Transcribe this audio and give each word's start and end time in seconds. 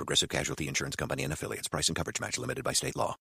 Progressive 0.00 0.30
Casualty 0.30 0.66
Insurance 0.66 0.96
Company 0.96 1.24
and 1.24 1.30
affiliates. 1.30 1.68
Price 1.68 1.88
and 1.88 1.94
coverage 1.94 2.22
match 2.22 2.38
limited 2.38 2.64
by 2.64 2.72
state 2.72 2.96
law. 2.96 3.16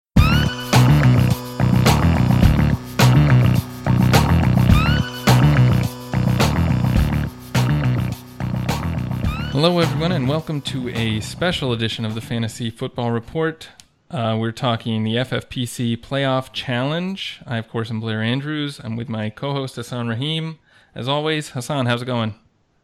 Hello, 9.52 9.80
everyone, 9.80 10.14
and 10.14 10.30
welcome 10.30 10.62
to 10.62 10.88
a 10.96 11.20
special 11.20 11.74
edition 11.74 12.06
of 12.06 12.16
the 12.16 12.22
Fantasy 12.22 12.70
Football 12.70 13.12
Report. 13.12 13.68
Uh, 14.10 14.38
we're 14.40 14.54
talking 14.54 15.04
the 15.04 15.16
FFPC 15.16 15.98
Playoff 15.98 16.54
Challenge. 16.54 17.42
I, 17.46 17.58
of 17.58 17.68
course, 17.68 17.92
am 17.92 18.00
Blair 18.00 18.22
Andrews. 18.22 18.80
I'm 18.82 18.96
with 18.96 19.10
my 19.10 19.30
co 19.30 19.52
host, 19.52 19.76
Hasan 19.76 20.08
Rahim. 20.08 20.60
As 20.96 21.10
always, 21.10 21.50
Hasan, 21.50 21.88
how's 21.88 22.04
it 22.04 22.06
going? 22.06 22.36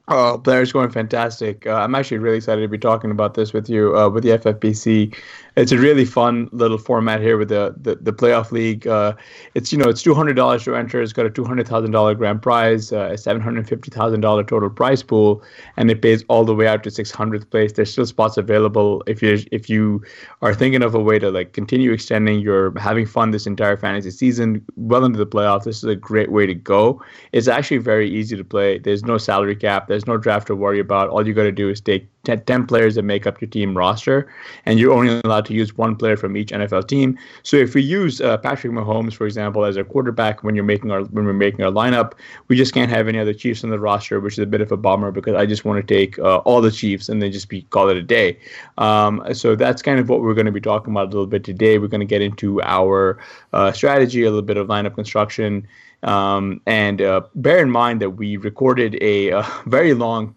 Oh, 0.08 0.38
Blair's 0.38 0.72
going 0.72 0.92
fantastic. 0.92 1.66
Uh, 1.66 1.74
I'm 1.74 1.96
actually 1.96 2.20
really 2.20 2.38
excited 2.38 2.62
to 2.62 2.68
be 2.68 2.78
talking 2.78 3.10
about 3.10 3.34
this 3.34 3.54
with 3.54 3.70
you 3.70 3.98
uh, 3.98 4.10
with 4.10 4.24
the 4.24 4.32
FFPC. 4.32 5.16
It's 5.56 5.72
a 5.72 5.78
really 5.78 6.04
fun 6.04 6.50
little 6.52 6.78
format 6.78 7.22
here 7.22 7.38
with 7.38 7.50
the 7.50 7.74
the, 7.78 7.96
the 7.96 8.12
playoff 8.12 8.52
league. 8.52 8.86
Uh, 8.88 9.14
it's 9.54 9.72
you 9.72 9.78
know 9.78 9.88
it's 9.88 10.02
two 10.02 10.14
hundred 10.14 10.36
dollars 10.36 10.64
to 10.66 10.76
enter. 10.76 11.02
It's 11.02 11.14
got 11.14 11.26
a 11.26 11.30
two 11.30 11.46
hundred 11.46 11.68
thousand 11.68 11.92
dollar 11.92 12.14
grand 12.14 12.42
prize, 12.42 12.92
uh, 12.92 13.10
a 13.12 13.18
seven 13.18 13.42
hundred 13.42 13.68
fifty 13.68 13.90
thousand 13.90 14.22
dollar 14.22 14.44
total 14.44 14.70
prize 14.70 15.02
pool, 15.02 15.42
and 15.78 15.90
it 15.90 16.02
pays 16.02 16.26
all 16.28 16.44
the 16.44 16.54
way 16.54 16.68
out 16.68 16.84
to 16.84 16.92
six 16.92 17.10
hundredth 17.12 17.50
place. 17.50 17.72
There's 17.74 17.92
still 17.92 18.06
spots 18.06 18.38
available 18.38 19.02
if 19.08 19.22
you 19.22 19.40
if 19.52 19.70
you 19.70 20.04
are 20.42 20.54
thinking 20.54 20.84
of 20.84 20.94
a 20.94 21.00
way 21.00 21.20
to 21.20 21.32
like 21.32 21.54
continue 21.54 21.92
extending 21.94 22.40
your 22.40 22.78
having 22.78 23.06
fun 23.06 23.32
this 23.32 23.48
entire 23.48 23.78
fantasy 23.78 24.12
season 24.12 24.66
well 24.76 25.06
into 25.06 25.18
the 25.18 25.28
playoffs. 25.28 25.64
This 25.64 25.78
is 25.78 25.86
a 25.86 25.96
great 25.96 26.32
way 26.32 26.46
to 26.46 26.54
go. 26.54 27.02
It's 27.32 27.48
actually 27.48 27.78
very 27.78 28.10
easy 28.10 28.36
to 28.36 28.44
play. 28.44 28.80
There's 28.80 29.06
no 29.06 29.18
salary 29.18 29.56
cap. 29.56 29.88
There's 29.88 30.06
no 30.06 30.18
draft 30.18 30.48
to 30.48 30.56
worry 30.56 30.80
about. 30.80 31.10
All 31.10 31.26
you 31.26 31.34
got 31.34 31.44
to 31.44 31.52
do 31.52 31.70
is 31.70 31.80
take 31.80 32.08
10 32.26 32.66
players 32.68 32.96
that 32.96 33.04
make 33.04 33.26
up 33.26 33.40
your 33.40 33.50
team 33.50 33.78
roster, 33.78 34.32
and 34.66 34.80
you're 34.80 34.94
only 34.94 35.22
allowed 35.24 35.46
to 35.46 35.54
use 35.54 35.78
one 35.78 35.96
player 35.96 36.18
from 36.18 36.36
each 36.36 36.52
NFL 36.52 36.88
team. 36.88 37.18
So 37.44 37.58
if 37.58 37.74
we 37.76 37.82
use 37.82 38.22
uh, 38.22 38.38
Patrick 38.38 38.74
Mahomes, 38.74 39.14
for 39.14 39.26
example, 39.26 39.66
as 39.66 39.78
a 39.78 39.84
quarterback 39.84 40.44
when 40.44 40.56
you're 40.56 40.64
making 40.64 40.92
our 40.92 41.04
when 41.06 41.26
we're 41.26 41.34
making 41.34 41.64
our 41.64 41.72
lineup, 41.72 42.14
we 42.48 42.56
just 42.56 42.74
can't 42.74 42.90
have 42.90 43.08
any 43.08 43.20
other 43.20 43.34
Chiefs 43.34 43.64
on 43.64 43.70
the 43.70 43.80
roster, 43.80 44.20
which 44.20 44.34
is 44.34 44.40
a 44.40 44.46
bit 44.46 44.62
of 44.62 44.72
a 44.72 44.78
bummer 44.78 45.12
because 45.12 45.36
I 45.36 45.46
just 45.46 45.66
want 45.66 45.86
to 45.86 45.94
take 45.94 46.18
uh, 46.20 46.38
all 46.40 46.62
the 46.62 46.72
Chiefs 46.72 47.10
and 47.10 47.22
then 47.22 47.32
just 47.32 47.50
be 47.50 47.62
call 47.64 47.90
it 47.90 47.98
a 47.98 48.02
day. 48.02 48.38
Um, 48.78 49.24
so 49.34 49.56
that's 49.56 49.82
kind 49.82 50.00
of 50.00 50.10
what 50.10 50.22
we're 50.22 50.34
going 50.34 50.46
to 50.46 50.52
be 50.52 50.62
talking 50.62 50.92
about 50.94 51.08
a 51.08 51.12
little 51.12 51.28
bit 51.28 51.44
today. 51.44 51.78
We're 51.78 51.88
going 51.88 52.00
to 52.00 52.06
get 52.06 52.22
into 52.22 52.62
our 52.62 53.20
uh, 53.54 53.72
strategy, 53.72 54.24
a 54.24 54.30
little 54.30 54.42
bit 54.42 54.58
of 54.58 54.68
lineup 54.68 54.96
construction. 54.96 55.68
Um, 56.04 56.62
and 56.66 57.02
uh, 57.02 57.22
bear 57.36 57.60
in 57.60 57.70
mind 57.70 58.02
that 58.02 58.12
we 58.12 58.38
recorded 58.38 58.98
a, 59.02 59.30
a 59.30 59.48
very 59.66 59.94
long 59.94 60.36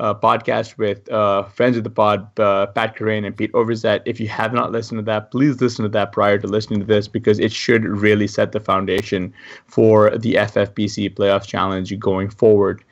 uh, 0.00 0.14
podcast 0.14 0.78
with 0.78 1.10
uh, 1.12 1.44
friends 1.44 1.76
of 1.76 1.84
the 1.84 1.90
pod, 1.90 2.26
uh, 2.40 2.66
Pat 2.66 2.96
Kerrane 2.96 3.26
and 3.26 3.36
Pete 3.36 3.52
Overzet. 3.52 4.00
If 4.06 4.18
you 4.18 4.28
have 4.28 4.54
not 4.54 4.72
listened 4.72 4.98
to 4.98 5.04
that, 5.04 5.30
please 5.30 5.60
listen 5.60 5.82
to 5.82 5.90
that 5.90 6.12
prior 6.12 6.38
to 6.38 6.46
listening 6.46 6.80
to 6.80 6.86
this 6.86 7.06
because 7.06 7.38
it 7.38 7.52
should 7.52 7.84
really 7.84 8.26
set 8.26 8.52
the 8.52 8.60
foundation 8.60 9.32
for 9.66 10.16
the 10.16 10.34
FFPC 10.34 11.14
Playoff 11.14 11.46
Challenge 11.46 11.96
going 11.98 12.30
forward. 12.30 12.82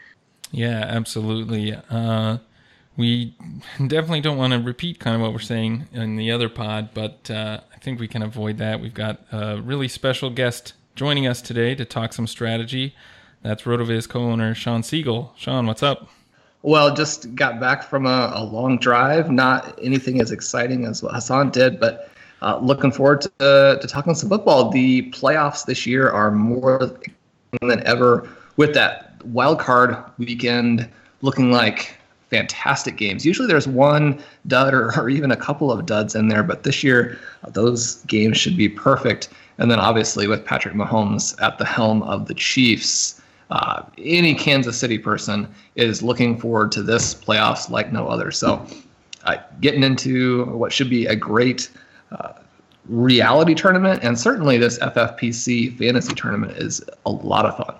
Yeah, 0.50 0.84
absolutely. 0.86 1.74
Uh, 1.90 2.38
we 2.96 3.34
definitely 3.78 4.20
don't 4.20 4.36
want 4.36 4.52
to 4.52 4.58
repeat 4.58 5.00
kind 5.00 5.16
of 5.16 5.22
what 5.22 5.32
we're 5.32 5.38
saying 5.38 5.88
in 5.92 6.16
the 6.16 6.30
other 6.30 6.50
pod, 6.50 6.90
but 6.92 7.30
uh, 7.30 7.60
I 7.74 7.78
think 7.78 8.00
we 8.00 8.08
can 8.08 8.22
avoid 8.22 8.58
that. 8.58 8.80
We've 8.80 8.92
got 8.92 9.20
a 9.32 9.62
really 9.62 9.88
special 9.88 10.28
guest 10.28 10.74
joining 10.94 11.26
us 11.26 11.40
today 11.40 11.74
to 11.74 11.86
talk 11.86 12.12
some 12.12 12.26
strategy. 12.26 12.94
That's 13.42 13.62
RotoViz 13.62 14.08
co-owner 14.08 14.54
Shawn 14.54 14.82
Siegele. 14.82 15.30
Shawn, 15.36 15.66
what's 15.66 15.82
up? 15.82 16.08
Well, 16.68 16.94
just 16.94 17.34
got 17.34 17.60
back 17.60 17.82
from 17.82 18.04
a, 18.04 18.30
a, 18.34 18.44
long 18.44 18.76
drive. 18.76 19.30
Not 19.30 19.78
anything 19.82 20.20
as 20.20 20.32
exciting 20.32 20.84
as 20.84 21.02
what 21.02 21.14
Hassan 21.14 21.48
did, 21.48 21.80
but 21.80 22.10
uh, 22.42 22.58
looking 22.58 22.92
forward 22.92 23.22
to, 23.22 23.30
uh, 23.40 23.76
to 23.76 23.86
talking 23.86 24.14
some 24.14 24.28
football. 24.28 24.68
The 24.68 25.10
playoffs 25.10 25.64
this 25.64 25.86
year 25.86 26.10
are 26.10 26.30
more 26.30 26.94
than 27.62 27.82
ever 27.86 28.28
with 28.58 28.74
that 28.74 29.24
wild 29.24 29.60
card 29.60 29.96
weekend 30.18 30.86
looking 31.22 31.50
like 31.50 31.96
fantastic 32.28 32.98
games. 32.98 33.24
Usually 33.24 33.48
there's 33.48 33.66
one 33.66 34.22
dud 34.46 34.74
or, 34.74 34.94
or 35.00 35.08
even 35.08 35.30
a 35.30 35.36
couple 35.36 35.72
of 35.72 35.86
duds 35.86 36.14
in 36.14 36.28
there, 36.28 36.42
but 36.42 36.64
this 36.64 36.84
year 36.84 37.18
uh, 37.44 37.50
those 37.50 38.04
games 38.04 38.36
should 38.36 38.58
be 38.58 38.68
perfect. 38.68 39.30
And 39.56 39.70
then 39.70 39.80
obviously 39.80 40.28
with 40.28 40.44
Patrick 40.44 40.74
Mahomes 40.74 41.34
at 41.40 41.56
the 41.56 41.64
helm 41.64 42.02
of 42.02 42.28
the 42.28 42.34
Chiefs 42.34 43.17
uh, 43.50 43.82
any 43.98 44.34
Kansas 44.34 44.76
City 44.78 44.98
person 44.98 45.52
is 45.74 46.02
looking 46.02 46.38
forward 46.38 46.72
to 46.72 46.82
this 46.82 47.14
playoffs 47.14 47.70
like 47.70 47.92
no 47.92 48.06
other. 48.08 48.30
So, 48.30 48.66
uh, 49.24 49.36
getting 49.60 49.82
into 49.82 50.44
what 50.46 50.72
should 50.72 50.90
be 50.90 51.06
a 51.06 51.16
great 51.16 51.70
uh, 52.12 52.34
reality 52.86 53.54
tournament, 53.54 54.02
and 54.02 54.18
certainly 54.18 54.58
this 54.58 54.78
FFPC 54.78 55.76
fantasy 55.78 56.14
tournament 56.14 56.58
is 56.58 56.82
a 57.06 57.10
lot 57.10 57.46
of 57.46 57.56
fun. 57.56 57.76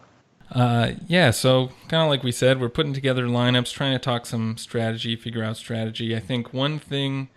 Uh, 0.51 0.93
yeah, 1.07 1.31
so 1.31 1.71
kind 1.89 2.03
of 2.03 2.09
like 2.09 2.23
we 2.23 2.33
said, 2.33 2.61
we're 2.61 2.71
putting 2.71 2.95
together 2.95 3.27
lineups, 3.27 3.73
trying 3.73 3.93
to 3.93 3.99
talk 3.99 4.25
some 4.25 4.57
strategy, 4.57 5.15
figure 5.15 5.45
out 5.45 5.57
strategy. 5.59 6.17
I 6.17 6.21
think 6.21 6.55
one 6.55 6.79
thing 6.79 7.29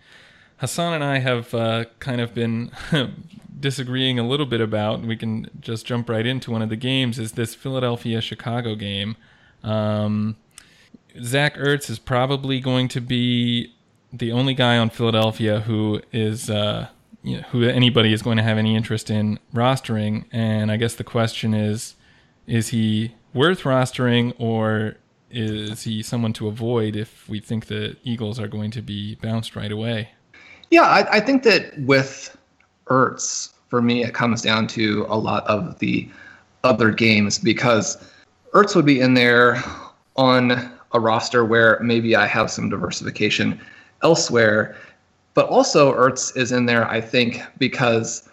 Hasan 0.62 0.94
and 0.94 1.02
I 1.02 1.18
have 1.18 1.52
uh, 1.54 1.86
kind 1.98 2.20
of 2.20 2.34
been 2.34 2.70
disagreeing 3.62 4.18
a 4.18 4.26
little 4.26 4.44
bit 4.44 4.60
about, 4.60 5.00
we 5.00 5.16
can 5.16 5.48
just 5.60 5.86
jump 5.86 6.10
right 6.10 6.26
into 6.26 6.50
one 6.50 6.60
of 6.60 6.68
the 6.68 6.76
games, 6.76 7.18
is 7.18 7.32
this 7.32 7.54
Philadelphia 7.54 8.20
Chicago 8.20 8.74
game. 8.74 9.16
Um, 9.62 10.36
Zach 11.22 11.56
Ertz 11.56 11.88
is 11.88 11.98
probably 11.98 12.60
going 12.60 12.88
to 12.88 13.00
be 13.00 13.72
the 14.12 14.32
only 14.32 14.52
guy 14.52 14.76
on 14.76 14.90
Philadelphia 14.90 15.60
who 15.60 16.02
is 16.12 16.50
uh, 16.50 16.88
you 17.22 17.36
know, 17.36 17.42
who 17.50 17.64
anybody 17.64 18.12
is 18.12 18.22
going 18.22 18.36
to 18.36 18.42
have 18.42 18.58
any 18.58 18.76
interest 18.76 19.10
in 19.10 19.38
rostering. 19.54 20.24
And 20.32 20.70
I 20.70 20.76
guess 20.76 20.94
the 20.94 21.04
question 21.04 21.54
is, 21.54 21.94
is 22.46 22.68
he 22.68 23.14
worth 23.32 23.62
rostering 23.62 24.34
or 24.38 24.96
is 25.30 25.84
he 25.84 26.02
someone 26.02 26.32
to 26.34 26.48
avoid 26.48 26.96
if 26.96 27.28
we 27.28 27.40
think 27.40 27.66
the 27.66 27.96
Eagles 28.02 28.38
are 28.38 28.48
going 28.48 28.70
to 28.72 28.82
be 28.82 29.14
bounced 29.16 29.56
right 29.56 29.72
away? 29.72 30.10
Yeah, 30.70 30.82
I, 30.82 31.16
I 31.16 31.20
think 31.20 31.42
that 31.44 31.78
with 31.78 32.36
Ertz, 32.86 33.51
for 33.72 33.80
me, 33.80 34.04
it 34.04 34.12
comes 34.12 34.42
down 34.42 34.66
to 34.66 35.06
a 35.08 35.16
lot 35.16 35.46
of 35.46 35.78
the 35.78 36.06
other 36.62 36.90
games 36.90 37.38
because 37.38 37.96
Ertz 38.52 38.76
would 38.76 38.84
be 38.84 39.00
in 39.00 39.14
there 39.14 39.64
on 40.16 40.70
a 40.92 41.00
roster 41.00 41.42
where 41.42 41.80
maybe 41.80 42.14
I 42.14 42.26
have 42.26 42.50
some 42.50 42.68
diversification 42.68 43.58
elsewhere. 44.02 44.76
But 45.32 45.46
also, 45.48 45.94
Ertz 45.94 46.36
is 46.36 46.52
in 46.52 46.66
there, 46.66 46.86
I 46.86 47.00
think, 47.00 47.40
because 47.56 48.28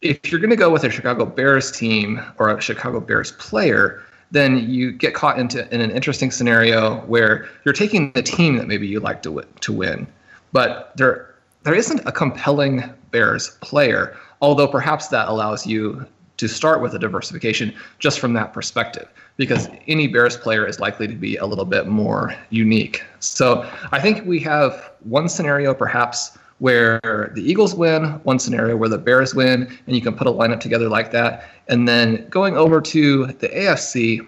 if 0.00 0.32
you're 0.32 0.40
going 0.40 0.48
to 0.48 0.56
go 0.56 0.70
with 0.70 0.84
a 0.84 0.90
Chicago 0.90 1.26
Bears 1.26 1.70
team 1.70 2.18
or 2.38 2.48
a 2.48 2.58
Chicago 2.58 3.00
Bears 3.00 3.32
player, 3.32 4.02
then 4.30 4.66
you 4.66 4.92
get 4.92 5.12
caught 5.12 5.38
into 5.38 5.68
in 5.74 5.82
an 5.82 5.90
interesting 5.90 6.30
scenario 6.30 7.00
where 7.00 7.50
you're 7.66 7.74
taking 7.74 8.12
the 8.12 8.22
team 8.22 8.56
that 8.56 8.66
maybe 8.66 8.88
you 8.88 8.98
like 8.98 9.22
to 9.24 9.42
to 9.60 9.72
win, 9.74 10.06
but 10.54 10.96
there 10.96 11.34
there 11.64 11.74
isn't 11.74 12.00
a 12.06 12.12
compelling 12.12 12.82
Bears 13.10 13.50
player. 13.60 14.16
Although 14.40 14.68
perhaps 14.68 15.08
that 15.08 15.28
allows 15.28 15.66
you 15.66 16.06
to 16.38 16.48
start 16.48 16.80
with 16.80 16.94
a 16.94 16.98
diversification 16.98 17.74
just 17.98 18.18
from 18.18 18.32
that 18.32 18.52
perspective, 18.52 19.08
because 19.36 19.68
any 19.86 20.06
Bears 20.06 20.36
player 20.36 20.66
is 20.66 20.80
likely 20.80 21.06
to 21.06 21.14
be 21.14 21.36
a 21.36 21.44
little 21.44 21.66
bit 21.66 21.86
more 21.86 22.34
unique. 22.48 23.04
So 23.18 23.68
I 23.92 24.00
think 24.00 24.24
we 24.24 24.40
have 24.40 24.92
one 25.00 25.28
scenario 25.28 25.74
perhaps 25.74 26.38
where 26.60 27.00
the 27.34 27.42
Eagles 27.42 27.74
win, 27.74 28.04
one 28.22 28.38
scenario 28.38 28.76
where 28.76 28.88
the 28.88 28.98
Bears 28.98 29.34
win, 29.34 29.62
and 29.86 29.96
you 29.96 30.02
can 30.02 30.14
put 30.14 30.26
a 30.26 30.30
lineup 30.30 30.60
together 30.60 30.88
like 30.88 31.10
that. 31.10 31.50
And 31.68 31.88
then 31.88 32.26
going 32.28 32.56
over 32.56 32.80
to 32.82 33.26
the 33.26 33.48
AFC, 33.48 34.26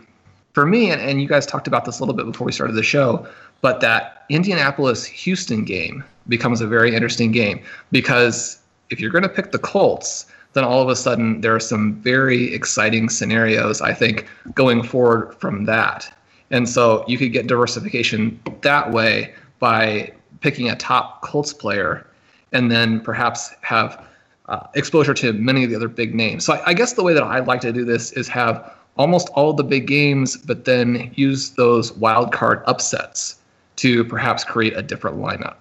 for 0.55 0.67
me, 0.67 0.91
and, 0.91 1.00
and 1.00 1.20
you 1.20 1.29
guys 1.29 1.47
talked 1.47 1.67
about 1.67 1.85
this 1.85 1.99
a 1.99 2.03
little 2.03 2.14
bit 2.14 2.26
before 2.26 2.47
we 2.47 2.53
started 2.53 2.75
the 2.75 2.82
show, 2.82 3.26
but 3.61 3.81
that 3.81 4.25
Indianapolis 4.31 5.05
Houston 5.05 5.64
game 5.64 6.03
becomes 6.29 6.61
a 6.61 6.67
very 6.67 6.94
interesting 6.94 7.32
game 7.32 7.62
because 7.91 8.62
if 8.92 9.00
you're 9.00 9.10
going 9.10 9.22
to 9.22 9.28
pick 9.28 9.50
the 9.50 9.58
Colts, 9.58 10.26
then 10.52 10.64
all 10.64 10.82
of 10.82 10.88
a 10.88 10.96
sudden 10.96 11.40
there 11.40 11.54
are 11.54 11.60
some 11.60 11.94
very 12.02 12.52
exciting 12.52 13.08
scenarios, 13.08 13.80
I 13.80 13.94
think, 13.94 14.28
going 14.54 14.82
forward 14.82 15.34
from 15.40 15.64
that. 15.64 16.12
And 16.50 16.68
so 16.68 17.04
you 17.08 17.16
could 17.16 17.32
get 17.32 17.46
diversification 17.46 18.38
that 18.60 18.92
way 18.92 19.34
by 19.58 20.12
picking 20.40 20.68
a 20.68 20.76
top 20.76 21.22
Colts 21.22 21.54
player 21.54 22.06
and 22.52 22.70
then 22.70 23.00
perhaps 23.00 23.50
have 23.62 24.04
uh, 24.46 24.66
exposure 24.74 25.14
to 25.14 25.32
many 25.32 25.64
of 25.64 25.70
the 25.70 25.76
other 25.76 25.88
big 25.88 26.14
names. 26.14 26.44
So 26.44 26.52
I, 26.52 26.70
I 26.70 26.74
guess 26.74 26.92
the 26.92 27.02
way 27.02 27.14
that 27.14 27.22
I 27.22 27.38
like 27.40 27.62
to 27.62 27.72
do 27.72 27.84
this 27.86 28.12
is 28.12 28.28
have 28.28 28.74
almost 28.98 29.30
all 29.30 29.54
the 29.54 29.64
big 29.64 29.86
games, 29.86 30.36
but 30.36 30.66
then 30.66 31.10
use 31.14 31.50
those 31.52 31.92
wild 31.92 32.32
card 32.32 32.62
upsets 32.66 33.36
to 33.76 34.04
perhaps 34.04 34.44
create 34.44 34.76
a 34.76 34.82
different 34.82 35.16
lineup. 35.16 35.56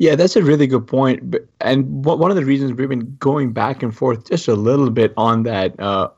Yeah, 0.00 0.14
that's 0.14 0.34
a 0.34 0.42
really 0.42 0.66
good 0.66 0.86
point. 0.86 1.36
And 1.60 2.06
one 2.06 2.30
of 2.30 2.36
the 2.38 2.44
reasons 2.46 2.72
we've 2.72 2.88
been 2.88 3.14
going 3.20 3.52
back 3.52 3.82
and 3.82 3.94
forth 3.94 4.30
just 4.30 4.48
a 4.48 4.54
little 4.54 4.88
bit 4.88 5.12
on 5.18 5.42
that 5.42 5.78
uh, 5.78 6.08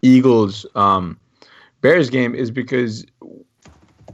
Eagles 0.00 0.64
um, 0.74 1.20
Bears 1.82 2.08
game 2.08 2.34
is 2.34 2.50
because 2.50 3.04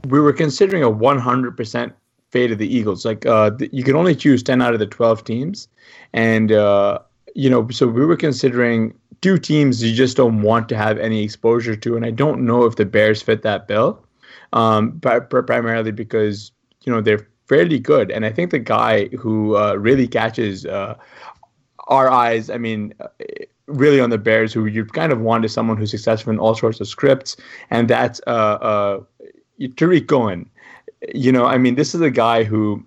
we 0.09 0.19
were 0.19 0.33
considering 0.33 0.83
a 0.83 0.91
100% 0.91 1.93
fate 2.31 2.51
of 2.51 2.57
the 2.57 2.67
Eagles. 2.67 3.05
Like 3.05 3.25
uh, 3.25 3.51
you 3.71 3.81
can 3.81 3.95
only 3.95 4.13
choose 4.13 4.43
10 4.43 4.61
out 4.61 4.73
of 4.73 4.81
the 4.81 4.85
12 4.85 5.23
teams. 5.23 5.69
And, 6.11 6.51
uh, 6.51 6.99
you 7.33 7.49
know, 7.49 7.69
so 7.69 7.87
we 7.87 8.05
were 8.05 8.17
considering 8.17 8.93
two 9.21 9.37
teams 9.37 9.81
you 9.81 9.95
just 9.95 10.17
don't 10.17 10.41
want 10.41 10.67
to 10.67 10.75
have 10.75 10.97
any 10.97 11.23
exposure 11.23 11.77
to. 11.77 11.95
And 11.95 12.05
I 12.05 12.11
don't 12.11 12.45
know 12.45 12.65
if 12.65 12.75
the 12.75 12.85
Bears 12.85 13.21
fit 13.21 13.41
that 13.43 13.69
bill, 13.69 14.03
um, 14.51 14.99
primarily 14.99 15.93
because, 15.93 16.51
you 16.83 16.91
know, 16.91 16.99
they're 16.99 17.25
fairly 17.47 17.79
good. 17.79 18.11
And 18.11 18.25
I 18.25 18.31
think 18.31 18.51
the 18.51 18.59
guy 18.59 19.07
who 19.07 19.55
uh, 19.55 19.75
really 19.75 20.07
catches 20.07 20.65
uh, 20.65 20.95
our 21.87 22.09
eyes, 22.09 22.49
I 22.49 22.57
mean, 22.57 22.93
uh, 22.99 23.07
really 23.67 23.99
on 23.99 24.09
the 24.09 24.17
Bears, 24.17 24.53
who 24.53 24.65
you 24.65 24.85
kind 24.85 25.11
of 25.11 25.19
want 25.21 25.45
is 25.45 25.53
someone 25.53 25.77
who's 25.77 25.91
successful 25.91 26.31
in 26.31 26.39
all 26.39 26.55
sorts 26.55 26.79
of 26.79 26.87
scripts, 26.87 27.37
and 27.69 27.89
that's 27.89 28.21
uh, 28.27 28.29
uh, 28.29 29.03
Tarik 29.75 30.07
Cohen. 30.07 30.49
You 31.13 31.31
know, 31.31 31.45
I 31.45 31.57
mean, 31.57 31.75
this 31.75 31.93
is 31.93 32.01
a 32.01 32.09
guy 32.09 32.43
who 32.43 32.83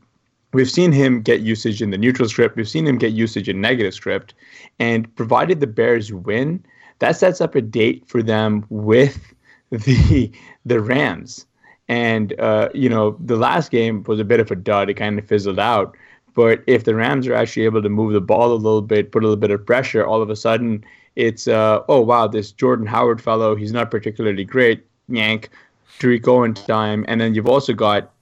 we've 0.53 0.71
seen 0.71 0.93
him 0.93 1.23
get 1.23 1.41
usage 1.41 1.81
in 1.81 1.91
the 1.91 1.99
neutral 1.99 2.29
script, 2.29 2.57
we've 2.57 2.69
seen 2.69 2.87
him 2.87 2.99
get 2.99 3.12
usage 3.12 3.49
in 3.49 3.61
negative 3.61 3.95
script, 3.95 4.35
and 4.79 5.15
provided 5.17 5.61
the 5.61 5.67
Bears 5.67 6.12
win, 6.12 6.65
that 6.99 7.17
sets 7.17 7.41
up 7.41 7.55
a 7.55 7.61
date 7.61 8.07
for 8.07 8.23
them 8.23 8.67
with 8.69 9.35
the 9.71 10.31
the 10.65 10.81
Rams. 10.81 11.47
And 11.91 12.39
uh, 12.39 12.69
you 12.73 12.89
know, 12.89 13.17
the 13.19 13.35
last 13.35 13.73
game 13.73 14.05
was 14.05 14.21
a 14.21 14.25
bit 14.25 14.39
of 14.39 14.49
a 14.53 14.55
dud. 14.55 14.89
It 14.89 14.95
kind 14.95 15.19
of 15.19 15.27
fizzled 15.27 15.59
out. 15.59 15.97
But 16.35 16.63
if 16.69 16.85
the 16.85 16.95
Rams 16.95 17.27
are 17.27 17.35
actually 17.35 17.65
able 17.65 17.83
to 17.83 17.89
move 17.89 18.13
the 18.13 18.21
ball 18.21 18.53
a 18.53 18.55
little 18.55 18.81
bit, 18.81 19.11
put 19.11 19.25
a 19.25 19.27
little 19.27 19.37
bit 19.37 19.51
of 19.51 19.67
pressure, 19.67 20.07
all 20.07 20.23
of 20.23 20.31
a 20.31 20.37
sudden 20.37 20.85
it's 21.17 21.49
uh, 21.49 21.83
oh 21.89 22.01
wow, 22.01 22.29
this 22.29 22.53
Jordan 22.53 22.87
Howard 22.87 23.21
fellow, 23.21 23.57
he's 23.57 23.73
not 23.73 23.91
particularly 23.91 24.45
great. 24.45 24.87
Yank, 25.09 25.51
Tarik 25.99 26.23
Cohen 26.23 26.55
time, 26.55 27.05
and 27.09 27.21
then 27.21 27.35
you've 27.35 27.49
also 27.49 27.73
got 27.73 28.13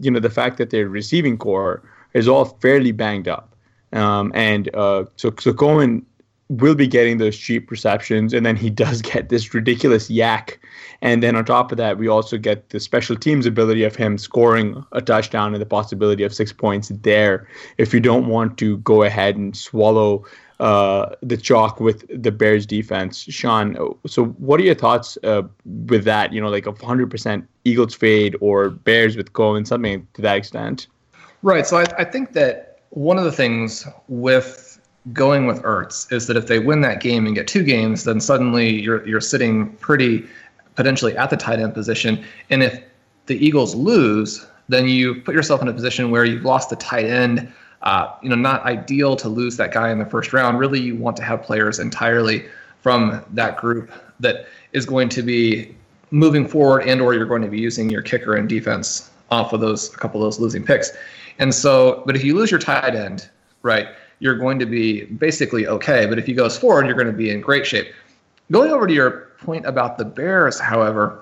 you 0.00 0.10
know 0.10 0.20
the 0.20 0.30
fact 0.30 0.56
that 0.56 0.70
their 0.70 0.88
receiving 0.88 1.36
corps 1.36 1.82
is 2.14 2.26
all 2.26 2.46
fairly 2.46 2.92
banged 2.92 3.28
up, 3.28 3.54
um, 3.92 4.32
and 4.34 4.74
uh, 4.74 5.04
so 5.16 5.34
so 5.38 5.52
Cohen 5.52 6.06
will 6.48 6.74
be 6.74 6.86
getting 6.86 7.18
those 7.18 7.36
cheap 7.36 7.70
receptions, 7.70 8.32
and 8.32 8.44
then 8.44 8.56
he 8.56 8.70
does 8.84 9.02
get 9.02 9.28
this 9.28 9.54
ridiculous 9.54 10.08
YAC. 10.08 10.58
and 11.02 11.22
then 11.22 11.36
on 11.36 11.44
top 11.44 11.70
of 11.72 11.78
that, 11.78 11.98
we 11.98 12.08
also 12.08 12.38
get 12.38 12.70
the 12.70 12.80
special 12.80 13.16
teams 13.16 13.46
ability 13.46 13.84
of 13.84 13.94
him 13.96 14.18
scoring 14.18 14.84
a 14.92 15.00
touchdown 15.00 15.54
and 15.54 15.60
the 15.60 15.66
possibility 15.66 16.22
of 16.24 16.34
six 16.34 16.52
points 16.52 16.90
there. 17.02 17.48
If 17.76 17.92
you 17.92 18.00
don't 18.00 18.26
want 18.26 18.58
to 18.58 18.78
go 18.78 19.02
ahead 19.02 19.36
and 19.36 19.56
swallow 19.56 20.24
uh, 20.60 21.14
the 21.22 21.36
chalk 21.36 21.78
with 21.78 22.04
the 22.10 22.32
Bears 22.32 22.66
defense, 22.66 23.20
Shawn. 23.20 23.76
So, 24.06 24.24
what 24.24 24.58
are 24.58 24.64
your 24.64 24.74
thoughts 24.74 25.16
uh, 25.22 25.42
with 25.86 26.04
that? 26.04 26.32
You 26.32 26.40
know, 26.40 26.48
like 26.48 26.66
a 26.66 26.72
100% 26.72 27.46
Eagles 27.64 27.94
fade 27.94 28.36
or 28.40 28.70
Bears 28.70 29.16
with 29.16 29.34
Cohen, 29.34 29.64
something 29.64 30.06
to 30.14 30.22
that 30.22 30.36
extent. 30.36 30.88
Right. 31.42 31.64
So, 31.64 31.76
I, 31.76 31.84
I 31.98 32.04
think 32.04 32.32
that 32.32 32.80
one 32.90 33.18
of 33.18 33.24
the 33.24 33.30
things 33.30 33.86
with 34.08 34.67
going 35.12 35.46
with 35.46 35.62
Ertz 35.62 36.10
is 36.12 36.26
that 36.26 36.36
if 36.36 36.46
they 36.46 36.58
win 36.58 36.80
that 36.82 37.00
game 37.00 37.26
and 37.26 37.34
get 37.34 37.46
two 37.46 37.62
games, 37.62 38.04
then 38.04 38.20
suddenly 38.20 38.80
you're 38.80 39.06
you're 39.06 39.20
sitting 39.20 39.70
pretty 39.76 40.26
potentially 40.74 41.16
at 41.16 41.30
the 41.30 41.36
tight 41.36 41.58
end 41.58 41.74
position. 41.74 42.24
And 42.50 42.62
if 42.62 42.82
the 43.26 43.44
Eagles 43.44 43.74
lose, 43.74 44.46
then 44.68 44.86
you 44.88 45.16
put 45.22 45.34
yourself 45.34 45.62
in 45.62 45.68
a 45.68 45.72
position 45.72 46.10
where 46.10 46.24
you've 46.24 46.44
lost 46.44 46.70
the 46.70 46.76
tight 46.76 47.06
end. 47.06 47.52
Uh, 47.82 48.12
you 48.22 48.28
know, 48.28 48.34
not 48.34 48.62
ideal 48.64 49.14
to 49.14 49.28
lose 49.28 49.56
that 49.56 49.72
guy 49.72 49.90
in 49.90 49.98
the 49.98 50.06
first 50.06 50.32
round. 50.32 50.58
Really, 50.58 50.80
you 50.80 50.96
want 50.96 51.16
to 51.16 51.22
have 51.22 51.42
players 51.42 51.78
entirely 51.78 52.44
from 52.80 53.24
that 53.30 53.56
group 53.56 53.92
that 54.20 54.46
is 54.72 54.84
going 54.84 55.08
to 55.10 55.22
be 55.22 55.74
moving 56.10 56.46
forward, 56.46 56.80
and 56.80 57.00
or 57.00 57.14
you're 57.14 57.26
going 57.26 57.42
to 57.42 57.48
be 57.48 57.60
using 57.60 57.88
your 57.88 58.02
kicker 58.02 58.34
and 58.34 58.48
defense 58.48 59.10
off 59.30 59.52
of 59.52 59.60
those 59.60 59.94
a 59.94 59.96
couple 59.96 60.20
of 60.20 60.26
those 60.26 60.40
losing 60.40 60.64
picks. 60.64 60.90
And 61.38 61.54
so, 61.54 62.02
but 62.04 62.16
if 62.16 62.24
you 62.24 62.34
lose 62.34 62.50
your 62.50 62.60
tight 62.60 62.94
end, 62.94 63.28
right, 63.62 63.88
you're 64.20 64.36
going 64.36 64.58
to 64.58 64.66
be 64.66 65.04
basically 65.04 65.66
okay. 65.66 66.06
But 66.06 66.18
if 66.18 66.26
he 66.26 66.32
goes 66.32 66.58
forward, 66.58 66.86
you're 66.86 66.94
going 66.94 67.06
to 67.06 67.12
be 67.12 67.30
in 67.30 67.40
great 67.40 67.66
shape. 67.66 67.92
Going 68.50 68.70
over 68.70 68.86
to 68.86 68.92
your 68.92 69.28
point 69.40 69.66
about 69.66 69.98
the 69.98 70.04
Bears, 70.04 70.58
however, 70.58 71.18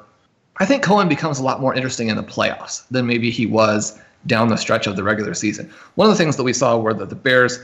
I 0.59 0.65
think 0.65 0.83
Cohen 0.83 1.09
becomes 1.09 1.38
a 1.38 1.43
lot 1.43 1.61
more 1.61 1.75
interesting 1.75 2.09
in 2.09 2.17
the 2.17 2.23
playoffs 2.23 2.87
than 2.91 3.07
maybe 3.07 3.31
he 3.31 3.47
was 3.47 3.99
down 4.26 4.49
the 4.49 4.57
stretch 4.57 4.87
of 4.87 4.97
the 4.97 5.03
regular 5.03 5.35
season. 5.35 5.71
One 5.97 6.09
of 6.09 6.17
the 6.17 6.19
things 6.23 6.37
that 6.37 6.45
we 6.45 6.53
saw 6.53 6.79
were 6.79 6.95
that 6.95 7.11
the 7.11 7.15
Bears 7.15 7.61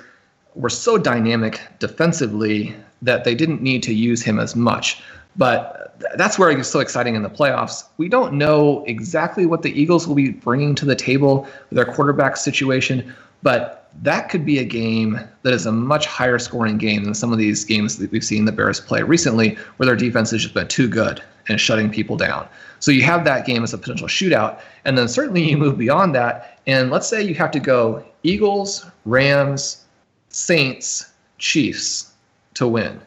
were 0.55 0.69
so 0.69 0.99
dynamic 0.99 1.61
defensively 1.79 2.75
that 3.01 3.25
they 3.25 3.35
didn't 3.35 3.62
need 3.62 3.83
to 3.85 3.95
use 3.95 4.23
him 4.23 4.39
as 4.39 4.55
much. 4.55 5.03
But 5.37 5.97
that's 6.17 6.39
where 6.39 6.51
it 6.51 6.57
gets 6.57 6.69
so 6.69 6.81
exciting 6.81 7.15
in 7.15 7.23
the 7.23 7.31
playoffs. 7.31 7.85
We 7.97 8.09
don't 8.09 8.35
know 8.35 8.85
exactly 8.87 9.47
what 9.47 9.62
the 9.62 9.73
Eagles 9.81 10.07
will 10.07 10.15
be 10.15 10.31
bringing 10.31 10.75
to 10.75 10.85
the 10.85 10.97
table 10.97 11.47
with 11.71 11.77
their 11.77 11.87
quarterback 11.87 12.37
situation, 12.37 13.15
but 13.43 13.89
that 14.03 14.29
could 14.31 14.45
be 14.45 14.59
a 14.59 14.65
game 14.65 15.21
that 15.43 15.53
is 15.53 15.67
a 15.67 15.73
much 15.73 16.07
higher 16.07 16.39
scoring 16.39 16.79
game 16.79 17.05
than 17.05 17.15
some 17.15 17.33
of 17.33 17.39
these 17.39 17.65
games 17.65 17.99
that 17.99 18.11
we've 18.11 18.25
seen 18.25 18.45
the 18.45 18.53
Bears 18.53 18.81
play 18.81 19.03
recently, 19.03 19.57
where 19.77 19.87
their 19.87 19.97
defense 19.97 20.31
has 20.31 20.43
just 20.43 20.55
been 20.55 20.69
too 20.69 20.89
good. 20.89 21.23
and 21.49 21.61
shutting 21.61 21.91
people 21.91 22.17
down. 22.17 22.49
So 22.81 22.91
you 22.91 23.03
have 23.03 23.25
that 23.25 23.47
game 23.47 23.62
as 23.62 23.73
a 23.73 23.79
potential 23.79 24.09
shootout. 24.09 24.61
And 24.85 24.97
then 24.97 25.09
certainly 25.09 25.49
you 25.49 25.57
move 25.57 25.79
beyond 25.79 26.15
that. 26.15 26.61
And 26.67 26.91
let's 26.91 27.09
say 27.09 27.23
you 27.23 27.35
have 27.35 27.51
to 27.53 27.61
go 27.61 28.05
Eagles, 28.23 28.87
Rams, 29.05 29.85
Saints, 30.29 31.12
Chiefs 31.39 32.12
to 32.55 32.67
win. 32.67 33.01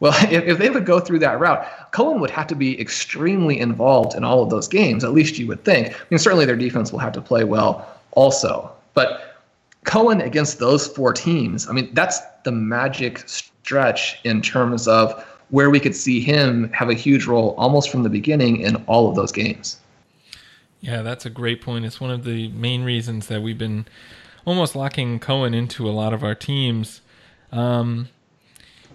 Well, 0.00 0.14
if, 0.30 0.44
if 0.44 0.58
they 0.58 0.70
would 0.70 0.86
go 0.86 1.00
through 1.00 1.20
that 1.20 1.40
route, 1.40 1.66
Cohen 1.92 2.20
would 2.20 2.30
have 2.30 2.46
to 2.48 2.54
be 2.54 2.80
extremely 2.80 3.58
involved 3.58 4.16
in 4.16 4.24
all 4.24 4.42
of 4.42 4.50
those 4.50 4.68
games, 4.68 5.04
at 5.04 5.12
least 5.12 5.38
you 5.38 5.46
would 5.46 5.64
think. 5.64 5.94
I 5.94 6.04
mean, 6.10 6.18
certainly 6.18 6.44
their 6.44 6.56
defense 6.56 6.92
will 6.92 6.98
have 6.98 7.12
to 7.12 7.20
play 7.20 7.44
well 7.44 7.86
also. 8.12 8.70
But 8.94 9.36
Cohen 9.84 10.20
against 10.20 10.58
those 10.58 10.86
four 10.86 11.12
teams, 11.12 11.68
I 11.68 11.72
mean, 11.72 11.90
that's 11.92 12.20
the 12.44 12.52
magic 12.52 13.28
stretch 13.28 14.18
in 14.24 14.42
terms 14.42 14.88
of 14.88 15.24
where 15.50 15.70
we 15.70 15.78
could 15.78 15.94
see 15.94 16.20
him 16.20 16.70
have 16.72 16.90
a 16.90 16.94
huge 16.94 17.26
role 17.26 17.54
almost 17.56 17.90
from 17.90 18.02
the 18.02 18.08
beginning 18.08 18.60
in 18.60 18.76
all 18.86 19.08
of 19.08 19.14
those 19.14 19.30
games. 19.30 19.78
Yeah, 20.80 21.02
that's 21.02 21.24
a 21.24 21.30
great 21.30 21.62
point. 21.62 21.84
It's 21.84 22.00
one 22.00 22.10
of 22.10 22.24
the 22.24 22.48
main 22.48 22.82
reasons 22.82 23.28
that 23.28 23.42
we've 23.42 23.58
been 23.58 23.86
almost 24.44 24.76
locking 24.76 25.18
Cohen 25.18 25.54
into 25.54 25.88
a 25.88 25.90
lot 25.90 26.12
of 26.12 26.22
our 26.22 26.34
teams. 26.34 27.00
Um, 27.52 28.08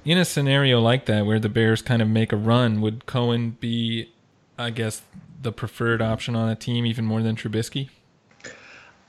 in 0.04 0.18
a 0.18 0.26
scenario 0.26 0.80
like 0.80 1.06
that, 1.06 1.26
where 1.26 1.40
the 1.40 1.50
Bears 1.50 1.82
kind 1.82 2.02
of 2.02 2.08
make 2.08 2.32
a 2.32 2.38
run, 2.38 2.82
would 2.82 3.06
Cohen 3.06 3.58
be, 3.60 4.10
I 4.58 4.70
guess, 4.70 5.02
the 5.42 5.52
preferred 5.52 6.02
option 6.02 6.36
on 6.36 6.50
a 6.50 6.56
team 6.56 6.86
even 6.86 7.06
more 7.06 7.22
than 7.22 7.36
Trubisky? 7.36 7.90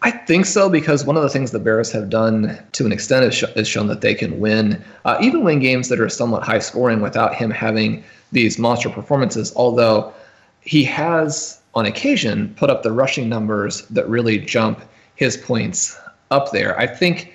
I 0.04 0.10
think 0.10 0.46
so 0.46 0.68
because 0.68 1.04
one 1.04 1.16
of 1.16 1.22
the 1.22 1.28
things 1.28 1.52
the 1.52 1.60
Bears 1.60 1.92
have 1.92 2.10
done 2.10 2.58
to 2.72 2.84
an 2.84 2.92
extent 2.92 3.24
is, 3.24 3.34
sh- 3.34 3.44
is 3.54 3.68
shown 3.68 3.86
that 3.86 4.00
they 4.00 4.14
can 4.14 4.40
win, 4.40 4.82
uh, 5.04 5.16
even 5.22 5.44
win 5.44 5.60
games 5.60 5.88
that 5.88 6.00
are 6.00 6.08
somewhat 6.08 6.42
high 6.42 6.58
scoring 6.58 7.00
without 7.00 7.34
him 7.34 7.50
having 7.50 8.02
these 8.32 8.58
monster 8.58 8.90
performances. 8.90 9.52
Although 9.54 10.12
he 10.60 10.82
has, 10.84 11.60
on 11.74 11.86
occasion, 11.86 12.52
put 12.56 12.68
up 12.68 12.82
the 12.82 12.90
rushing 12.90 13.28
numbers 13.28 13.82
that 13.88 14.08
really 14.08 14.38
jump 14.38 14.82
his 15.14 15.36
points 15.36 15.96
up 16.32 16.50
there. 16.50 16.76
I 16.78 16.86
think 16.86 17.31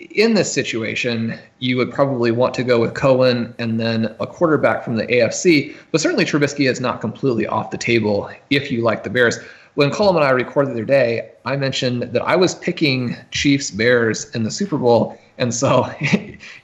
in 0.00 0.34
this 0.34 0.52
situation, 0.52 1.38
you 1.58 1.76
would 1.76 1.92
probably 1.92 2.30
want 2.30 2.54
to 2.54 2.64
go 2.64 2.80
with 2.80 2.94
Cohen 2.94 3.54
and 3.58 3.78
then 3.78 4.14
a 4.18 4.26
quarterback 4.26 4.82
from 4.82 4.96
the 4.96 5.06
AFC. 5.06 5.74
But 5.92 6.00
certainly 6.00 6.24
Trubisky 6.24 6.70
is 6.70 6.80
not 6.80 7.00
completely 7.00 7.46
off 7.46 7.70
the 7.70 7.78
table 7.78 8.30
if 8.50 8.70
you 8.70 8.82
like 8.82 9.04
the 9.04 9.10
Bears 9.10 9.38
when 9.74 9.90
Colm 9.90 10.16
and 10.16 10.24
I 10.24 10.30
recorded 10.30 10.70
the 10.70 10.74
other 10.74 10.84
day, 10.84 11.30
I 11.44 11.56
mentioned 11.56 12.02
that 12.02 12.22
I 12.22 12.36
was 12.36 12.54
picking 12.54 13.16
Chiefs 13.30 13.70
Bears 13.70 14.28
in 14.34 14.42
the 14.42 14.50
Super 14.50 14.76
Bowl. 14.76 15.18
And 15.38 15.54
so, 15.54 15.88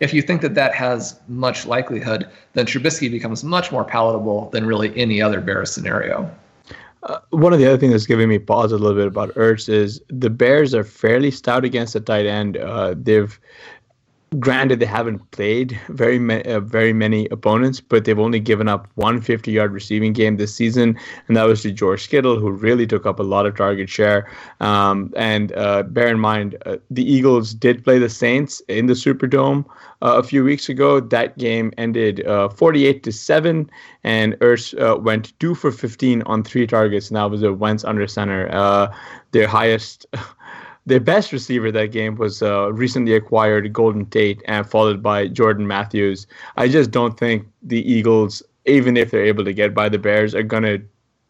if 0.01 0.13
you 0.13 0.23
think 0.23 0.43
that 0.43 0.55
that 0.55 0.75
has 0.75 1.19
much 1.29 1.67
likelihood, 1.67 2.29
then 2.55 2.67
Trubisky 2.67 3.11
becomes 3.11 3.45
much 3.45 3.71
more 3.71 3.85
palatable 3.85 4.51
than 4.51 4.67
really 4.67 4.97
any 4.97 5.23
other 5.23 5.41
Bears 5.41 5.73
scenario. 5.73 6.31
Uh, 7.07 7.21
one 7.31 7.53
of 7.53 7.61
the 7.61 7.67
other 7.67 7.79
things 7.79 7.93
that's 7.93 8.07
giving 8.07 8.29
me 8.29 8.39
pause 8.39 8.73
a 8.73 8.79
little 8.79 8.97
bit 8.97 9.07
about 9.07 9.33
Ertz 9.35 9.69
is 9.69 10.01
the 10.09 10.31
Bears 10.31 10.75
are 10.75 10.83
fairly 10.83 11.31
stout 11.31 11.65
against 11.65 11.93
the 11.93 12.01
tight 12.01 12.27
end. 12.27 12.57
Uh, 12.57 12.95
they've 12.97 13.39
granted 14.41 14.81
they 14.81 14.87
haven't 14.87 15.31
played 15.31 15.79
very 15.89 16.19
ma- 16.19 16.43
uh, 16.47 16.61
very 16.61 16.93
many 16.93 17.29
opponents, 17.31 17.81
but 17.81 18.05
they've 18.05 18.19
only 18.19 18.41
given 18.41 18.69
up 18.69 18.89
one 18.97 19.21
50-yard 19.21 19.73
receiving 19.73 20.13
game 20.13 20.37
this 20.37 20.55
season, 20.55 20.99
and 21.29 21.37
that 21.37 21.45
was 21.45 21.63
to 21.63 21.71
George 21.71 22.09
Kittle, 22.09 22.39
who 22.39 22.51
really 22.51 22.87
took 22.87 23.07
up 23.07 23.21
a 23.21 23.23
lot 23.23 23.47
of 23.47 23.57
target 23.57 23.89
share. 23.89 24.31
Um, 24.61 25.13
and 25.17 25.53
uh, 25.53 25.85
bear 25.85 26.09
in 26.09 26.19
mind, 26.19 26.57
uh, 26.67 26.77
the 26.91 27.05
Eagles 27.11 27.55
did 27.55 27.85
play 27.85 27.99
the 27.99 28.09
Saints 28.09 28.61
in 28.69 28.87
the 28.87 28.95
Superdome 28.95 29.65
uh, 30.03 30.17
a 30.17 30.23
few 30.23 30.43
weeks 30.43 30.69
ago. 30.69 30.99
That 30.99 31.39
game 31.39 31.73
ended 31.79 32.27
uh, 32.27 32.49
48 32.49 33.05
to 33.05 33.13
seven, 33.13 33.71
and 34.03 34.35
Ertz 34.41 34.79
uh, 34.81 34.99
went 34.99 35.39
two 35.39 35.55
for 35.55 35.71
15 35.71 36.23
on 36.23 36.43
three 36.43 36.67
targets, 36.67 37.09
and 37.09 37.17
that 37.17 37.31
was 37.31 37.43
a 37.43 37.53
Wentz 37.53 37.85
under 37.85 38.07
center, 38.07 38.49
their 39.31 39.47
highest. 39.47 40.07
Their 40.87 41.01
best 41.01 41.33
receiver 41.33 41.73
that 41.73 41.91
game 41.91 42.15
was 42.15 42.43
uh, 42.43 42.73
recently 42.73 43.15
acquired 43.15 43.73
Golden 43.73 44.07
Tate, 44.07 44.43
and 44.47 44.69
followed 44.69 45.03
by 45.03 45.27
Jordan 45.27 45.67
Matthews. 45.67 46.27
I 46.57 46.69
just 46.69 46.93
don't 46.93 47.19
think 47.19 47.47
the 47.63 47.81
Eagles, 47.91 48.43
even 48.67 48.97
if 48.97 49.11
they're 49.11 49.25
able 49.25 49.45
to 49.45 49.53
get 49.53 49.75
by 49.75 49.89
the 49.89 49.99
Bears, 49.99 50.35
are 50.35 50.45
gonna 50.45 50.79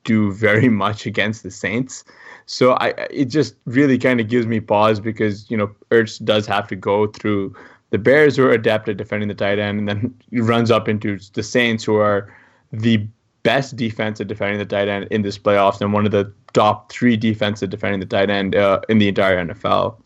do 0.04 0.32
very 0.32 0.68
much 0.84 1.06
against 1.06 1.42
the 1.42 1.50
Saints. 1.50 2.04
So 2.46 2.72
I, 2.74 2.88
it 3.10 3.26
just 3.26 3.56
really 3.64 3.98
kind 3.98 4.20
of 4.20 4.28
gives 4.28 4.46
me 4.46 4.60
pause 4.60 5.00
because 5.00 5.50
you 5.50 5.56
know 5.56 5.74
Ertz 5.90 6.24
does 6.24 6.46
have 6.46 6.68
to 6.68 6.76
go 6.76 7.06
through 7.08 7.54
the 7.90 7.98
Bears 7.98 8.36
who 8.36 8.44
are 8.46 8.52
adept 8.52 8.88
at 8.88 8.96
defending 8.96 9.28
the 9.28 9.34
tight 9.34 9.58
end, 9.58 9.78
and 9.78 9.88
then 9.88 10.14
he 10.30 10.40
runs 10.52 10.70
up 10.70 10.88
into 10.88 11.18
the 11.34 11.42
Saints 11.42 11.84
who 11.84 11.96
are 11.96 12.34
the 12.72 13.06
best 13.46 13.76
defense 13.76 14.20
at 14.20 14.26
defending 14.26 14.58
the 14.58 14.66
tight 14.66 14.88
end 14.88 15.06
in 15.12 15.22
this 15.22 15.38
playoffs 15.38 15.80
and 15.80 15.92
one 15.92 16.04
of 16.04 16.10
the 16.10 16.30
top 16.52 16.90
three 16.90 17.16
defensive 17.16 17.70
defending 17.70 18.00
the 18.00 18.06
tight 18.06 18.28
end 18.28 18.56
uh, 18.56 18.80
in 18.88 18.98
the 18.98 19.06
entire 19.06 19.36
NFL. 19.46 19.96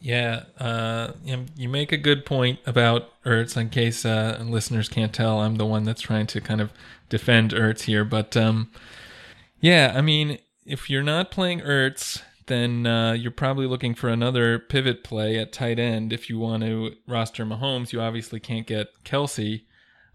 Yeah, 0.00 0.44
uh, 0.58 1.12
you 1.56 1.68
make 1.68 1.92
a 1.92 1.98
good 1.98 2.24
point 2.24 2.58
about 2.64 3.22
Ertz. 3.24 3.56
In 3.58 3.68
case 3.68 4.06
uh, 4.06 4.42
listeners 4.46 4.88
can't 4.88 5.12
tell, 5.12 5.40
I'm 5.40 5.56
the 5.56 5.66
one 5.66 5.84
that's 5.84 6.00
trying 6.00 6.26
to 6.28 6.40
kind 6.40 6.62
of 6.62 6.72
defend 7.10 7.52
Ertz 7.52 7.82
here. 7.82 8.04
But 8.04 8.34
um, 8.34 8.70
yeah, 9.60 9.92
I 9.94 10.00
mean, 10.00 10.38
if 10.64 10.88
you're 10.88 11.02
not 11.02 11.30
playing 11.30 11.60
Ertz, 11.60 12.22
then 12.46 12.86
uh, 12.86 13.12
you're 13.12 13.30
probably 13.30 13.66
looking 13.66 13.94
for 13.94 14.08
another 14.08 14.58
pivot 14.58 15.04
play 15.04 15.38
at 15.38 15.52
tight 15.52 15.78
end. 15.78 16.14
If 16.14 16.30
you 16.30 16.38
want 16.38 16.62
to 16.62 16.94
roster 17.06 17.44
Mahomes, 17.44 17.92
you 17.92 18.00
obviously 18.00 18.40
can't 18.40 18.66
get 18.66 18.88
Kelce. 19.04 19.64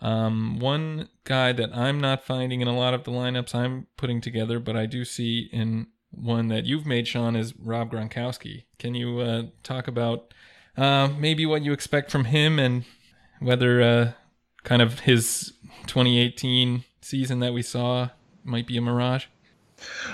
Um, 0.01 0.59
one 0.59 1.09
guy 1.23 1.51
that 1.51 1.75
I'm 1.75 1.99
not 1.99 2.23
finding 2.23 2.61
in 2.61 2.67
a 2.67 2.77
lot 2.77 2.93
of 2.93 3.03
the 3.03 3.11
lineups 3.11 3.53
I'm 3.53 3.87
putting 3.97 4.21
together, 4.21 4.59
but 4.59 4.75
I 4.75 4.85
do 4.85 5.03
see 5.03 5.49
in 5.51 5.87
one 6.11 6.47
that 6.47 6.65
you've 6.65 6.85
made, 6.85 7.07
Shawn, 7.07 7.35
is 7.35 7.53
Rob 7.57 7.91
Gronkowski. 7.91 8.63
Can 8.77 8.95
you 8.95 9.19
uh, 9.19 9.43
talk 9.63 9.87
about 9.87 10.33
uh, 10.77 11.09
maybe 11.17 11.45
what 11.45 11.63
you 11.63 11.73
expect 11.73 12.11
from 12.11 12.25
him 12.25 12.59
and 12.59 12.85
whether 13.39 13.81
uh, 13.81 14.11
kind 14.63 14.81
of 14.81 15.01
his 15.01 15.53
2018 15.87 16.83
season 17.01 17.39
that 17.39 17.53
we 17.53 17.61
saw 17.61 18.09
might 18.43 18.67
be 18.67 18.77
a 18.77 18.81
mirage? 18.81 19.25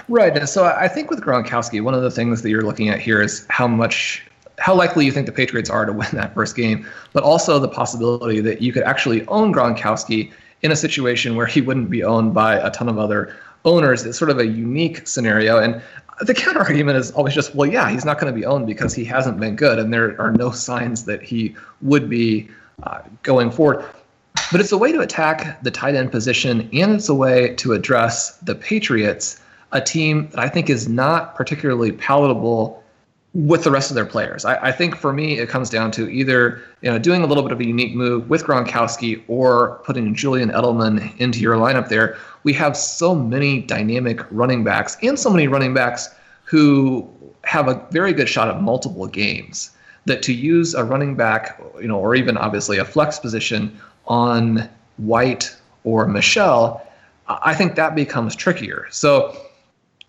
Right. 0.08 0.48
So 0.48 0.66
I 0.66 0.88
think 0.88 1.10
with 1.10 1.22
Gronkowski, 1.22 1.82
one 1.82 1.94
of 1.94 2.04
the 2.04 2.12
things 2.12 2.42
that 2.42 2.50
you're 2.50 2.62
looking 2.62 2.90
at 2.90 3.00
here 3.00 3.22
is 3.22 3.46
how 3.50 3.68
much 3.68 4.24
how 4.58 4.74
likely 4.74 5.06
you 5.06 5.12
think 5.12 5.26
the 5.26 5.32
Patriots 5.32 5.70
are 5.70 5.86
to 5.86 5.94
win 5.94 6.08
that 6.14 6.34
first 6.34 6.56
game, 6.56 6.88
but 7.14 7.24
also 7.24 7.60
the 7.60 7.68
possibility 7.68 8.40
that 8.42 8.62
you 8.62 8.72
could 8.72 8.84
actually 8.84 9.26
own 9.28 9.54
Gronkowski 9.54 10.32
in 10.62 10.72
a 10.72 10.76
situation 10.76 11.36
where 11.36 11.46
he 11.46 11.62
wouldn't 11.62 11.90
be 11.90 12.04
owned 12.04 12.34
by 12.34 12.56
a 12.56 12.72
ton 12.72 12.90
of 12.90 12.98
other 12.98 13.36
owners. 13.66 14.06
It's 14.06 14.18
sort 14.18 14.32
of 14.32 14.40
a 14.40 14.46
unique 14.46 15.08
scenario. 15.08 15.58
And 15.58 15.82
the 16.22 16.34
counter 16.34 16.62
argument 16.62 16.98
is 16.98 17.12
always 17.12 17.34
just, 17.34 17.54
well, 17.56 17.70
yeah, 17.70 17.90
he's 17.90 18.06
not 18.06 18.20
going 18.20 18.32
to 18.34 18.40
be 18.40 18.46
owned 18.46 18.68
because 18.68 18.94
he 18.94 19.04
hasn't 19.04 19.40
been 19.40 19.56
good, 19.56 19.80
and 19.80 19.94
there 19.94 20.20
are 20.22 20.32
no 20.32 20.52
signs 20.52 21.06
that 21.06 21.22
he 21.22 21.56
would 21.82 22.10
be 22.10 22.50
uh, 22.84 23.02
going 23.24 23.52
forward. 23.52 23.86
But 24.52 24.62
it's 24.62 24.72
a 24.72 24.78
way 24.78 24.92
to 24.92 25.02
attack 25.02 25.62
the 25.64 25.72
tight 25.72 25.96
end 25.96 26.12
position, 26.12 26.70
and 26.72 26.94
it's 26.94 27.10
a 27.10 27.16
way 27.16 27.56
to 27.56 27.74
address 27.74 28.38
the 28.38 28.56
Patriots, 28.56 29.42
a 29.72 29.82
team 29.82 30.30
that 30.30 30.40
I 30.40 30.48
think 30.48 30.70
is 30.70 30.88
not 30.88 31.36
particularly 31.36 31.92
palatable 31.92 32.84
with 33.36 33.66
the 33.66 33.72
rest 33.72 33.92
of 33.92 33.96
their 33.96 34.06
players. 34.06 34.46
I, 34.46 34.56
I, 34.68 34.72
think 34.72 34.96
for 34.96 35.12
me, 35.12 35.38
it 35.40 35.50
comes 35.50 35.70
down 35.70 35.92
to 35.92 36.10
either 36.10 36.62
you 36.82 36.90
know 36.90 36.98
doing 36.98 37.22
a 37.22 37.28
little 37.28 37.44
bit 37.44 37.52
of 37.52 37.60
a 37.60 37.66
unique 37.66 37.94
move 37.94 38.30
with 38.30 38.46
Gronkowski 38.46 39.22
or 39.28 39.82
putting 39.84 40.16
Julian 40.16 40.52
Edelman 40.52 41.16
into 41.20 41.40
your 41.40 41.58
lineup. 41.58 41.90
There, 41.90 42.18
we 42.44 42.54
have 42.54 42.78
so 42.78 43.14
many 43.14 43.62
dynamic 43.62 44.22
running 44.32 44.64
backs 44.64 44.96
and 45.04 45.20
so 45.20 45.30
many 45.30 45.50
running 45.50 45.74
backs 45.74 46.10
who 46.46 47.08
have 47.44 47.68
a 47.68 47.86
very 47.92 48.14
good 48.14 48.30
shot 48.30 48.48
at 48.48 48.62
multiple 48.62 49.06
games. 49.06 49.72
That 50.06 50.22
to 50.24 50.34
use 50.34 50.74
a 50.74 50.84
running 50.84 51.16
back, 51.16 51.62
you 51.82 51.88
know, 51.88 52.00
or 52.00 52.16
even 52.16 52.38
obviously 52.38 52.78
a 52.78 52.86
flex 52.86 53.20
position 53.20 53.78
on 54.06 54.70
White 54.98 55.54
or 55.84 56.08
Michel, 56.08 56.86
I 57.28 57.54
think 57.56 57.76
that 57.76 57.96
becomes 57.96 58.36
trickier. 58.36 58.88
So 58.92 59.36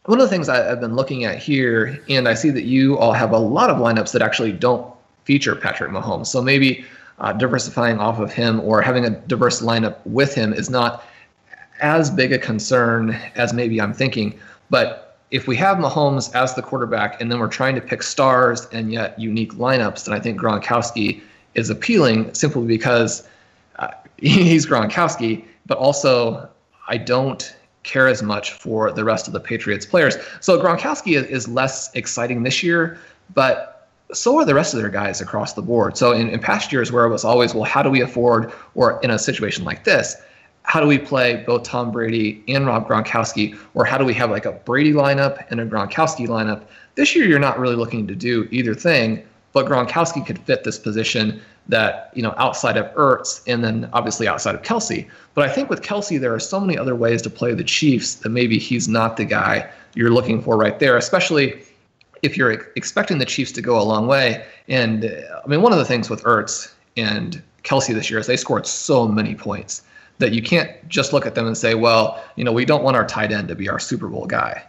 one 0.07 0.21
of 0.21 0.25
the 0.25 0.31
things 0.31 0.49
I, 0.49 0.59
have 0.65 0.81
been 0.81 0.95
looking 0.95 1.25
at 1.25 1.39
here, 1.39 2.01
and 2.09 2.29
I 2.29 2.35
see 2.35 2.51
that 2.51 2.65
you 2.65 2.97
all 2.99 3.13
have 3.13 3.33
a 3.33 3.39
lot 3.39 3.71
of 3.71 3.79
lineups 3.79 4.13
that 4.13 4.23
actually 4.23 4.53
don't 4.53 4.93
feature 5.25 5.55
Patrick 5.57 5.91
Mahomes. 5.91 6.27
So 6.27 6.41
maybe 6.41 6.85
uh, 7.19 7.33
diversifying 7.33 7.99
off 7.99 8.21
of 8.21 8.33
him 8.33 8.61
or 8.61 8.81
having 8.81 9.05
a 9.05 9.11
diverse 9.11 9.61
lineup 9.61 9.99
with 10.05 10.35
him 10.35 10.53
is 10.53 10.71
not 10.71 11.05
as 11.81 12.11
big 12.11 12.33
a 12.33 12.39
concern 12.39 13.11
as 13.35 13.53
maybe 13.53 13.81
I'm 13.81 13.93
thinking. 13.93 14.39
But 14.71 15.19
if 15.31 15.49
we 15.49 15.57
have 15.57 15.79
Mahomes 15.79 16.35
as 16.35 16.55
the 16.55 16.63
quarterback 16.63 17.21
and 17.21 17.31
then 17.31 17.41
we're 17.41 17.49
trying 17.49 17.75
to 17.75 17.81
pick 17.81 18.03
stars 18.03 18.69
and 18.73 18.93
yet 18.93 19.19
unique 19.19 19.55
lineups, 19.55 20.05
then 20.05 20.15
I 20.15 20.21
think 20.21 20.41
Gronkowski 20.41 21.21
is 21.55 21.69
appealing 21.71 22.33
simply 22.33 22.67
because 22.67 23.29
uh, 23.79 23.89
he's 24.19 24.67
Gronkowski, 24.67 25.45
but 25.67 25.79
also 25.79 26.49
I 26.89 26.97
don't 26.97 27.57
care 27.87 28.09
as 28.09 28.23
much 28.23 28.53
for 28.53 28.93
the 28.93 29.05
rest 29.05 29.27
of 29.27 29.33
the 29.33 29.41
Patriots 29.41 29.87
players. 29.87 30.17
So 30.41 30.61
Gronkowski 30.61 31.17
is, 31.17 31.25
is 31.27 31.49
less 31.49 31.91
exciting 31.95 32.43
this 32.43 32.63
year, 32.63 32.99
but 33.33 33.89
so 34.13 34.39
are 34.39 34.45
the 34.45 34.55
rest 34.55 34.75
of 34.75 34.81
their 34.81 34.91
guys 34.91 35.21
across 35.21 35.55
the 35.55 35.63
board. 35.63 35.97
So 35.97 36.13
in, 36.13 36.29
in 36.29 36.39
past 36.39 36.71
years 36.73 36.93
where 36.93 37.07
it 37.07 37.11
was 37.11 37.25
always, 37.25 37.55
well, 37.55 37.65
how 37.65 37.83
do 37.83 37.91
we 37.91 38.03
afford, 38.03 38.53
or 38.75 39.01
in 39.03 39.11
a 39.11 39.19
situation 39.19 39.65
like 39.65 39.85
this, 39.85 40.17
how 40.63 40.81
do 40.81 40.87
we 40.87 40.99
play 40.99 41.45
both 41.47 41.63
Tom 41.63 41.93
Brady 41.93 42.43
and 42.49 42.67
Rob 42.67 42.89
Gronkowski, 42.89 43.57
or 43.75 43.85
how 43.85 43.97
do 43.99 44.05
we 44.05 44.15
have 44.15 44.31
like 44.31 44.47
a 44.47 44.53
Brady 44.53 44.93
lineup 44.93 45.45
and 45.51 45.61
a 45.61 45.67
Gronkowski 45.67 46.27
lineup? 46.27 46.65
This 46.97 47.15
year, 47.15 47.25
you're 47.27 47.39
not 47.39 47.59
really 47.59 47.77
looking 47.77 48.07
to 48.09 48.15
do 48.15 48.49
either 48.51 48.75
thing, 48.75 49.25
but 49.53 49.67
Gronkowski 49.67 50.27
could 50.27 50.39
fit 50.41 50.65
this 50.65 50.79
position 50.79 51.41
that 51.69 52.11
you 52.15 52.23
know 52.23 52.35
outside 52.37 52.77
of 52.77 52.87
Ertz 52.95 53.43
and 53.47 53.65
then 53.65 53.89
obviously 53.93 54.29
outside 54.29 54.55
of 54.55 54.63
Kelce. 54.63 55.09
But 55.35 55.49
I 55.49 55.53
think 55.53 55.69
with 55.69 55.83
Kelce, 55.83 56.21
there 56.21 56.35
are 56.35 56.41
so 56.41 56.61
many 56.61 56.79
other 56.79 56.95
ways 56.95 57.23
to 57.23 57.31
play 57.31 57.55
the 57.55 57.65
Chiefs 57.65 58.15
that 58.17 58.29
maybe 58.29 58.59
he's 58.59 58.89
not 58.89 59.17
the 59.17 59.25
guy 59.25 59.69
you're 59.95 60.11
looking 60.11 60.41
for 60.41 60.57
right 60.57 60.79
there, 60.79 60.97
especially 60.97 61.63
if 62.23 62.37
you're 62.37 62.53
expecting 62.77 63.19
the 63.19 63.25
Chiefs 63.25 63.53
to 63.53 63.63
go 63.63 63.81
a 63.81 63.83
long 63.83 64.07
way. 64.07 64.45
And 64.69 65.05
uh, 65.05 65.41
I 65.45 65.49
mean, 65.49 65.63
one 65.63 65.73
of 65.73 65.79
the 65.79 65.85
things 65.85 66.09
with 66.09 66.23
Ertz 66.23 66.73
and 66.97 67.43
Kelce 67.65 67.93
this 67.95 68.11
year 68.11 68.19
is 68.19 68.27
they 68.27 68.37
scored 68.37 68.67
so 68.67 69.09
many 69.09 69.35
points 69.35 69.83
that 70.19 70.33
you 70.33 70.43
can't 70.43 70.71
just 70.89 71.13
look 71.13 71.27
at 71.27 71.35
them 71.35 71.47
and 71.47 71.57
say, 71.57 71.75
well, 71.75 72.23
you 72.37 72.45
know, 72.45 72.53
we 72.53 72.65
don't 72.65 72.83
want 72.83 72.97
our 72.97 73.07
tight 73.07 73.33
end 73.33 73.49
to 73.49 73.55
be 73.55 73.69
our 73.69 73.79
Super 73.79 74.09
Bowl 74.09 74.27
guy. 74.27 74.65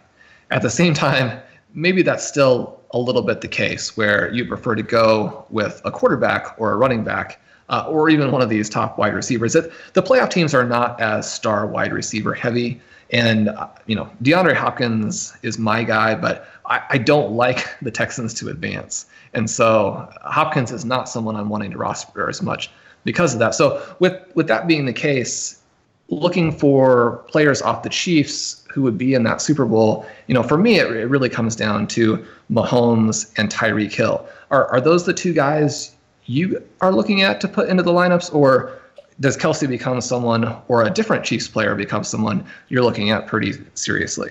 At 0.50 0.62
the 0.62 0.70
same 0.70 0.94
time, 0.94 1.40
maybe 1.74 2.02
that's 2.02 2.26
still 2.26 2.77
a 2.92 2.98
little 2.98 3.22
bit 3.22 3.40
the 3.40 3.48
case 3.48 3.96
where 3.96 4.32
you 4.32 4.44
prefer 4.44 4.74
to 4.74 4.82
go 4.82 5.46
with 5.50 5.80
a 5.84 5.90
quarterback 5.90 6.54
or 6.58 6.72
a 6.72 6.76
running 6.76 7.04
back. 7.04 7.40
Uh, 7.70 7.84
or 7.86 8.08
even 8.08 8.32
one 8.32 8.40
of 8.40 8.48
these 8.48 8.70
top 8.70 8.96
wide 8.96 9.12
receivers. 9.12 9.54
It, 9.54 9.70
the 9.92 10.02
playoff 10.02 10.30
teams 10.30 10.54
are 10.54 10.64
not 10.64 10.98
as 11.02 11.30
star 11.30 11.66
wide 11.66 11.92
receiver 11.92 12.32
heavy. 12.32 12.80
And, 13.10 13.50
uh, 13.50 13.68
you 13.84 13.94
know, 13.94 14.10
DeAndre 14.22 14.54
Hopkins 14.54 15.36
is 15.42 15.58
my 15.58 15.84
guy, 15.84 16.14
but 16.14 16.48
I, 16.64 16.80
I, 16.88 16.96
don't 16.96 17.32
like 17.32 17.66
the 17.82 17.90
Texans 17.90 18.32
to 18.34 18.48
advance. 18.48 19.04
And 19.34 19.50
so 19.50 20.10
Hopkins 20.22 20.72
is 20.72 20.86
not 20.86 21.10
someone 21.10 21.36
I'm 21.36 21.50
wanting 21.50 21.72
to 21.72 21.76
roster 21.76 22.30
as 22.30 22.40
much 22.40 22.70
because 23.04 23.34
of 23.34 23.40
that. 23.40 23.54
So 23.54 23.82
with 23.98 24.14
with 24.34 24.48
that 24.48 24.66
being 24.66 24.86
the 24.86 24.92
case, 24.92 25.60
looking 26.08 26.52
for 26.52 27.24
players 27.28 27.62
off 27.62 27.82
the 27.82 27.88
Chiefs 27.88 28.57
who 28.68 28.82
would 28.82 28.98
be 28.98 29.14
in 29.14 29.22
that 29.24 29.40
Super 29.40 29.64
Bowl, 29.64 30.06
you 30.26 30.34
know, 30.34 30.42
for 30.42 30.58
me 30.58 30.78
it, 30.78 30.90
it 30.90 31.06
really 31.06 31.28
comes 31.28 31.56
down 31.56 31.86
to 31.88 32.24
Mahomes 32.50 33.32
and 33.36 33.50
Tyreek 33.50 33.92
Hill. 33.92 34.26
Are 34.50 34.66
are 34.68 34.80
those 34.80 35.04
the 35.04 35.14
two 35.14 35.32
guys 35.32 35.94
you 36.28 36.62
are 36.80 36.92
looking 36.92 37.22
at 37.22 37.40
to 37.40 37.48
put 37.48 37.68
into 37.68 37.82
the 37.82 37.92
lineups, 37.92 38.32
or 38.34 38.78
does 39.20 39.36
Kelce 39.36 39.68
become 39.68 40.00
someone, 40.00 40.56
or 40.68 40.84
a 40.84 40.90
different 40.90 41.24
Chiefs 41.24 41.48
player 41.48 41.74
become 41.74 42.04
someone 42.04 42.44
you're 42.68 42.84
looking 42.84 43.10
at 43.10 43.26
pretty 43.26 43.54
seriously? 43.74 44.30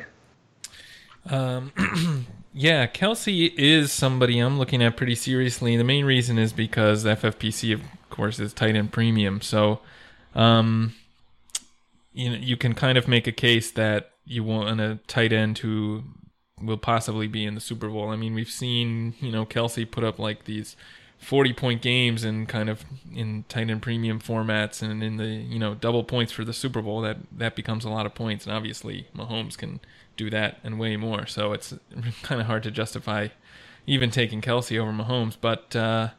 Um, 1.30 1.74
yeah, 2.54 2.88
Kelce 2.88 3.54
is 3.58 3.92
somebody 3.92 4.40
I'm 4.40 4.58
looking 4.58 4.82
at 4.82 4.96
pretty 4.96 5.16
seriously. 5.16 5.76
The 5.76 5.84
main 5.84 6.06
reason 6.06 6.38
is 6.38 6.54
because 6.54 7.04
FFPC, 7.04 7.74
of 7.74 7.82
course, 8.10 8.40
is 8.40 8.54
tight 8.54 8.76
end 8.76 8.94
premium. 8.94 9.42
So, 9.42 9.82
um, 10.36 10.94
you 12.14 12.30
know, 12.30 12.38
you 12.38 12.56
can 12.56 12.74
kind 12.74 12.98
of 12.98 13.08
make 13.08 13.28
a 13.28 13.32
case 13.32 13.72
that 13.72 14.12
you 14.28 14.44
want 14.44 14.80
a 14.80 15.00
tight 15.08 15.32
end 15.32 15.60
who 15.60 16.04
will 16.62 16.78
possibly 16.78 17.28
be 17.28 17.46
in 17.46 17.56
the 17.56 17.62
Super 17.62 17.88
Bowl. 17.90 18.10
I 18.10 18.16
mean, 18.16 18.34
we've 18.34 18.50
seen, 18.50 19.14
you 19.20 19.32
know, 19.32 19.46
Kelce 19.46 19.90
put 19.90 20.04
up 20.04 20.20
like 20.20 20.46
these 20.46 20.76
40 21.20 21.54
point 21.54 21.82
games 21.82 22.24
and 22.24 22.48
kind 22.48 22.70
of 22.70 22.84
in 23.14 23.46
tight 23.48 23.70
end 23.70 23.82
premium 23.82 24.20
formats 24.20 24.82
and 24.82 25.04
in 25.04 25.18
the, 25.18 25.28
you 25.28 25.60
know, 25.60 25.76
double 25.76 26.04
points 26.04 26.32
for 26.32 26.44
the 26.44 26.54
Super 26.54 26.82
Bowl. 26.82 27.02
That, 27.02 27.18
that 27.32 27.56
becomes 27.56 27.86
a 27.86 27.90
lot 27.90 28.06
of 28.06 28.16
points. 28.16 28.46
And 28.46 28.56
obviously, 28.56 29.08
Mahomes 29.16 29.58
can 29.58 29.80
do 30.16 30.30
that 30.30 30.60
and 30.64 30.80
way 30.80 30.98
more. 30.98 31.26
So 31.26 31.54
it's 31.54 31.74
kind 32.24 32.42
of 32.42 32.48
hard 32.48 32.64
to 32.64 32.72
justify 32.72 33.30
even 33.86 34.12
taking 34.12 34.42
Kelce 34.42 34.80
over 34.80 34.92
Mahomes. 34.92 35.38
But, 35.40 35.76
uh, 35.76 36.10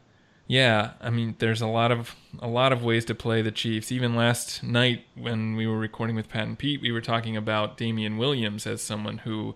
yeah, 0.48 0.92
I 1.02 1.10
mean, 1.10 1.36
there's 1.38 1.60
a 1.60 1.66
lot 1.66 1.92
of 1.92 2.16
a 2.40 2.48
lot 2.48 2.72
of 2.72 2.82
ways 2.82 3.04
to 3.04 3.14
play 3.14 3.42
the 3.42 3.52
Chiefs. 3.52 3.92
Even 3.92 4.16
last 4.16 4.62
night 4.62 5.04
when 5.14 5.56
we 5.56 5.66
were 5.66 5.78
recording 5.78 6.16
with 6.16 6.30
Pat 6.30 6.44
and 6.44 6.58
Pete, 6.58 6.80
we 6.80 6.90
were 6.90 7.02
talking 7.02 7.36
about 7.36 7.76
Damien 7.76 8.16
Williams 8.16 8.66
as 8.66 8.80
someone 8.80 9.18
who 9.18 9.54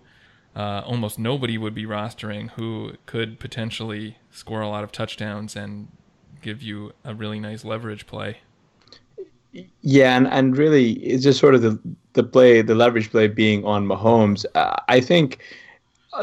uh, 0.55 0.83
almost 0.85 1.17
nobody 1.17 1.57
would 1.57 1.73
be 1.73 1.87
rostering, 1.87 2.51
who 2.51 2.93
could 3.07 3.39
potentially 3.39 4.17
score 4.29 4.61
a 4.61 4.69
lot 4.69 4.83
of 4.83 4.91
touchdowns 4.91 5.55
and 5.55 5.87
give 6.43 6.61
you 6.61 6.93
a 7.03 7.15
really 7.15 7.39
nice 7.39 7.65
leverage 7.65 8.05
play. 8.05 8.37
Yeah, 9.81 10.15
and, 10.15 10.27
and 10.27 10.55
really, 10.55 10.93
it's 10.93 11.23
just 11.23 11.39
sort 11.39 11.55
of 11.55 11.63
the 11.63 11.79
the 12.13 12.23
play, 12.23 12.61
the 12.61 12.75
leverage 12.75 13.09
play 13.09 13.27
being 13.27 13.65
on 13.65 13.87
Mahomes. 13.87 14.45
Uh, 14.53 14.75
I 14.87 15.01
think 15.01 15.39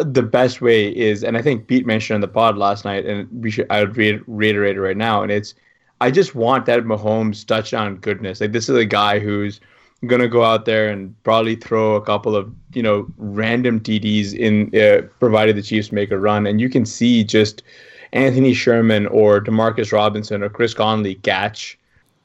the 0.05 0.23
best 0.23 0.61
way 0.61 0.89
is, 0.89 1.25
and 1.25 1.37
I 1.37 1.43
think 1.43 1.67
Pete 1.67 1.87
mentioned 1.87 2.17
on 2.17 2.21
the 2.21 2.29
pod 2.29 2.57
last 2.57 2.85
night, 2.85 3.07
and 3.07 3.29
we 3.43 3.51
should 3.51 3.67
I 3.71 3.81
would 3.81 3.97
re- 3.97 4.21
reiterate 4.27 4.77
it 4.77 4.81
right 4.81 4.97
now, 4.97 5.23
and 5.23 5.33
it's 5.33 5.55
I 6.01 6.11
just 6.11 6.35
want 6.35 6.67
that 6.67 6.85
Mahomes 6.85 7.47
touchdown 7.47 7.97
goodness. 7.97 8.41
Like 8.41 8.53
this 8.53 8.69
is 8.69 8.77
a 8.77 8.85
guy 8.85 9.19
who's 9.19 9.61
gonna 10.07 10.29
go 10.29 10.45
out 10.45 10.65
there 10.65 10.89
and 10.89 11.15
probably 11.25 11.57
throw 11.57 11.97
a 11.97 12.01
couple 12.01 12.37
of 12.37 12.53
you 12.73 12.83
know 12.83 13.07
random 13.19 13.81
TDs 13.81 14.33
in, 14.35 14.75
uh, 14.81 15.07
provided 15.19 15.57
the 15.57 15.63
Chiefs 15.63 15.93
make 15.93 16.11
a 16.11 16.19
run, 16.19 16.47
and 16.47 16.61
you 16.61 16.71
can 16.71 16.87
see 16.87 17.25
just 17.25 17.63
Anthony 18.13 18.55
Sherman 18.55 19.07
or 19.09 19.41
Demarcus 19.41 19.93
Robinson 19.93 20.43
or 20.43 20.49
Chris 20.49 20.75
Conley 20.75 21.17
catch 21.17 21.79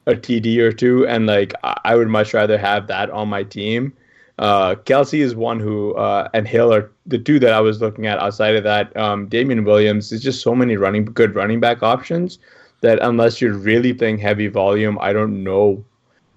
a 0.05 0.13
TD 0.13 0.59
or 0.59 0.71
two, 0.71 1.07
and 1.07 1.25
like 1.25 1.53
I 1.63 1.95
would 1.95 2.09
much 2.09 2.33
rather 2.33 2.57
have 2.59 2.87
that 2.87 3.09
on 3.09 3.27
my 3.27 3.43
team 3.43 3.93
uh, 4.37 4.75
Kelce 4.75 5.19
is 5.19 5.35
one 5.35 5.59
who, 5.59 5.93
uh, 5.93 6.27
and 6.33 6.47
Hill 6.47 6.73
are 6.73 6.91
the 7.05 7.17
two 7.17 7.39
that 7.39 7.53
I 7.53 7.61
was 7.61 7.79
looking 7.79 8.05
at. 8.05 8.19
Outside 8.19 8.55
of 8.55 8.63
that, 8.63 8.95
um, 8.97 9.27
Damien 9.27 9.63
Williams. 9.63 10.09
There's 10.09 10.23
just 10.23 10.41
so 10.41 10.53
many 10.53 10.75
running 10.75 11.05
good 11.05 11.35
running 11.35 11.59
back 11.59 11.83
options 11.83 12.39
that 12.81 12.99
unless 13.01 13.39
you're 13.39 13.53
really 13.53 13.93
playing 13.93 14.17
heavy 14.17 14.47
volume, 14.47 14.97
I 14.99 15.13
don't 15.13 15.43
know 15.43 15.83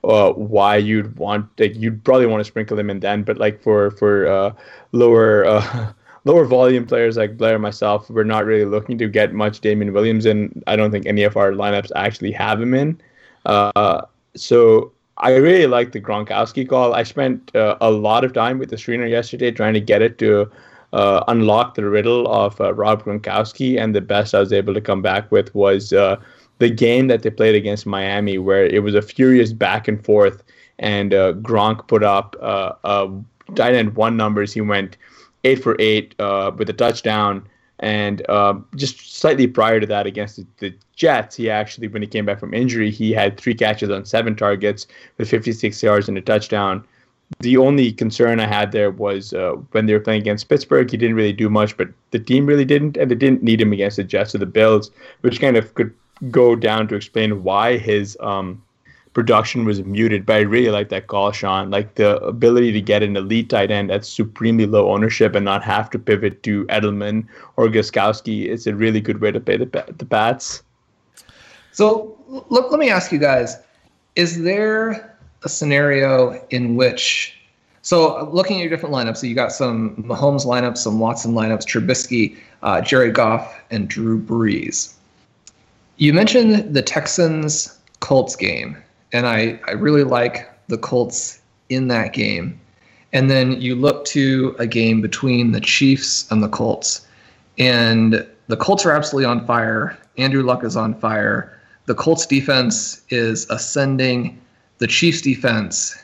uh, 0.05 0.33
why 0.33 0.77
you'd 0.77 1.17
want. 1.17 1.49
Like 1.59 1.75
you'd 1.75 2.05
probably 2.05 2.27
want 2.27 2.41
to 2.41 2.45
sprinkle 2.45 2.79
him 2.79 2.89
in 2.89 3.01
then, 3.01 3.25
but 3.25 3.39
like 3.39 3.63
for 3.63 3.91
for 3.93 4.27
uh, 4.27 4.53
lower. 4.93 5.45
Uh, 5.45 5.93
lower 6.25 6.45
volume 6.45 6.85
players 6.85 7.17
like 7.17 7.39
Blair 7.39 7.55
and 7.55 7.63
myself, 7.63 8.11
we're 8.11 8.23
not 8.23 8.45
really 8.45 8.67
looking 8.67 8.99
to 8.99 9.09
get 9.09 9.33
much 9.33 9.61
Damien 9.61 9.95
Williams 9.95 10.27
in. 10.27 10.63
I 10.67 10.77
don't 10.77 10.91
think 10.91 11.07
any 11.07 11.23
of 11.23 11.39
our 11.39 11.53
lineups 11.53 11.91
actually 11.97 12.33
have 12.33 12.61
him 12.61 12.75
in. 12.75 13.01
Uh, 13.47 14.03
so 14.37 14.93
I 15.21 15.35
really 15.37 15.67
like 15.67 15.93
the 15.93 16.01
Gronkowski 16.01 16.69
call. 16.69 16.95
I 16.95 17.03
spent 17.03 17.55
uh, 17.55 17.77
a 17.81 17.91
lot 17.91 18.25
of 18.25 18.33
time 18.33 18.59
with 18.59 18.71
the 18.71 18.77
screener 18.77 19.09
yesterday 19.09 19.51
trying 19.51 19.75
to 19.75 19.81
get 19.81 20.01
it 20.01 20.19
to 20.19 20.51
uh, 20.93 21.25
unlock 21.29 21.75
the 21.75 21.89
riddle 21.89 22.33
of 22.33 22.61
uh, 22.61 22.73
Rob 22.73 23.05
Gronkowski, 23.05 23.81
and 23.81 23.95
the 23.95 24.01
best 24.01 24.35
I 24.35 24.41
was 24.41 24.53
able 24.53 24.75
to 24.75 24.81
come 24.81 25.03
back 25.03 25.31
with 25.31 25.55
was 25.55 25.93
uh, 25.93 26.17
the 26.59 26.71
game 26.71 27.09
that 27.09 27.23
they 27.23 27.31
played 27.31 27.55
against 27.55 27.85
Miami, 27.85 28.39
where 28.39 28.65
it 28.65 28.83
was 28.83 28.95
a 28.95 29.03
furious 29.03 29.53
back 29.53 29.89
and 29.89 30.03
forth, 30.05 30.43
and 30.79 31.13
uh, 31.13 31.33
Gronk 31.35 31.89
put 31.89 32.05
up 32.05 32.37
uh, 32.41 32.73
uh, 32.85 33.09
tight 33.55 33.75
end 33.75 33.97
one 33.97 34.17
numbers. 34.17 34.53
He 34.53 34.61
went 34.61 34.97
eight 35.45 35.63
for 35.63 35.77
eight 35.79 36.15
with 36.19 36.71
a 36.71 36.75
touchdown 36.77 37.47
and 37.81 38.29
um, 38.29 38.67
just 38.77 39.17
slightly 39.17 39.47
prior 39.47 39.79
to 39.81 39.87
that, 39.87 40.07
against 40.07 40.41
the, 40.59 40.75
Jets, 40.97 41.37
he 41.37 41.49
actually, 41.49 41.87
when 41.87 42.03
he 42.03 42.09
came 42.09 42.27
back 42.27 42.41
from 42.41 42.53
injury, 42.53 42.91
he 42.91 43.13
had 43.13 43.39
three 43.39 43.55
catches 43.55 43.89
on 43.89 44.05
seven 44.05 44.35
targets 44.35 44.89
with 45.17 45.31
56 45.31 45.81
yards 45.81 46.09
and 46.09 46.19
a 46.19 46.21
touchdown. 46.21 46.85
The 47.39 47.57
only 47.57 47.93
concern 47.93 48.41
I 48.41 48.47
had 48.47 48.73
there 48.73 48.91
was 48.91 49.33
uh, 49.33 49.53
when 49.71 49.87
they 49.87 49.93
were 49.93 50.01
playing 50.01 50.23
against 50.23 50.49
Pittsburgh, 50.49 50.91
he 50.91 50.97
didn't 50.97 51.15
really 51.15 51.33
do 51.33 51.49
much, 51.49 51.77
but 51.77 51.89
the 52.11 52.19
team 52.19 52.47
really 52.47 52.65
didn't, 52.65 52.97
and 52.97 53.09
they 53.11 53.15
didn't 53.15 53.45
need 53.45 53.61
him 53.61 53.73
against 53.73 53.97
the 53.99 54.03
Jets 54.03 54.35
or 54.35 54.39
the 54.39 54.47
Bills, 54.47 54.91
which 55.21 55.41
kind 55.41 55.57
of 55.57 55.73
could 55.75 55.95
go 56.31 56.57
down 56.57 56.89
to 56.89 56.97
explain 56.97 57.45
why 57.45 57.79
his 57.79 58.17
um, 58.21 58.61
production 59.19 59.65
was 59.65 59.83
muted, 59.83 60.25
but 60.25 60.37
I 60.37 60.41
really 60.43 60.71
like 60.71 60.91
that 60.91 61.09
call, 61.09 61.33
Shawn. 61.33 61.73
Like 61.73 61.97
the 61.97 62.19
ability 62.19 62.71
to 62.71 62.81
get 62.81 63.03
an 63.03 63.17
elite 63.17 63.51
tight 63.51 63.69
end 63.69 63.91
at 63.91 64.05
supremely 64.05 64.65
low 64.65 64.93
ownership 64.93 65.35
and 65.35 65.45
not 65.45 65.65
have 65.65 65.91
to 65.91 65.99
pivot 65.99 66.45
to 66.45 66.65
Edelman 66.67 67.27
or 67.57 67.67
Gostkowski. 67.67 68.47
It's 68.49 68.69
a 68.69 68.77
really 68.77 69.01
good 69.01 69.21
way 69.21 69.33
to 69.33 69.41
pay 69.41 69.57
the 69.57 69.67
the 69.99 70.05
bats. 70.05 70.63
So 71.73 72.17
look, 72.29 72.71
let 72.71 72.79
me 72.79 72.91
ask 72.91 73.11
you 73.11 73.19
guys: 73.19 73.57
Is 74.15 74.41
there 74.45 75.19
a 75.43 75.49
scenario 75.49 76.41
in 76.51 76.77
which 76.77 77.35
so 77.83 78.31
looking 78.33 78.59
at 78.59 78.61
your 78.61 78.71
different 78.71 78.95
lineups, 78.95 79.17
so 79.17 79.27
you 79.27 79.35
got 79.35 79.51
some 79.51 79.97
Mahomes 79.97 80.47
lineups, 80.47 80.79
some 80.79 81.01
Watson 81.01 81.33
lineups, 81.33 81.67
Trubisky, 81.67 82.37
uh, 82.63 82.83
Jared 82.83 83.15
Goff, 83.15 83.61
and 83.73 83.89
Drew 83.89 84.21
Brees. 84.21 84.95
You 85.97 86.13
mentioned 86.13 86.73
the 86.73 86.83
Texans 86.83 87.77
Colts 87.99 88.37
game, 88.37 88.77
and 89.13 89.27
I, 89.27 89.61
I 89.67 89.73
really 89.73 90.05
like 90.05 90.51
the 90.69 90.79
Colts 90.79 91.41
in 91.69 91.89
that 91.89 92.13
game. 92.13 92.61
And 93.13 93.31
then 93.31 93.61
you 93.61 93.75
look 93.75 94.05
to 94.07 94.55
a 94.59 94.67
game 94.67 95.01
between 95.01 95.53
the 95.53 95.61
Chiefs 95.61 96.31
and 96.31 96.43
the 96.43 96.49
Colts, 96.49 97.07
and 97.57 98.27
the 98.49 98.57
Colts 98.57 98.85
are 98.85 98.93
absolutely 98.93 99.25
on 99.25 99.47
fire. 99.47 99.97
Andrew 100.19 100.43
Luck 100.43 100.63
is 100.63 100.77
on 100.77 100.95
fire. 100.95 101.59
The 101.87 101.95
Colts 101.95 102.27
defense 102.27 103.03
is 103.09 103.49
ascending. 103.51 104.39
The 104.79 104.87
Chiefs 104.87 105.23
defense 105.23 105.97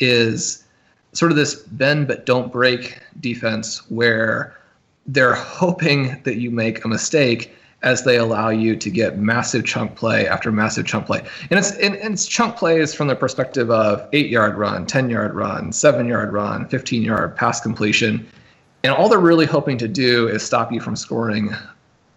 is 0.00 0.64
sort 1.12 1.30
of 1.30 1.36
this 1.36 1.54
bend 1.54 2.06
but 2.08 2.26
don't 2.26 2.52
break 2.52 3.00
defense 3.20 3.88
where 3.90 4.56
they're 5.06 5.34
hoping 5.34 6.20
that 6.24 6.36
you 6.36 6.50
make 6.50 6.84
a 6.84 6.88
mistake 6.88 7.54
as 7.82 8.04
they 8.04 8.16
allow 8.16 8.48
you 8.48 8.74
to 8.74 8.90
get 8.90 9.18
massive 9.18 9.64
chunk 9.64 9.94
play 9.96 10.26
after 10.26 10.50
massive 10.50 10.86
chunk 10.86 11.06
play. 11.06 11.22
And 11.50 11.58
it's 11.58 11.72
and, 11.72 11.94
and 11.96 12.14
it's 12.14 12.26
chunk 12.26 12.56
plays 12.56 12.94
from 12.94 13.08
the 13.08 13.16
perspective 13.16 13.70
of 13.70 14.08
eight 14.12 14.28
yard 14.30 14.56
run, 14.56 14.86
10 14.86 15.10
yard 15.10 15.34
run, 15.34 15.72
seven 15.72 16.06
yard 16.06 16.32
run, 16.32 16.66
15 16.68 17.02
yard 17.02 17.36
pass 17.36 17.60
completion. 17.60 18.26
And 18.82 18.92
all 18.92 19.08
they're 19.08 19.18
really 19.18 19.46
hoping 19.46 19.78
to 19.78 19.88
do 19.88 20.28
is 20.28 20.42
stop 20.42 20.72
you 20.72 20.80
from 20.80 20.96
scoring 20.96 21.54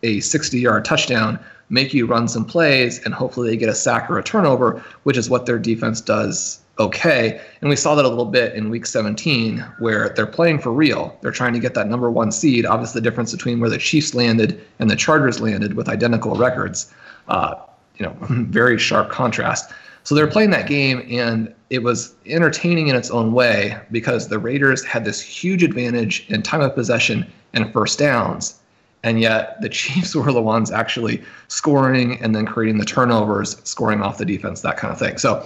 a 0.03 0.19
60 0.21 0.59
yard 0.59 0.85
touchdown, 0.85 1.39
make 1.69 1.93
you 1.93 2.05
run 2.05 2.27
some 2.27 2.45
plays, 2.45 3.03
and 3.03 3.13
hopefully 3.13 3.49
they 3.49 3.57
get 3.57 3.69
a 3.69 3.75
sack 3.75 4.09
or 4.09 4.17
a 4.17 4.23
turnover, 4.23 4.83
which 5.03 5.17
is 5.17 5.29
what 5.29 5.45
their 5.45 5.59
defense 5.59 5.99
does 5.99 6.61
okay. 6.79 7.41
And 7.61 7.69
we 7.69 7.75
saw 7.75 7.95
that 7.95 8.05
a 8.05 8.07
little 8.07 8.25
bit 8.25 8.55
in 8.55 8.69
week 8.69 8.85
17, 8.85 9.59
where 9.79 10.09
they're 10.09 10.25
playing 10.25 10.59
for 10.59 10.71
real. 10.71 11.17
They're 11.21 11.31
trying 11.31 11.53
to 11.53 11.59
get 11.59 11.73
that 11.73 11.87
number 11.87 12.09
one 12.09 12.31
seed. 12.31 12.65
Obviously, 12.65 13.01
the 13.01 13.09
difference 13.09 13.31
between 13.31 13.59
where 13.59 13.69
the 13.69 13.77
Chiefs 13.77 14.13
landed 14.13 14.65
and 14.79 14.89
the 14.89 14.95
Chargers 14.95 15.41
landed 15.41 15.73
with 15.73 15.89
identical 15.89 16.35
records, 16.35 16.91
uh, 17.27 17.55
you 17.97 18.05
know, 18.05 18.15
very 18.29 18.77
sharp 18.77 19.09
contrast. 19.09 19.71
So 20.03 20.15
they're 20.15 20.27
playing 20.27 20.51
that 20.51 20.67
game, 20.67 21.05
and 21.09 21.53
it 21.69 21.83
was 21.83 22.15
entertaining 22.25 22.87
in 22.87 22.95
its 22.95 23.11
own 23.11 23.33
way 23.33 23.77
because 23.91 24.29
the 24.29 24.39
Raiders 24.39 24.83
had 24.83 25.05
this 25.05 25.21
huge 25.21 25.61
advantage 25.61 26.25
in 26.29 26.41
time 26.41 26.61
of 26.61 26.73
possession 26.73 27.31
and 27.53 27.71
first 27.73 27.99
downs. 27.99 28.55
And 29.03 29.19
yet 29.19 29.61
the 29.61 29.69
Chiefs 29.79 30.15
were 30.15 30.31
the 30.31 30.41
ones 30.41 30.71
actually 30.71 31.21
scoring 31.47 32.19
and 32.21 32.35
then 32.35 32.45
creating 32.45 32.79
the 32.79 32.85
turnovers, 32.85 33.57
scoring 33.65 34.01
off 34.01 34.17
the 34.17 34.25
defense, 34.25 34.61
that 34.61 34.77
kind 34.77 34.91
of 34.91 34.99
thing. 34.99 35.17
So 35.17 35.45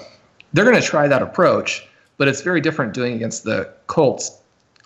they're 0.54 0.66
going 0.66 0.80
to 0.80 0.88
try 0.88 1.08
that 1.08 1.22
approach, 1.22 1.88
but 2.18 2.28
it's 2.28 2.42
very 2.42 2.62
different 2.62 2.94
doing 2.94 3.13
against 3.13 3.44
the 3.44 3.70
Colts 3.88 4.39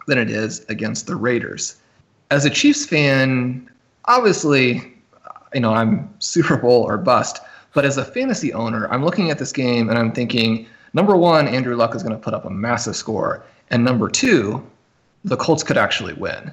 than 0.07 0.17
it 0.17 0.31
is 0.31 0.65
against 0.69 1.07
the 1.07 1.15
Raiders. 1.15 1.75
As 2.31 2.45
a 2.45 2.49
Chiefs 2.49 2.85
fan, 2.85 3.69
obviously, 4.05 4.93
you 5.53 5.59
know, 5.59 5.73
I'm 5.73 6.09
Super 6.19 6.57
Bowl 6.57 6.83
or 6.83 6.97
bust, 6.97 7.41
but 7.73 7.85
as 7.85 7.97
a 7.97 8.05
fantasy 8.05 8.53
owner, 8.53 8.87
I'm 8.91 9.03
looking 9.03 9.29
at 9.29 9.37
this 9.37 9.51
game 9.51 9.89
and 9.89 9.97
I'm 9.99 10.11
thinking, 10.11 10.65
number 10.93 11.15
one, 11.15 11.47
Andrew 11.47 11.75
Luck 11.75 11.95
is 11.95 12.03
going 12.03 12.15
to 12.15 12.21
put 12.21 12.33
up 12.33 12.45
a 12.45 12.49
massive 12.49 12.95
score. 12.95 13.43
And 13.69 13.83
number 13.83 14.09
two, 14.09 14.65
the 15.23 15.37
Colts 15.37 15.63
could 15.63 15.77
actually 15.77 16.13
win. 16.13 16.51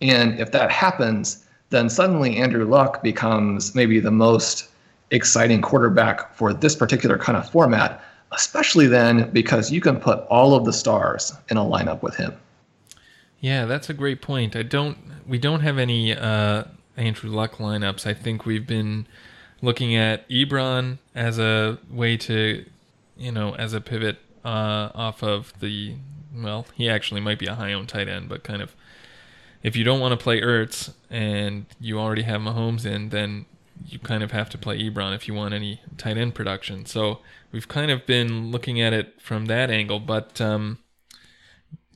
And 0.00 0.38
if 0.38 0.52
that 0.52 0.70
happens, 0.70 1.44
then 1.70 1.88
suddenly 1.88 2.36
Andrew 2.36 2.64
Luck 2.64 3.02
becomes 3.02 3.74
maybe 3.74 3.98
the 3.98 4.10
most 4.10 4.68
exciting 5.10 5.60
quarterback 5.60 6.34
for 6.34 6.52
this 6.52 6.74
particular 6.74 7.18
kind 7.18 7.36
of 7.36 7.48
format 7.50 8.02
especially 8.32 8.86
then 8.86 9.30
because 9.30 9.70
you 9.70 9.80
can 9.80 9.98
put 9.98 10.20
all 10.30 10.54
of 10.54 10.64
the 10.64 10.72
stars 10.72 11.32
in 11.48 11.56
a 11.56 11.64
lineup 11.64 12.02
with 12.02 12.16
him. 12.16 12.34
Yeah, 13.40 13.64
that's 13.66 13.90
a 13.90 13.94
great 13.94 14.22
point. 14.22 14.54
I 14.56 14.62
don't 14.62 14.98
we 15.26 15.38
don't 15.38 15.60
have 15.60 15.78
any 15.78 16.14
uh, 16.14 16.64
Andrew 16.96 17.30
Luck 17.30 17.56
lineups. 17.56 18.06
I 18.06 18.14
think 18.14 18.46
we've 18.46 18.66
been 18.66 19.06
looking 19.60 19.94
at 19.94 20.28
Ebron 20.28 20.98
as 21.14 21.38
a 21.38 21.78
way 21.90 22.16
to, 22.18 22.64
you 23.16 23.32
know, 23.32 23.54
as 23.54 23.72
a 23.72 23.80
pivot 23.80 24.18
uh, 24.44 24.90
off 24.94 25.22
of 25.22 25.52
the 25.60 25.94
well, 26.34 26.66
he 26.74 26.88
actually 26.88 27.20
might 27.20 27.38
be 27.38 27.46
a 27.46 27.54
high 27.54 27.72
owned 27.72 27.88
tight 27.88 28.08
end, 28.08 28.28
but 28.28 28.42
kind 28.42 28.62
of 28.62 28.74
if 29.62 29.76
you 29.76 29.84
don't 29.84 30.00
want 30.00 30.18
to 30.18 30.22
play 30.22 30.40
Ertz 30.40 30.92
and 31.10 31.66
you 31.80 31.98
already 31.98 32.22
have 32.22 32.40
Mahomes 32.40 32.84
in, 32.84 33.10
then 33.10 33.46
you 33.92 33.98
kind 33.98 34.22
of 34.22 34.30
have 34.32 34.48
to 34.50 34.58
play 34.58 34.78
Ebron 34.78 35.14
if 35.14 35.28
you 35.28 35.34
want 35.34 35.54
any 35.54 35.80
tight 35.96 36.16
end 36.16 36.34
production. 36.34 36.86
So 36.86 37.20
we've 37.50 37.68
kind 37.68 37.90
of 37.90 38.06
been 38.06 38.50
looking 38.50 38.80
at 38.80 38.92
it 38.92 39.20
from 39.20 39.46
that 39.46 39.70
angle, 39.70 40.00
but 40.00 40.40
um, 40.40 40.78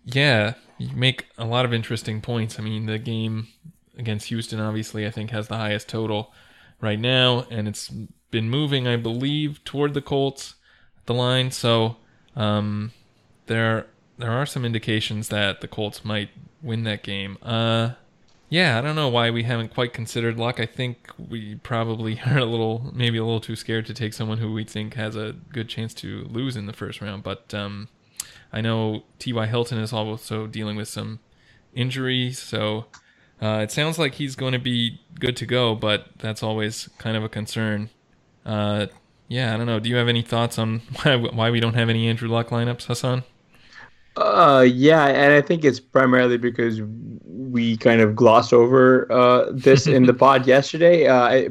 yeah, 0.04 0.54
you 0.78 0.94
make 0.94 1.26
a 1.38 1.44
lot 1.44 1.64
of 1.64 1.72
interesting 1.72 2.20
points. 2.20 2.58
I 2.58 2.62
mean, 2.62 2.86
the 2.86 2.98
game 2.98 3.48
against 3.96 4.28
Houston 4.28 4.60
obviously 4.60 5.06
I 5.06 5.10
think 5.10 5.30
has 5.30 5.48
the 5.48 5.56
highest 5.56 5.88
total 5.88 6.32
right 6.80 6.98
now, 6.98 7.46
and 7.50 7.66
it's 7.66 7.90
been 8.30 8.50
moving, 8.50 8.86
I 8.86 8.96
believe, 8.96 9.64
toward 9.64 9.94
the 9.94 10.02
Colts, 10.02 10.56
the 11.06 11.14
line. 11.14 11.50
So 11.50 11.96
um, 12.34 12.92
there 13.46 13.86
there 14.18 14.30
are 14.30 14.46
some 14.46 14.64
indications 14.64 15.28
that 15.28 15.60
the 15.60 15.68
Colts 15.68 16.04
might 16.04 16.30
win 16.62 16.84
that 16.84 17.02
game. 17.02 17.38
Uh, 17.42 17.92
yeah, 18.48 18.78
I 18.78 18.80
don't 18.80 18.94
know 18.94 19.08
why 19.08 19.30
we 19.30 19.42
haven't 19.42 19.74
quite 19.74 19.92
considered 19.92 20.38
Luck. 20.38 20.60
I 20.60 20.66
think 20.66 21.10
we 21.18 21.56
probably 21.56 22.20
are 22.26 22.38
a 22.38 22.44
little, 22.44 22.90
maybe 22.94 23.18
a 23.18 23.24
little 23.24 23.40
too 23.40 23.56
scared 23.56 23.86
to 23.86 23.94
take 23.94 24.14
someone 24.14 24.38
who 24.38 24.52
we 24.52 24.64
think 24.64 24.94
has 24.94 25.16
a 25.16 25.34
good 25.52 25.68
chance 25.68 25.92
to 25.94 26.26
lose 26.30 26.56
in 26.56 26.66
the 26.66 26.72
first 26.72 27.00
round. 27.00 27.22
But 27.22 27.52
um, 27.54 27.88
I 28.52 28.60
know 28.60 29.04
T.Y. 29.18 29.46
Hilton 29.46 29.78
is 29.78 29.92
also 29.92 30.46
dealing 30.46 30.76
with 30.76 30.88
some 30.88 31.18
injuries, 31.74 32.38
so 32.38 32.86
uh, 33.42 33.60
it 33.62 33.70
sounds 33.70 33.98
like 33.98 34.14
he's 34.14 34.36
going 34.36 34.52
to 34.52 34.58
be 34.58 35.00
good 35.18 35.36
to 35.38 35.46
go, 35.46 35.74
but 35.74 36.06
that's 36.18 36.42
always 36.42 36.88
kind 36.98 37.16
of 37.16 37.24
a 37.24 37.28
concern. 37.28 37.90
Uh, 38.44 38.86
yeah, 39.28 39.52
I 39.52 39.56
don't 39.56 39.66
know. 39.66 39.80
Do 39.80 39.90
you 39.90 39.96
have 39.96 40.08
any 40.08 40.22
thoughts 40.22 40.58
on 40.58 40.80
why, 41.02 41.16
why 41.16 41.50
we 41.50 41.60
don't 41.60 41.74
have 41.74 41.88
any 41.88 42.08
Andrew 42.08 42.28
Luck 42.28 42.48
lineups, 42.50 42.86
Hasan? 42.86 43.24
Uh, 44.16 44.66
yeah, 44.66 45.06
and 45.06 45.32
I 45.34 45.42
think 45.42 45.64
it's 45.64 45.80
primarily 45.80 46.38
because 46.38 46.80
we 47.26 47.76
kind 47.76 48.00
of 48.00 48.16
glossed 48.16 48.52
over 48.52 49.10
uh, 49.12 49.50
this 49.52 49.86
in 49.86 50.04
the 50.04 50.14
pod 50.24 50.46
yesterday. 50.46 51.06
Uh, 51.06 51.50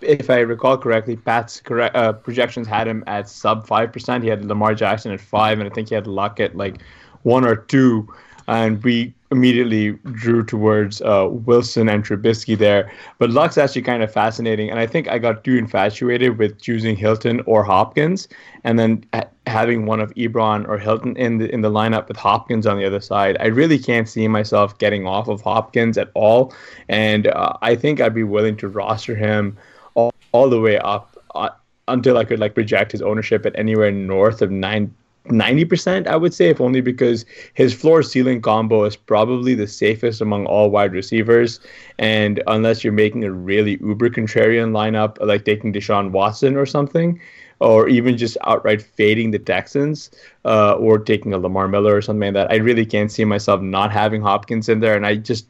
if 0.00 0.28
I 0.28 0.40
recall 0.40 0.76
correctly, 0.76 1.16
Pat's 1.16 1.60
correct 1.60 1.96
uh, 1.96 2.12
projections 2.12 2.66
had 2.66 2.86
him 2.86 3.04
at 3.06 3.28
sub 3.28 3.66
five 3.66 3.92
percent. 3.92 4.22
He 4.22 4.28
had 4.28 4.44
Lamar 4.44 4.74
Jackson 4.74 5.12
at 5.12 5.20
five, 5.20 5.58
and 5.58 5.70
I 5.70 5.74
think 5.74 5.88
he 5.88 5.94
had 5.94 6.06
Luck 6.06 6.40
at 6.40 6.54
like 6.56 6.82
one 7.22 7.46
or 7.46 7.56
two. 7.56 8.06
And 8.46 8.82
we 8.82 9.14
immediately 9.34 9.92
drew 10.12 10.44
towards 10.44 11.02
uh, 11.02 11.28
Wilson 11.30 11.88
and 11.88 12.04
Trubisky 12.04 12.56
there. 12.56 12.90
But 13.18 13.30
Luck's 13.30 13.58
actually 13.58 13.82
kind 13.82 14.02
of 14.02 14.12
fascinating, 14.12 14.70
and 14.70 14.78
I 14.78 14.86
think 14.86 15.08
I 15.08 15.18
got 15.18 15.44
too 15.44 15.56
infatuated 15.56 16.38
with 16.38 16.60
choosing 16.60 16.94
Hilton 16.96 17.40
or 17.46 17.64
Hopkins, 17.64 18.28
and 18.62 18.78
then 18.78 19.04
having 19.46 19.86
one 19.86 20.00
of 20.00 20.14
Ebron 20.14 20.68
or 20.68 20.78
Hilton 20.78 21.16
in 21.16 21.38
the 21.38 21.52
in 21.52 21.62
the 21.62 21.70
lineup 21.70 22.08
with 22.08 22.16
Hopkins 22.16 22.66
on 22.66 22.78
the 22.78 22.84
other 22.84 23.00
side. 23.00 23.36
I 23.40 23.46
really 23.46 23.78
can't 23.78 24.08
see 24.08 24.28
myself 24.28 24.78
getting 24.78 25.06
off 25.06 25.28
of 25.28 25.40
Hopkins 25.40 25.98
at 25.98 26.10
all, 26.14 26.54
and 26.88 27.26
uh, 27.26 27.54
I 27.60 27.74
think 27.74 28.00
I'd 28.00 28.14
be 28.14 28.24
willing 28.24 28.56
to 28.58 28.68
roster 28.68 29.16
him 29.16 29.56
all, 29.94 30.12
all 30.32 30.48
the 30.48 30.60
way 30.60 30.78
up. 30.78 31.16
Uh, 31.34 31.50
until 31.88 32.16
I 32.16 32.24
could 32.24 32.38
like 32.38 32.54
project 32.54 32.92
his 32.92 33.02
ownership 33.02 33.44
at 33.44 33.58
anywhere 33.58 33.90
north 33.90 34.40
of 34.40 34.50
nine 34.50 34.94
90%, 35.28 36.06
I 36.06 36.16
would 36.16 36.34
say, 36.34 36.48
if 36.48 36.60
only 36.60 36.80
because 36.80 37.24
his 37.54 37.72
floor 37.72 38.02
ceiling 38.02 38.42
combo 38.42 38.84
is 38.84 38.94
probably 38.94 39.54
the 39.54 39.66
safest 39.66 40.20
among 40.20 40.46
all 40.46 40.70
wide 40.70 40.92
receivers. 40.92 41.60
And 41.98 42.42
unless 42.46 42.84
you're 42.84 42.92
making 42.92 43.24
a 43.24 43.30
really 43.30 43.78
uber 43.80 44.10
contrarian 44.10 44.72
lineup, 44.72 45.18
like 45.20 45.44
taking 45.44 45.72
Deshaun 45.72 46.10
Watson 46.10 46.56
or 46.56 46.66
something, 46.66 47.20
or 47.60 47.88
even 47.88 48.18
just 48.18 48.36
outright 48.44 48.82
fading 48.82 49.30
the 49.30 49.38
Texans, 49.38 50.10
uh, 50.44 50.74
or 50.74 50.98
taking 50.98 51.32
a 51.32 51.38
Lamar 51.38 51.68
Miller 51.68 51.96
or 51.96 52.02
something 52.02 52.34
like 52.34 52.34
that, 52.34 52.52
I 52.52 52.56
really 52.56 52.84
can't 52.84 53.10
see 53.10 53.24
myself 53.24 53.62
not 53.62 53.92
having 53.92 54.20
Hopkins 54.20 54.68
in 54.68 54.80
there. 54.80 54.94
And 54.94 55.06
I 55.06 55.16
just 55.16 55.46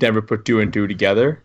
never 0.00 0.22
put 0.22 0.46
two 0.46 0.60
and 0.60 0.72
two 0.72 0.86
together. 0.86 1.42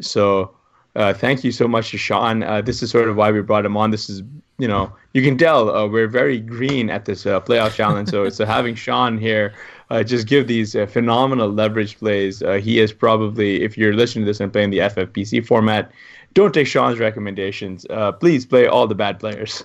So 0.00 0.54
uh, 0.96 1.14
thank 1.14 1.44
you 1.44 1.52
so 1.52 1.66
much 1.66 1.90
to 1.92 1.98
Shawn. 1.98 2.42
Uh, 2.42 2.60
this 2.60 2.82
is 2.82 2.90
sort 2.90 3.08
of 3.08 3.16
why 3.16 3.30
we 3.30 3.40
brought 3.40 3.64
him 3.64 3.76
on. 3.76 3.90
This 3.90 4.10
is, 4.10 4.22
you 4.62 4.68
know, 4.68 4.92
you 5.12 5.22
can 5.22 5.36
tell 5.36 5.74
uh, 5.74 5.88
we're 5.88 6.06
very 6.06 6.38
green 6.38 6.88
at 6.88 7.04
this 7.04 7.26
uh, 7.26 7.40
playoff 7.40 7.74
challenge. 7.74 8.10
So, 8.10 8.28
so 8.28 8.44
having 8.44 8.76
Shawn 8.76 9.18
here 9.18 9.54
uh, 9.90 10.04
just 10.04 10.28
give 10.28 10.46
these 10.46 10.76
uh, 10.76 10.86
phenomenal 10.86 11.48
leverage 11.48 11.98
plays. 11.98 12.44
he 12.60 12.78
is 12.78 12.92
probably, 12.92 13.64
if 13.64 13.76
you're 13.76 13.92
listening 13.92 14.24
to 14.24 14.30
this 14.30 14.38
and 14.38 14.52
playing 14.52 14.70
the 14.70 14.78
FFPC 14.78 15.44
format, 15.44 15.90
don't 16.34 16.54
take 16.54 16.68
Shawn's 16.68 17.00
recommendations. 17.00 17.84
please 18.20 18.46
play 18.46 18.68
all 18.68 18.86
the 18.86 18.94
bad 18.94 19.18
players. 19.18 19.64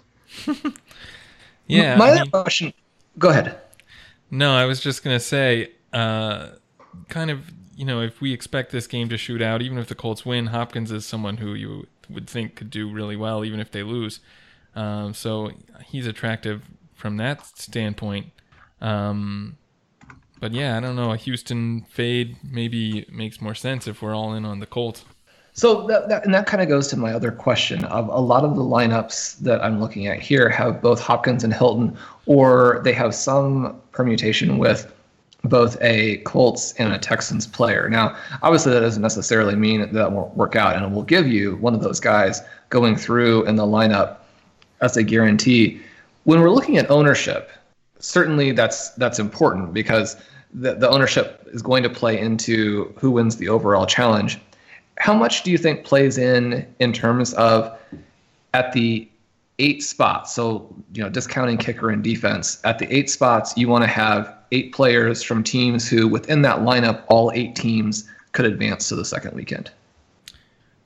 yeah. 1.67 1.95
My 1.95 2.09
I 2.09 2.13
mean, 2.13 2.21
other 2.21 2.31
question. 2.31 2.73
Go 3.19 3.29
ahead. 3.29 3.55
No, 4.31 4.55
I 4.55 4.65
was 4.65 4.81
just 4.81 5.03
gonna 5.03 5.19
say, 5.19 5.73
kind 5.93 7.29
of 7.29 7.51
you 7.75 7.85
know, 7.85 8.01
if 8.01 8.19
we 8.19 8.33
expect 8.33 8.71
this 8.71 8.87
game 8.87 9.09
to 9.09 9.17
shoot 9.17 9.43
out, 9.43 9.61
even 9.61 9.77
if 9.77 9.87
the 9.87 9.95
Colts 9.95 10.25
win, 10.25 10.47
Hopkins 10.47 10.91
is 10.91 11.05
someone 11.05 11.37
who 11.37 11.53
you 11.53 11.85
would 12.09 12.27
think 12.27 12.55
could 12.55 12.71
do 12.71 12.91
really 12.91 13.15
well, 13.15 13.45
even 13.45 13.59
if 13.59 13.69
they 13.69 13.83
lose. 13.83 14.21
Um, 14.77 15.13
so 15.15 15.49
he's 15.83 16.05
attractive 16.05 16.61
from 16.93 17.17
that 17.17 17.45
standpoint. 17.57 18.27
Um, 18.79 19.57
but 20.39 20.51
yeah, 20.51 20.77
I 20.77 20.79
don't 20.79 20.95
know. 20.95 21.11
A 21.11 21.17
Houston 21.17 21.81
fade 21.89 22.37
maybe 22.43 23.07
makes 23.11 23.41
more 23.41 23.55
sense 23.55 23.87
if 23.87 24.03
we're 24.03 24.15
all 24.15 24.35
in 24.35 24.45
on 24.45 24.59
the 24.59 24.67
Colts. 24.67 25.03
So 25.53 25.87
that, 25.87 26.09
that 26.09 26.23
and 26.23 26.33
that 26.35 26.45
kind 26.45 26.61
of 26.61 26.69
goes 26.69 26.87
to 26.89 26.97
my 26.97 27.11
other 27.11 27.31
question 27.31 27.83
of 27.85 28.07
a 28.09 28.19
lot 28.19 28.43
of 28.43 28.55
the 28.55 28.61
lineups 28.61 29.39
that 29.39 29.63
I'm 29.63 29.79
looking 29.81 30.05
at 30.05 30.19
here 30.19 30.47
have 30.49 30.79
both 30.83 30.99
Hopkins 30.99 31.43
and 31.43 31.51
Hilton, 31.51 31.97
or 32.27 32.81
they 32.83 32.93
have 32.93 33.15
some 33.15 33.81
permutation 33.91 34.59
with 34.59 34.93
both 35.43 35.75
a 35.81 36.17
Colts 36.17 36.73
and 36.73 36.93
a 36.93 36.99
Texans 36.99 37.47
player. 37.47 37.89
Now, 37.89 38.15
obviously, 38.43 38.71
that 38.73 38.81
doesn't 38.81 39.01
necessarily 39.01 39.55
mean 39.55 39.81
that, 39.81 39.93
that 39.93 40.11
won't 40.11 40.37
work 40.37 40.55
out, 40.55 40.75
and 40.75 40.85
it 40.85 40.91
will 40.91 41.01
give 41.01 41.27
you 41.27 41.55
one 41.55 41.73
of 41.73 41.81
those 41.81 41.99
guys 41.99 42.43
going 42.69 42.95
through 42.95 43.43
in 43.45 43.55
the 43.55 43.65
lineup 43.65 44.17
as 44.81 44.97
a 44.97 45.03
guarantee. 45.03 45.81
When 46.23 46.41
we're 46.41 46.51
looking 46.51 46.77
at 46.77 46.89
ownership, 46.89 47.51
certainly 47.99 48.51
that's 48.51 48.91
that's 48.91 49.19
important 49.19 49.73
because 49.73 50.17
the, 50.53 50.75
the 50.75 50.89
ownership 50.89 51.47
is 51.51 51.61
going 51.61 51.83
to 51.83 51.89
play 51.89 52.19
into 52.19 52.93
who 52.97 53.11
wins 53.11 53.37
the 53.37 53.49
overall 53.49 53.85
challenge. 53.85 54.39
how 54.99 55.13
much 55.13 55.43
do 55.43 55.51
you 55.51 55.57
think 55.57 55.85
plays 55.85 56.17
in 56.17 56.65
in 56.79 56.91
terms 56.91 57.33
of 57.33 57.77
at 58.53 58.73
the 58.73 59.07
eight 59.59 59.83
spots? 59.83 60.33
So, 60.33 60.73
you 60.93 61.03
know, 61.03 61.09
discounting 61.09 61.57
kicker 61.57 61.89
and 61.89 62.03
defense, 62.03 62.59
at 62.63 62.79
the 62.79 62.93
eight 62.93 63.09
spots, 63.09 63.55
you 63.57 63.67
want 63.67 63.83
to 63.83 63.89
have 63.89 64.33
eight 64.51 64.73
players 64.73 65.21
from 65.23 65.43
teams 65.43 65.87
who, 65.87 66.07
within 66.07 66.41
that 66.43 66.59
lineup, 66.59 67.03
all 67.09 67.31
eight 67.33 67.55
teams 67.55 68.09
could 68.31 68.45
advance 68.45 68.89
to 68.89 68.95
the 68.95 69.05
second 69.05 69.33
weekend. 69.35 69.71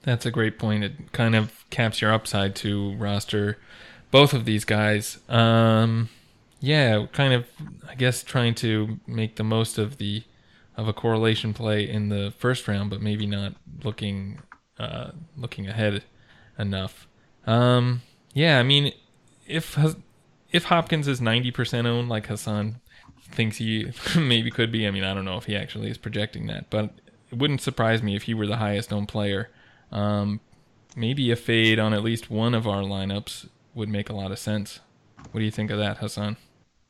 That's 0.04 0.26
a 0.26 0.32
great 0.32 0.58
point. 0.58 0.84
It 0.84 1.12
kind 1.12 1.36
of 1.36 1.64
caps 1.70 2.02
your 2.02 2.12
upside 2.12 2.56
to 2.58 2.96
roster 2.96 3.58
both 4.12 4.34
of 4.34 4.46
these 4.46 4.66
guys. 4.66 5.20
Um, 5.28 6.10
yeah, 6.60 7.08
kind 7.12 7.34
of, 7.34 7.48
I 7.90 7.96
guess, 7.96 8.24
trying 8.24 8.54
to 8.56 9.00
make 9.08 9.38
the 9.38 9.44
most 9.44 9.78
of 9.78 9.98
the 9.98 10.24
of 10.78 10.88
a 10.88 10.94
correlation 10.94 11.54
play 11.54 11.90
in 11.90 12.10
the 12.10 12.34
first 12.38 12.68
round, 12.68 12.90
but 12.90 13.02
maybe 13.02 13.26
not 13.26 13.56
looking 13.84 14.40
uh, 14.78 15.12
looking 15.36 15.68
ahead 15.68 16.04
enough. 16.60 17.08
Um, 17.48 18.02
yeah, 18.34 18.60
I 18.60 18.64
mean, 18.64 18.94
if 19.48 19.78
if 20.52 20.66
Hopkins 20.66 21.08
is 21.08 21.20
ninety 21.20 21.52
percent 21.52 21.88
owned, 21.88 22.10
like 22.10 22.28
Hasan 22.28 22.80
thinks 23.24 23.58
he 23.58 23.92
maybe 24.18 24.52
could 24.52 24.72
be. 24.72 24.88
I 24.88 24.92
mean, 24.92 25.04
I 25.04 25.14
don't 25.14 25.26
know 25.26 25.38
if 25.38 25.46
he 25.46 25.56
actually 25.56 25.90
is 25.90 25.98
projecting 25.98 26.48
that, 26.48 26.70
but 26.70 26.92
it 27.32 27.38
wouldn't 27.38 27.62
surprise 27.62 28.04
me 28.04 28.16
if 28.16 28.24
he 28.24 28.34
were 28.34 28.48
the 28.48 28.58
highest 28.58 28.94
owned 28.94 29.08
player. 29.08 29.50
Um, 29.92 30.42
maybe 30.96 31.32
a 31.32 31.36
fade 31.36 31.80
on 31.80 31.94
at 31.94 32.04
least 32.04 32.30
one 32.30 32.54
of 32.54 32.68
our 32.68 32.82
lineups 32.82 33.48
would 33.74 33.90
make 33.90 34.10
a 34.10 34.14
lot 34.14 34.32
of 34.32 34.40
sense. 34.40 34.80
What 35.32 35.40
do 35.40 35.46
you 35.46 35.52
think 35.52 35.72
of 35.72 35.78
that, 35.78 35.98
Hasan? 35.98 36.38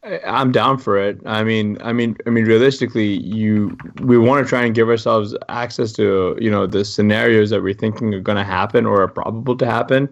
I'm 0.04 0.52
down 0.52 0.80
for 0.80 0.98
it. 0.98 1.20
I 1.28 1.44
mean, 1.44 1.78
I 1.82 1.94
mean, 1.94 2.18
I 2.26 2.32
mean, 2.32 2.46
realistically, 2.46 3.20
you 3.20 3.78
we 4.02 4.18
want 4.18 4.44
to 4.44 4.50
try 4.50 4.64
and 4.64 4.74
give 4.74 4.90
ourselves 4.90 5.36
access 5.50 5.92
to 5.94 6.36
you 6.42 6.50
know 6.50 6.66
the 6.66 6.84
scenarios 6.84 7.52
that 7.52 7.62
we're 7.62 7.76
thinking 7.76 8.14
are 8.16 8.20
going 8.20 8.38
to 8.38 8.44
happen 8.44 8.88
or 8.88 9.04
are 9.04 9.08
probable 9.08 9.56
to 9.58 9.66
happen, 9.66 10.10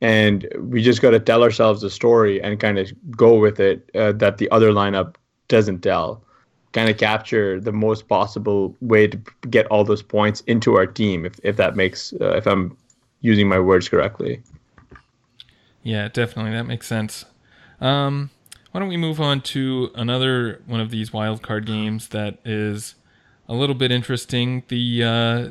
and 0.00 0.48
we 0.58 0.82
just 0.82 1.02
got 1.02 1.10
to 1.10 1.20
tell 1.20 1.42
ourselves 1.42 1.82
a 1.82 1.90
story 1.90 2.40
and 2.42 2.58
kind 2.60 2.78
of 2.78 2.90
go 3.10 3.38
with 3.38 3.60
it 3.60 3.90
uh, 3.94 4.12
that 4.12 4.38
the 4.38 4.50
other 4.50 4.72
lineup 4.72 5.16
doesn't 5.48 5.80
tell. 5.80 6.22
Kind 6.72 6.88
of 6.88 6.96
capture 6.96 7.60
the 7.60 7.72
most 7.72 8.08
possible 8.08 8.74
way 8.80 9.06
to 9.06 9.20
get 9.50 9.66
all 9.66 9.84
those 9.84 10.02
points 10.02 10.40
into 10.46 10.76
our 10.76 10.86
team, 10.86 11.26
if 11.26 11.38
if 11.42 11.56
that 11.56 11.76
makes 11.76 12.14
uh, 12.22 12.36
if 12.36 12.46
I'm 12.46 12.74
using 13.20 13.50
my 13.50 13.58
words 13.58 13.86
correctly. 13.90 14.42
Yeah, 15.86 16.08
definitely 16.08 16.50
that 16.50 16.64
makes 16.64 16.88
sense. 16.88 17.26
Um, 17.80 18.30
why 18.72 18.80
don't 18.80 18.88
we 18.88 18.96
move 18.96 19.20
on 19.20 19.40
to 19.42 19.92
another 19.94 20.60
one 20.66 20.80
of 20.80 20.90
these 20.90 21.10
wildcard 21.10 21.64
games 21.64 22.08
that 22.08 22.38
is 22.44 22.96
a 23.48 23.54
little 23.54 23.76
bit 23.76 23.92
interesting? 23.92 24.64
The 24.66 25.04
uh, 25.04 25.50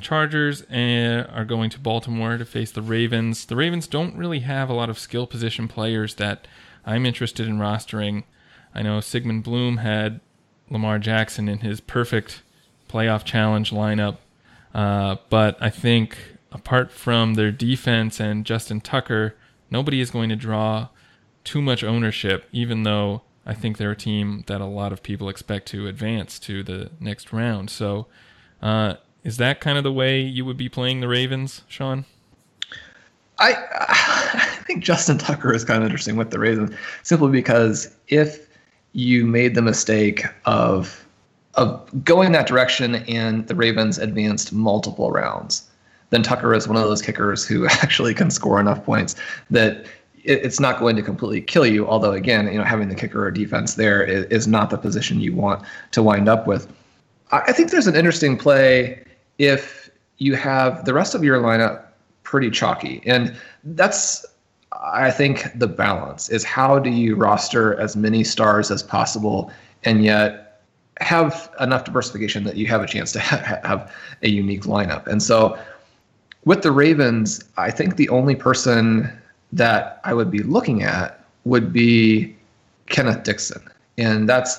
Chargers 0.00 0.62
uh, 0.62 1.30
are 1.32 1.44
going 1.44 1.70
to 1.70 1.78
Baltimore 1.78 2.36
to 2.38 2.44
face 2.44 2.72
the 2.72 2.82
Ravens. 2.82 3.46
The 3.46 3.54
Ravens 3.54 3.86
don't 3.86 4.16
really 4.16 4.40
have 4.40 4.68
a 4.68 4.72
lot 4.72 4.90
of 4.90 4.98
skill 4.98 5.28
position 5.28 5.68
players 5.68 6.16
that 6.16 6.48
I'm 6.84 7.06
interested 7.06 7.46
in 7.46 7.58
rostering. 7.58 8.24
I 8.74 8.82
know 8.82 8.98
Sigmund 8.98 9.44
Bloom 9.44 9.76
had 9.76 10.18
Lamar 10.68 10.98
Jackson 10.98 11.48
in 11.48 11.60
his 11.60 11.80
perfect 11.80 12.42
playoff 12.88 13.22
challenge 13.22 13.70
lineup, 13.70 14.16
uh, 14.74 15.18
but 15.30 15.56
I 15.60 15.70
think 15.70 16.18
apart 16.50 16.90
from 16.90 17.34
their 17.34 17.52
defense 17.52 18.18
and 18.18 18.44
Justin 18.44 18.80
Tucker, 18.80 19.36
nobody 19.70 20.00
is 20.00 20.10
going 20.10 20.28
to 20.28 20.36
draw 20.36 20.88
too 21.44 21.62
much 21.62 21.82
ownership, 21.82 22.46
even 22.52 22.82
though 22.82 23.22
I 23.46 23.54
think 23.54 23.78
they're 23.78 23.92
a 23.92 23.96
team 23.96 24.44
that 24.46 24.60
a 24.60 24.66
lot 24.66 24.92
of 24.92 25.02
people 25.02 25.28
expect 25.28 25.66
to 25.68 25.86
advance 25.86 26.38
to 26.40 26.62
the 26.62 26.90
next 27.00 27.32
round. 27.32 27.70
So, 27.70 28.06
uh, 28.60 28.94
is 29.24 29.38
that 29.38 29.60
kind 29.60 29.78
of 29.78 29.84
the 29.84 29.92
way 29.92 30.20
you 30.20 30.44
would 30.44 30.56
be 30.56 30.68
playing 30.68 31.00
the 31.00 31.08
Ravens, 31.08 31.62
Shawn? 31.68 32.04
I 33.38 33.54
I 33.78 34.58
think 34.66 34.84
Justin 34.84 35.18
Tucker 35.18 35.54
is 35.54 35.64
kind 35.64 35.82
of 35.82 35.86
interesting 35.86 36.16
with 36.16 36.30
the 36.30 36.38
Ravens, 36.38 36.74
simply 37.02 37.30
because 37.30 37.96
if 38.08 38.48
you 38.92 39.24
made 39.24 39.54
the 39.54 39.62
mistake 39.62 40.24
of 40.44 41.06
of 41.54 42.04
going 42.04 42.32
that 42.32 42.46
direction 42.46 42.96
and 43.08 43.46
the 43.48 43.54
Ravens 43.54 43.98
advanced 43.98 44.52
multiple 44.52 45.10
rounds, 45.10 45.67
then 46.10 46.22
Tucker 46.22 46.54
is 46.54 46.66
one 46.66 46.76
of 46.76 46.84
those 46.84 47.02
kickers 47.02 47.46
who 47.46 47.66
actually 47.82 48.14
can 48.14 48.30
score 48.30 48.60
enough 48.60 48.84
points 48.84 49.14
that 49.50 49.86
it's 50.24 50.60
not 50.60 50.78
going 50.78 50.96
to 50.96 51.02
completely 51.02 51.40
kill 51.40 51.66
you. 51.66 51.86
Although 51.86 52.12
again, 52.12 52.46
you 52.48 52.58
know, 52.58 52.64
having 52.64 52.88
the 52.88 52.94
kicker 52.94 53.24
or 53.24 53.30
defense 53.30 53.74
there 53.74 54.02
is, 54.02 54.24
is 54.26 54.46
not 54.46 54.70
the 54.70 54.76
position 54.76 55.20
you 55.20 55.34
want 55.34 55.64
to 55.92 56.02
wind 56.02 56.28
up 56.28 56.46
with. 56.46 56.72
I 57.30 57.52
think 57.52 57.70
there's 57.70 57.86
an 57.86 57.96
interesting 57.96 58.36
play 58.36 59.04
if 59.38 59.90
you 60.18 60.34
have 60.34 60.84
the 60.84 60.94
rest 60.94 61.14
of 61.14 61.22
your 61.22 61.40
lineup 61.40 61.84
pretty 62.22 62.50
chalky, 62.50 63.02
and 63.06 63.36
that's 63.64 64.24
I 64.72 65.10
think 65.10 65.46
the 65.58 65.66
balance 65.66 66.28
is 66.28 66.44
how 66.44 66.78
do 66.78 66.90
you 66.90 67.16
roster 67.16 67.78
as 67.80 67.96
many 67.96 68.24
stars 68.24 68.70
as 68.70 68.82
possible 68.82 69.50
and 69.84 70.04
yet 70.04 70.62
have 71.00 71.50
enough 71.60 71.84
diversification 71.84 72.44
that 72.44 72.56
you 72.56 72.66
have 72.66 72.82
a 72.82 72.86
chance 72.86 73.12
to 73.12 73.20
have 73.20 73.92
a 74.22 74.28
unique 74.28 74.62
lineup. 74.62 75.06
And 75.06 75.22
so 75.22 75.58
with 76.48 76.62
the 76.62 76.72
Ravens, 76.72 77.44
I 77.58 77.70
think 77.70 77.96
the 77.96 78.08
only 78.08 78.34
person 78.34 79.12
that 79.52 80.00
I 80.04 80.14
would 80.14 80.30
be 80.30 80.42
looking 80.42 80.82
at 80.82 81.22
would 81.44 81.74
be 81.74 82.34
Kenneth 82.86 83.22
Dixon. 83.22 83.60
And 83.98 84.26
that's 84.26 84.58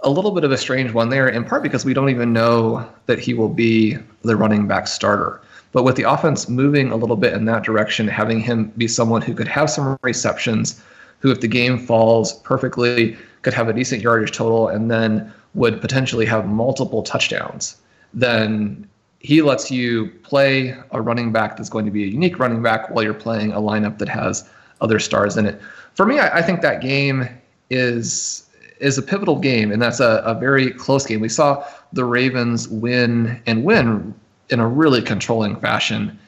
a 0.00 0.10
little 0.10 0.32
bit 0.32 0.42
of 0.42 0.50
a 0.50 0.58
strange 0.58 0.92
one 0.92 1.08
there, 1.08 1.28
in 1.28 1.44
part 1.44 1.62
because 1.62 1.84
we 1.84 1.94
don't 1.94 2.10
even 2.10 2.32
know 2.32 2.84
that 3.06 3.20
he 3.20 3.32
will 3.32 3.48
be 3.48 3.96
the 4.22 4.34
running 4.34 4.66
back 4.66 4.88
starter. 4.88 5.40
But 5.70 5.84
with 5.84 5.94
the 5.94 6.02
offense 6.02 6.48
moving 6.48 6.90
a 6.90 6.96
little 6.96 7.14
bit 7.14 7.32
in 7.34 7.44
that 7.44 7.62
direction, 7.62 8.08
having 8.08 8.40
him 8.40 8.72
be 8.76 8.88
someone 8.88 9.22
who 9.22 9.32
could 9.32 9.46
have 9.46 9.70
some 9.70 9.96
receptions, 10.02 10.82
who, 11.20 11.30
if 11.30 11.42
the 11.42 11.46
game 11.46 11.78
falls 11.78 12.40
perfectly, 12.40 13.16
could 13.42 13.54
have 13.54 13.68
a 13.68 13.72
decent 13.72 14.02
yardage 14.02 14.32
total 14.32 14.66
and 14.66 14.90
then 14.90 15.32
would 15.54 15.80
potentially 15.80 16.26
have 16.26 16.48
multiple 16.48 17.04
touchdowns, 17.04 17.76
then 18.12 18.89
he 19.20 19.42
lets 19.42 19.70
you 19.70 20.08
play 20.22 20.74
a 20.90 21.00
running 21.00 21.30
back 21.30 21.56
that's 21.56 21.68
going 21.68 21.84
to 21.84 21.90
be 21.90 22.04
a 22.04 22.06
unique 22.06 22.38
running 22.38 22.62
back 22.62 22.90
while 22.90 23.04
you're 23.04 23.14
playing 23.14 23.52
a 23.52 23.60
lineup 23.60 23.98
that 23.98 24.08
has 24.08 24.48
other 24.80 24.98
stars 24.98 25.36
in 25.36 25.46
it. 25.46 25.60
For 25.94 26.06
me, 26.06 26.18
I, 26.18 26.38
I 26.38 26.42
think 26.42 26.62
that 26.62 26.80
game 26.80 27.28
is 27.68 28.46
is 28.80 28.96
a 28.96 29.02
pivotal 29.02 29.38
game, 29.38 29.70
and 29.70 29.80
that's 29.80 30.00
a, 30.00 30.22
a 30.24 30.34
very 30.34 30.70
close 30.70 31.04
game. 31.04 31.20
We 31.20 31.28
saw 31.28 31.62
the 31.92 32.06
Ravens 32.06 32.66
win 32.68 33.40
and 33.46 33.62
win 33.62 34.14
in 34.48 34.58
a 34.58 34.66
really 34.66 35.02
controlling 35.02 35.56
fashion 35.56 36.18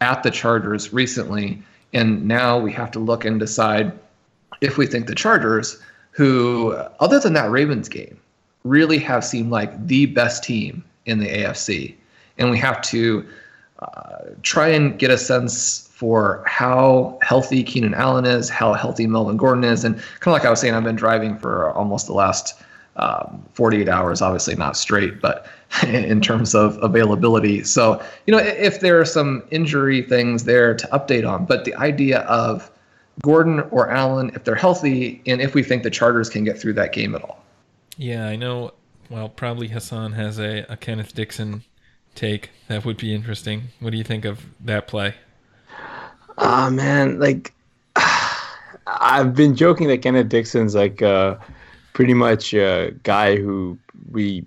at 0.00 0.22
the 0.22 0.30
Chargers 0.30 0.90
recently, 0.90 1.62
and 1.92 2.26
now 2.26 2.58
we 2.58 2.72
have 2.72 2.90
to 2.92 2.98
look 2.98 3.26
and 3.26 3.38
decide 3.38 3.92
if 4.62 4.78
we 4.78 4.86
think 4.86 5.06
the 5.06 5.14
Chargers, 5.14 5.82
who 6.12 6.72
other 6.98 7.20
than 7.20 7.34
that 7.34 7.50
Ravens 7.50 7.90
game, 7.90 8.18
really 8.64 8.98
have 8.98 9.22
seemed 9.22 9.50
like 9.50 9.86
the 9.86 10.06
best 10.06 10.42
team 10.42 10.82
in 11.04 11.18
the 11.18 11.28
AFC 11.28 11.94
and 12.38 12.50
we 12.50 12.58
have 12.58 12.80
to 12.82 13.26
uh, 13.80 14.24
try 14.42 14.68
and 14.68 14.98
get 14.98 15.10
a 15.10 15.18
sense 15.18 15.88
for 15.92 16.44
how 16.46 17.18
healthy 17.22 17.62
Keenan 17.62 17.94
Allen 17.94 18.24
is, 18.24 18.48
how 18.48 18.72
healthy 18.74 19.06
Melvin 19.06 19.36
Gordon 19.36 19.64
is, 19.64 19.84
and 19.84 19.96
kind 19.96 20.28
of 20.28 20.32
like 20.32 20.44
I 20.44 20.50
was 20.50 20.60
saying, 20.60 20.74
I've 20.74 20.84
been 20.84 20.96
driving 20.96 21.36
for 21.36 21.70
almost 21.72 22.06
the 22.06 22.12
last 22.12 22.60
um, 22.96 23.44
48 23.52 23.88
hours, 23.88 24.20
obviously 24.20 24.56
not 24.56 24.76
straight, 24.76 25.20
but 25.20 25.46
in 25.86 26.20
terms 26.20 26.54
of 26.54 26.78
availability. 26.82 27.62
So, 27.62 28.02
you 28.26 28.32
know, 28.32 28.38
if 28.38 28.80
there 28.80 29.00
are 29.00 29.04
some 29.04 29.44
injury 29.50 30.02
things 30.02 30.44
there 30.44 30.74
to 30.74 30.86
update 30.88 31.28
on, 31.28 31.46
but 31.46 31.64
the 31.64 31.74
idea 31.76 32.20
of 32.20 32.70
Gordon 33.22 33.60
or 33.70 33.90
Allen, 33.90 34.30
if 34.34 34.44
they're 34.44 34.54
healthy, 34.54 35.22
and 35.26 35.40
if 35.40 35.54
we 35.54 35.62
think 35.62 35.82
the 35.82 35.90
Chargers 35.90 36.28
can 36.28 36.44
get 36.44 36.58
through 36.58 36.74
that 36.74 36.92
game 36.92 37.14
at 37.14 37.22
all. 37.22 37.44
Yeah, 37.96 38.26
I 38.26 38.36
know. 38.36 38.72
Well, 39.10 39.28
probably 39.28 39.68
Hasan 39.68 40.12
has 40.12 40.38
a, 40.38 40.64
a 40.68 40.76
Kenneth 40.76 41.14
Dixon 41.14 41.64
take. 42.18 42.50
That 42.68 42.84
would 42.84 42.96
be 42.96 43.14
interesting. 43.14 43.62
What 43.80 43.90
do 43.90 43.96
you 43.96 44.04
think 44.04 44.24
of 44.24 44.44
that 44.60 44.86
play? 44.88 45.14
Ah, 46.36 46.66
uh, 46.66 46.70
man, 46.70 47.18
like 47.18 47.54
I've 48.86 49.34
been 49.34 49.54
joking 49.54 49.88
that 49.88 50.02
Kenneth 50.02 50.28
Dixon's 50.28 50.74
like 50.74 51.00
uh, 51.00 51.36
pretty 51.92 52.14
much 52.14 52.52
a 52.54 52.92
guy 53.02 53.36
who 53.36 53.78
we 54.10 54.44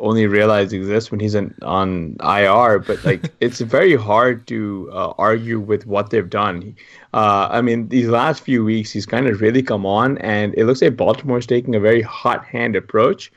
only 0.00 0.26
realize 0.26 0.72
exists 0.72 1.10
when 1.10 1.20
he's 1.20 1.34
in, 1.34 1.54
on 1.62 2.16
IR. 2.20 2.80
But 2.80 3.04
like, 3.04 3.32
it's 3.40 3.60
very 3.60 3.94
hard 3.94 4.46
to 4.48 4.90
uh, 4.92 5.12
argue 5.18 5.60
with 5.60 5.86
what 5.86 6.10
they've 6.10 6.28
done. 6.28 6.76
Uh, 7.14 7.48
I 7.50 7.62
mean, 7.62 7.88
these 7.88 8.08
last 8.08 8.42
few 8.42 8.64
weeks, 8.64 8.90
he's 8.90 9.06
kind 9.06 9.26
of 9.26 9.40
really 9.40 9.62
come 9.62 9.86
on, 9.86 10.18
and 10.18 10.54
it 10.56 10.64
looks 10.64 10.82
like 10.82 10.96
Baltimore's 10.96 11.46
taking 11.46 11.74
a 11.74 11.80
very 11.80 12.02
hot 12.02 12.44
hand 12.44 12.76
approach. 12.76 13.32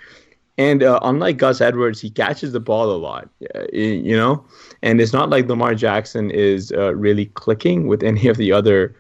And 0.58 0.84
uh, 0.84 1.00
unlike 1.04 1.38
Gus 1.38 1.60
Edwards, 1.60 2.00
he 2.00 2.10
catches 2.10 2.54
the 2.54 2.60
ball 2.60 2.90
a 2.92 2.96
lot, 2.96 3.30
uh, 3.54 3.66
you 3.74 4.16
know. 4.16 4.46
And 4.82 5.02
it's 5.02 5.12
not 5.12 5.30
like 5.30 5.48
Lamar 5.48 5.76
Jackson 5.76 6.32
is 6.32 6.72
uh, 6.72 6.96
really 6.96 7.26
clicking 7.28 7.88
with 7.88 8.04
any 8.04 8.28
of 8.28 8.38
the 8.38 8.52
other 8.54 8.96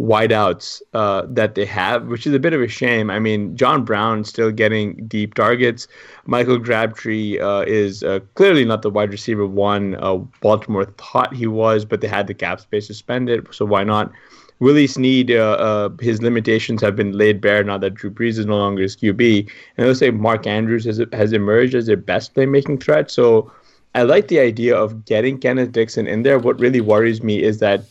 wideouts 0.00 0.80
uh, 0.94 1.22
that 1.28 1.54
they 1.54 1.64
have, 1.64 2.06
which 2.06 2.26
is 2.26 2.32
a 2.32 2.38
bit 2.38 2.52
of 2.52 2.62
a 2.62 2.68
shame. 2.68 3.10
I 3.10 3.18
mean, 3.18 3.56
John 3.56 3.84
Brown 3.84 4.24
still 4.24 4.52
getting 4.52 5.06
deep 5.06 5.34
targets. 5.34 5.88
Michael 6.26 6.60
Crabtree 6.60 7.40
uh, 7.40 7.62
is 7.62 8.02
uh, 8.04 8.20
clearly 8.34 8.64
not 8.64 8.82
the 8.82 8.90
wide 8.90 9.10
receiver 9.10 9.46
one 9.46 9.96
uh, 9.96 10.16
Baltimore 10.40 10.84
thought 10.84 11.34
he 11.34 11.46
was, 11.46 11.84
but 11.84 12.00
they 12.00 12.08
had 12.08 12.28
the 12.28 12.34
cap 12.34 12.60
space 12.60 12.86
to 12.86 12.94
spend 12.94 13.28
it, 13.28 13.52
so 13.52 13.64
why 13.64 13.82
not? 13.82 14.12
Willie 14.60 14.88
Snead, 14.88 15.30
uh, 15.30 15.52
uh, 15.52 15.88
his 16.00 16.20
limitations 16.20 16.82
have 16.82 16.96
been 16.96 17.12
laid 17.12 17.40
bare 17.40 17.62
now 17.62 17.78
that 17.78 17.94
Drew 17.94 18.10
Brees 18.10 18.38
is 18.38 18.46
no 18.46 18.56
longer 18.56 18.82
his 18.82 18.96
QB. 18.96 19.48
And 19.76 19.86
would 19.86 19.96
say 19.96 20.10
Mark 20.10 20.48
Andrews 20.48 20.84
has, 20.84 21.00
has 21.12 21.32
emerged 21.32 21.76
as 21.76 21.86
their 21.86 21.96
best 21.96 22.34
playmaking 22.34 22.82
threat. 22.82 23.08
So 23.08 23.52
I 23.94 24.02
like 24.02 24.26
the 24.26 24.40
idea 24.40 24.76
of 24.76 25.04
getting 25.04 25.38
Kenneth 25.38 25.70
Dixon 25.70 26.08
in 26.08 26.24
there. 26.24 26.40
What 26.40 26.58
really 26.58 26.80
worries 26.80 27.22
me 27.22 27.40
is 27.40 27.60
that 27.60 27.84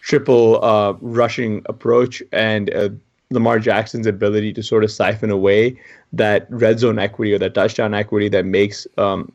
triple 0.00 0.62
uh, 0.64 0.92
rushing 1.00 1.62
approach 1.66 2.22
and 2.32 2.72
uh, 2.74 2.88
Lamar 3.30 3.58
Jackson's 3.58 4.06
ability 4.06 4.52
to 4.54 4.62
sort 4.62 4.82
of 4.82 4.90
siphon 4.90 5.30
away 5.30 5.78
that 6.12 6.46
red 6.50 6.80
zone 6.80 6.98
equity 6.98 7.32
or 7.32 7.38
that 7.38 7.54
touchdown 7.54 7.94
equity 7.94 8.28
that 8.28 8.44
makes 8.44 8.86
um, 8.98 9.30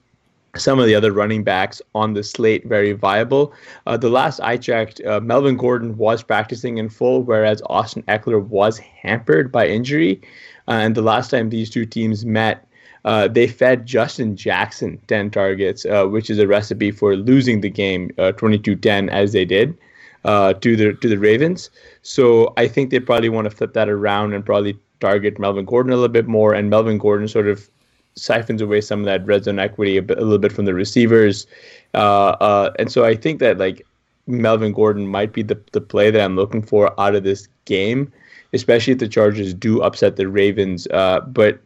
some 0.58 0.80
of 0.80 0.86
the 0.86 0.96
other 0.96 1.12
running 1.12 1.44
backs 1.44 1.82
on 1.94 2.14
the 2.14 2.24
slate 2.24 2.66
very 2.66 2.92
viable. 2.94 3.54
Uh, 3.86 3.98
the 3.98 4.10
last 4.10 4.40
I 4.42 4.58
checked, 4.58 5.02
uh, 5.06 5.20
Melvin 5.22 5.58
Gordon 5.58 5.98
was 5.98 6.24
practicing 6.24 6.78
in 6.78 6.90
full, 6.90 7.24
whereas 7.24 7.62
Austin 7.70 8.04
Ekeler 8.04 8.44
was 8.44 8.78
hampered 8.78 9.52
by 9.52 9.68
injury. 9.68 10.22
Uh, 10.68 10.72
and 10.72 10.96
the 10.96 11.02
last 11.02 11.30
time 11.30 11.50
these 11.50 11.70
two 11.70 11.86
teams 11.86 12.26
met, 12.26 12.68
uh, 13.06 13.28
they 13.28 13.48
fed 13.48 13.86
Justin 13.86 14.36
Jackson 14.36 15.00
10 15.08 15.30
targets, 15.30 15.86
uh, 15.86 16.06
which 16.06 16.30
is 16.30 16.40
a 16.40 16.48
recipe 16.48 16.92
for 16.92 17.16
losing 17.16 17.62
the 17.62 17.70
game 17.70 18.12
uh, 18.18 18.32
22 18.32 18.76
10 18.76 19.10
as 19.10 19.32
they 19.32 19.46
did 19.46 19.78
uh, 20.26 20.54
to 20.54 20.76
the 20.76 20.94
to 20.94 21.08
the 21.08 21.18
Ravens. 21.18 21.70
So 22.02 22.54
I 22.58 22.68
think 22.68 22.90
they 22.90 23.00
probably 23.00 23.30
want 23.30 23.46
to 23.46 23.56
flip 23.56 23.74
that 23.74 23.88
around 23.88 24.34
and 24.34 24.46
probably 24.46 24.78
target 25.00 25.40
Melvin 25.40 25.66
Gordon 25.66 25.94
a 25.94 25.96
little 25.96 26.10
bit 26.10 26.28
more, 26.28 26.54
and 26.54 26.70
Melvin 26.70 26.98
Gordon 26.98 27.28
sort 27.28 27.48
of 27.48 27.70
siphons 28.16 28.62
away 28.62 28.82
some 28.82 29.00
of 29.00 29.06
that 29.06 29.26
red 29.26 29.44
zone 29.44 29.60
equity 29.60 29.98
a, 29.98 30.02
bit, 30.02 30.18
a 30.18 30.22
little 30.22 30.40
bit 30.40 30.52
from 30.52 30.66
the 30.66 30.74
receivers. 30.74 31.46
Uh, 31.94 32.38
uh, 32.40 32.74
and 32.80 32.92
so 32.92 33.04
I 33.06 33.16
think 33.16 33.40
that 33.40 33.58
like 33.58 33.86
Melvin 34.26 34.74
Gordon 34.74 35.08
might 35.08 35.32
be 35.32 35.44
the 35.44 35.60
the 35.72 35.82
play 35.82 36.12
that 36.12 36.22
I'm 36.22 36.36
looking 36.36 36.64
for 36.64 37.00
out 37.00 37.16
of 37.16 37.24
this 37.24 37.48
game, 37.66 38.12
especially 38.52 38.94
if 38.94 39.00
the 39.00 39.08
Chargers 39.08 39.54
do 39.54 39.82
upset 39.82 40.16
the 40.16 40.28
Ravens. 40.28 40.88
Uh, 40.88 41.20
but 41.22 41.60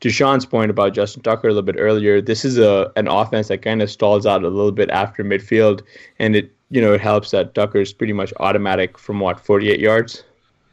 to 0.00 0.10
Shawn's 0.10 0.46
point 0.46 0.70
about 0.70 0.94
Justin 0.94 1.22
Tucker 1.22 1.48
a 1.48 1.50
little 1.50 1.62
bit 1.62 1.76
earlier, 1.78 2.22
this 2.22 2.44
is 2.44 2.56
a 2.56 2.90
an 2.96 3.08
offense 3.08 3.48
that 3.48 3.60
kind 3.60 3.82
of 3.82 3.90
stalls 3.90 4.24
out 4.24 4.44
a 4.44 4.48
little 4.48 4.72
bit 4.72 4.88
after 4.90 5.22
midfield, 5.22 5.82
and 6.18 6.36
it 6.36 6.50
you 6.70 6.80
know, 6.80 6.92
it 6.92 7.00
helps 7.00 7.30
that 7.30 7.54
Tucker's 7.54 7.92
pretty 7.92 8.12
much 8.12 8.32
automatic 8.40 8.98
from 8.98 9.20
what 9.20 9.40
48 9.40 9.80
yards 9.80 10.24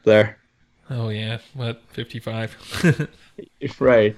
there. 0.04 0.38
Oh 0.90 1.10
yeah, 1.10 1.40
what 1.54 1.82
55? 1.90 3.10
right. 3.80 4.16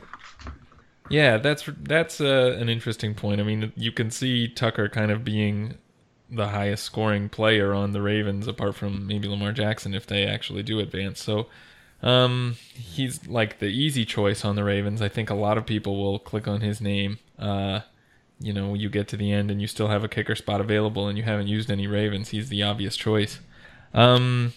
Yeah, 1.10 1.38
that's 1.38 1.64
that's 1.84 2.20
uh, 2.20 2.58
an 2.60 2.70
interesting 2.70 3.16
point. 3.16 3.40
I 3.40 3.44
mean, 3.44 3.72
you 3.76 3.92
can 3.92 4.12
see 4.12 4.48
Tucker 4.48 4.90
kind 4.90 5.12
of 5.12 5.24
being 5.24 5.78
the 6.30 6.50
highest 6.50 6.84
scoring 6.84 7.30
player 7.30 7.74
on 7.74 7.94
the 7.94 8.02
Ravens, 8.02 8.48
apart 8.48 8.76
from 8.76 9.08
maybe 9.08 9.30
Lamar 9.30 9.54
Jackson 9.54 9.94
if 9.94 10.06
they 10.06 10.26
actually 10.26 10.64
do 10.64 10.80
advance. 10.80 11.24
So, 11.24 11.48
um, 12.04 12.58
he's 12.74 13.26
like 13.28 13.60
the 13.60 13.68
easy 13.68 14.04
choice 14.04 14.44
on 14.44 14.56
the 14.56 14.66
Ravens. 14.66 15.02
I 15.02 15.08
think 15.08 15.30
a 15.30 15.36
lot 15.36 15.58
of 15.58 15.66
people 15.66 15.98
will 15.98 16.20
click 16.20 16.48
on 16.48 16.60
his 16.60 16.82
name. 16.82 17.20
Uh, 17.40 17.82
you 18.40 18.54
know, 18.54 18.74
you 18.74 18.90
get 18.90 19.08
to 19.10 19.18
the 19.18 19.32
end 19.32 19.50
and 19.50 19.62
you 19.62 19.68
still 19.68 19.88
have 19.88 20.04
a 20.04 20.08
kicker 20.08 20.36
spot 20.36 20.62
available 20.62 21.08
and 21.08 21.18
you 21.18 21.24
haven't 21.24 21.48
used 21.48 21.72
any 21.72 21.88
Ravens, 21.88 22.30
he's 22.30 22.50
the 22.50 22.64
obvious 22.64 22.96
choice. 22.96 23.40
Um, 23.94 24.54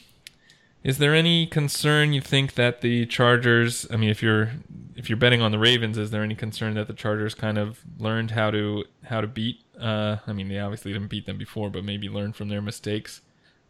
is 0.83 0.99
there 0.99 1.15
any 1.15 1.47
concern 1.47 2.13
you 2.13 2.21
think 2.21 2.55
that 2.55 2.81
the 2.81 3.07
Chargers? 3.07 3.87
I 3.91 3.97
mean, 3.97 4.11
if 4.11 4.23
you're 4.23 4.51
if 4.97 5.09
you're 5.09 5.19
betting 5.19 5.43
on 5.43 5.53
the 5.53 5.59
Ravens, 5.59 5.99
is 5.99 6.11
there 6.11 6.23
any 6.23 6.35
concern 6.35 6.75
that 6.75 6.87
the 6.87 6.95
Chargers 6.95 7.35
kind 7.35 7.59
of 7.59 7.81
learned 7.99 8.31
how 8.33 8.51
to 8.51 8.85
how 9.05 9.21
to 9.21 9.27
beat? 9.27 9.61
Uh, 9.79 10.17
I 10.27 10.33
mean, 10.33 10.49
they 10.49 10.59
obviously 10.59 10.93
didn't 10.93 11.09
beat 11.09 11.27
them 11.27 11.39
before, 11.39 11.71
but 11.71 11.85
maybe 11.85 12.09
learn 12.09 12.33
from 12.33 12.49
their 12.49 12.63
mistakes 12.63 13.21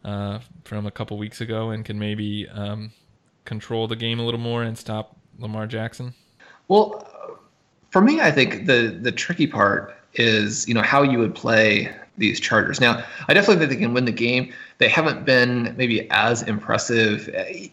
uh, 0.05 0.39
from 0.63 0.85
a 0.85 0.91
couple 0.91 1.17
weeks 1.17 1.41
ago 1.41 1.69
and 1.69 1.83
can 1.83 1.99
maybe 1.99 2.47
um, 2.49 2.91
control 3.45 3.87
the 3.87 3.95
game 3.95 4.19
a 4.19 4.23
little 4.23 4.39
more 4.39 4.63
and 4.63 4.77
stop 4.77 5.17
Lamar 5.37 5.67
Jackson. 5.67 6.13
Well, 6.67 7.39
for 7.89 8.01
me, 8.01 8.21
I 8.21 8.31
think 8.31 8.67
the 8.67 8.97
the 9.01 9.11
tricky 9.11 9.47
part 9.47 10.00
is 10.15 10.67
you 10.67 10.73
know 10.73 10.81
how 10.81 11.03
you 11.03 11.19
would 11.19 11.35
play 11.35 11.93
these 12.17 12.39
Chargers. 12.39 12.79
Now, 12.79 13.03
I 13.27 13.33
definitely 13.33 13.65
think 13.65 13.71
they 13.77 13.83
can 13.83 13.93
win 13.93 14.05
the 14.05 14.11
game. 14.11 14.53
They 14.77 14.87
haven't 14.87 15.25
been 15.25 15.73
maybe 15.77 16.09
as 16.11 16.43
impressive, 16.43 17.29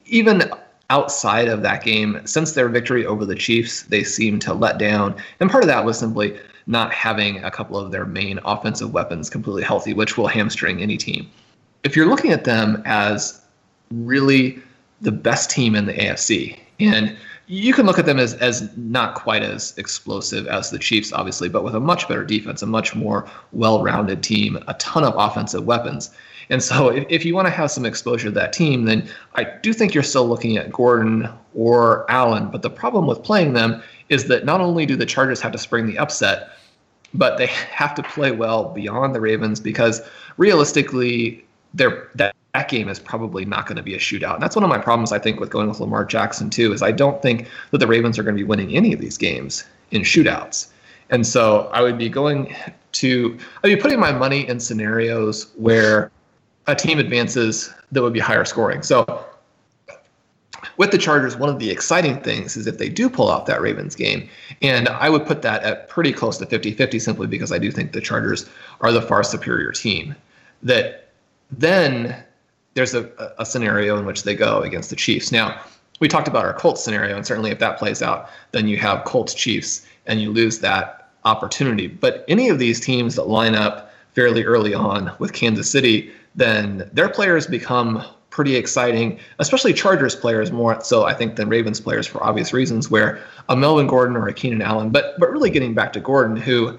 even 0.06 0.50
outside 0.90 1.48
of 1.48 1.62
that 1.62 1.84
game. 1.84 2.20
Since 2.24 2.52
their 2.52 2.68
victory 2.68 3.04
over 3.04 3.24
the 3.24 3.34
Chiefs, 3.34 3.82
they 3.82 4.04
seem 4.04 4.38
to 4.40 4.54
let 4.54 4.78
down. 4.78 5.14
And 5.40 5.50
part 5.50 5.64
of 5.64 5.68
that 5.68 5.84
was 5.84 5.98
simply 5.98 6.38
not 6.66 6.92
having 6.92 7.42
a 7.44 7.50
couple 7.50 7.78
of 7.78 7.90
their 7.90 8.04
main 8.04 8.38
offensive 8.44 8.92
weapons 8.92 9.30
completely 9.30 9.62
healthy, 9.62 9.92
which 9.92 10.16
will 10.16 10.28
hamstring 10.28 10.80
any 10.80 10.96
team. 10.96 11.28
If 11.84 11.96
you're 11.96 12.06
looking 12.06 12.32
at 12.32 12.44
them 12.44 12.82
as 12.84 13.40
really 13.90 14.60
the 15.00 15.12
best 15.12 15.50
team 15.50 15.74
in 15.74 15.86
the 15.86 15.94
AFC, 15.94 16.58
and 16.80 17.16
you 17.48 17.72
can 17.72 17.86
look 17.86 17.98
at 17.98 18.04
them 18.04 18.18
as 18.18 18.34
as 18.34 18.68
not 18.76 19.14
quite 19.14 19.42
as 19.42 19.76
explosive 19.78 20.46
as 20.46 20.70
the 20.70 20.78
Chiefs, 20.78 21.12
obviously, 21.12 21.48
but 21.48 21.64
with 21.64 21.74
a 21.74 21.80
much 21.80 22.06
better 22.06 22.24
defense, 22.24 22.62
a 22.62 22.66
much 22.66 22.94
more 22.94 23.28
well-rounded 23.52 24.22
team, 24.22 24.62
a 24.68 24.74
ton 24.74 25.02
of 25.02 25.14
offensive 25.16 25.64
weapons. 25.64 26.10
And 26.50 26.62
so, 26.62 26.88
if, 26.88 27.06
if 27.08 27.24
you 27.24 27.34
want 27.34 27.46
to 27.46 27.50
have 27.50 27.70
some 27.70 27.86
exposure 27.86 28.28
to 28.28 28.30
that 28.32 28.52
team, 28.52 28.84
then 28.84 29.08
I 29.34 29.44
do 29.44 29.72
think 29.72 29.94
you're 29.94 30.02
still 30.02 30.28
looking 30.28 30.58
at 30.58 30.70
Gordon 30.70 31.28
or 31.54 32.10
Allen. 32.10 32.50
But 32.50 32.62
the 32.62 32.70
problem 32.70 33.06
with 33.06 33.22
playing 33.22 33.54
them 33.54 33.82
is 34.10 34.24
that 34.28 34.44
not 34.44 34.60
only 34.60 34.84
do 34.84 34.96
the 34.96 35.06
Chargers 35.06 35.40
have 35.40 35.52
to 35.52 35.58
spring 35.58 35.86
the 35.86 35.98
upset, 35.98 36.50
but 37.14 37.38
they 37.38 37.46
have 37.46 37.94
to 37.94 38.02
play 38.02 38.30
well 38.30 38.72
beyond 38.74 39.14
the 39.14 39.20
Ravens 39.20 39.58
because 39.58 40.02
realistically, 40.36 41.44
they're 41.72 42.10
that 42.14 42.34
that 42.58 42.68
game 42.68 42.88
is 42.88 42.98
probably 42.98 43.44
not 43.44 43.66
going 43.66 43.76
to 43.76 43.84
be 43.84 43.94
a 43.94 43.98
shootout. 43.98 44.34
And 44.34 44.42
that's 44.42 44.56
one 44.56 44.64
of 44.64 44.68
my 44.68 44.78
problems, 44.78 45.12
I 45.12 45.20
think, 45.20 45.38
with 45.38 45.48
going 45.48 45.68
with 45.68 45.78
Lamar 45.78 46.04
Jackson, 46.04 46.50
too, 46.50 46.72
is 46.72 46.82
I 46.82 46.90
don't 46.90 47.22
think 47.22 47.48
that 47.70 47.78
the 47.78 47.86
Ravens 47.86 48.18
are 48.18 48.24
going 48.24 48.34
to 48.34 48.42
be 48.42 48.46
winning 48.46 48.74
any 48.74 48.92
of 48.92 49.00
these 49.00 49.16
games 49.16 49.62
in 49.92 50.02
shootouts. 50.02 50.66
And 51.10 51.24
so 51.24 51.70
I 51.72 51.82
would 51.82 51.96
be 51.96 52.08
going 52.08 52.52
to, 52.92 53.38
I'd 53.62 53.68
be 53.68 53.76
putting 53.76 54.00
my 54.00 54.10
money 54.10 54.48
in 54.48 54.58
scenarios 54.58 55.52
where 55.54 56.10
a 56.66 56.74
team 56.74 56.98
advances 56.98 57.72
that 57.92 58.02
would 58.02 58.12
be 58.12 58.18
higher 58.18 58.44
scoring. 58.44 58.82
So 58.82 59.24
with 60.76 60.90
the 60.90 60.98
Chargers, 60.98 61.36
one 61.36 61.48
of 61.48 61.60
the 61.60 61.70
exciting 61.70 62.20
things 62.22 62.56
is 62.56 62.66
if 62.66 62.78
they 62.78 62.88
do 62.88 63.08
pull 63.08 63.30
out 63.30 63.46
that 63.46 63.62
Ravens 63.62 63.94
game, 63.94 64.28
and 64.62 64.88
I 64.88 65.10
would 65.10 65.24
put 65.24 65.42
that 65.42 65.62
at 65.62 65.88
pretty 65.88 66.12
close 66.12 66.38
to 66.38 66.46
50 66.46 66.72
50 66.72 66.98
simply 66.98 67.28
because 67.28 67.52
I 67.52 67.58
do 67.58 67.70
think 67.70 67.92
the 67.92 68.00
Chargers 68.00 68.50
are 68.80 68.90
the 68.90 69.00
far 69.00 69.22
superior 69.22 69.70
team. 69.70 70.16
That 70.64 71.08
then 71.52 72.24
there's 72.78 72.94
a, 72.94 73.10
a 73.38 73.44
scenario 73.44 73.98
in 73.98 74.06
which 74.06 74.22
they 74.22 74.36
go 74.36 74.60
against 74.62 74.88
the 74.88 74.94
Chiefs. 74.94 75.32
Now, 75.32 75.60
we 75.98 76.06
talked 76.06 76.28
about 76.28 76.44
our 76.44 76.54
Colts 76.54 76.82
scenario, 76.82 77.16
and 77.16 77.26
certainly 77.26 77.50
if 77.50 77.58
that 77.58 77.76
plays 77.76 78.02
out, 78.02 78.30
then 78.52 78.68
you 78.68 78.76
have 78.76 79.04
Colts 79.04 79.34
Chiefs 79.34 79.84
and 80.06 80.22
you 80.22 80.30
lose 80.30 80.60
that 80.60 81.10
opportunity. 81.24 81.88
But 81.88 82.24
any 82.28 82.48
of 82.48 82.60
these 82.60 82.78
teams 82.78 83.16
that 83.16 83.26
line 83.26 83.56
up 83.56 83.90
fairly 84.14 84.44
early 84.44 84.74
on 84.74 85.12
with 85.18 85.32
Kansas 85.32 85.68
City, 85.68 86.12
then 86.36 86.88
their 86.92 87.08
players 87.08 87.48
become 87.48 88.04
pretty 88.30 88.54
exciting, 88.54 89.18
especially 89.40 89.72
Chargers 89.72 90.14
players 90.14 90.52
more 90.52 90.80
so 90.80 91.04
I 91.04 91.14
think 91.14 91.34
than 91.34 91.48
Ravens 91.48 91.80
players 91.80 92.06
for 92.06 92.22
obvious 92.22 92.52
reasons, 92.52 92.88
where 92.88 93.20
a 93.48 93.56
Melvin 93.56 93.88
Gordon 93.88 94.16
or 94.16 94.28
a 94.28 94.32
Keenan 94.32 94.62
Allen, 94.62 94.90
but 94.90 95.18
but 95.18 95.32
really 95.32 95.50
getting 95.50 95.74
back 95.74 95.92
to 95.94 96.00
Gordon, 96.00 96.36
who 96.36 96.78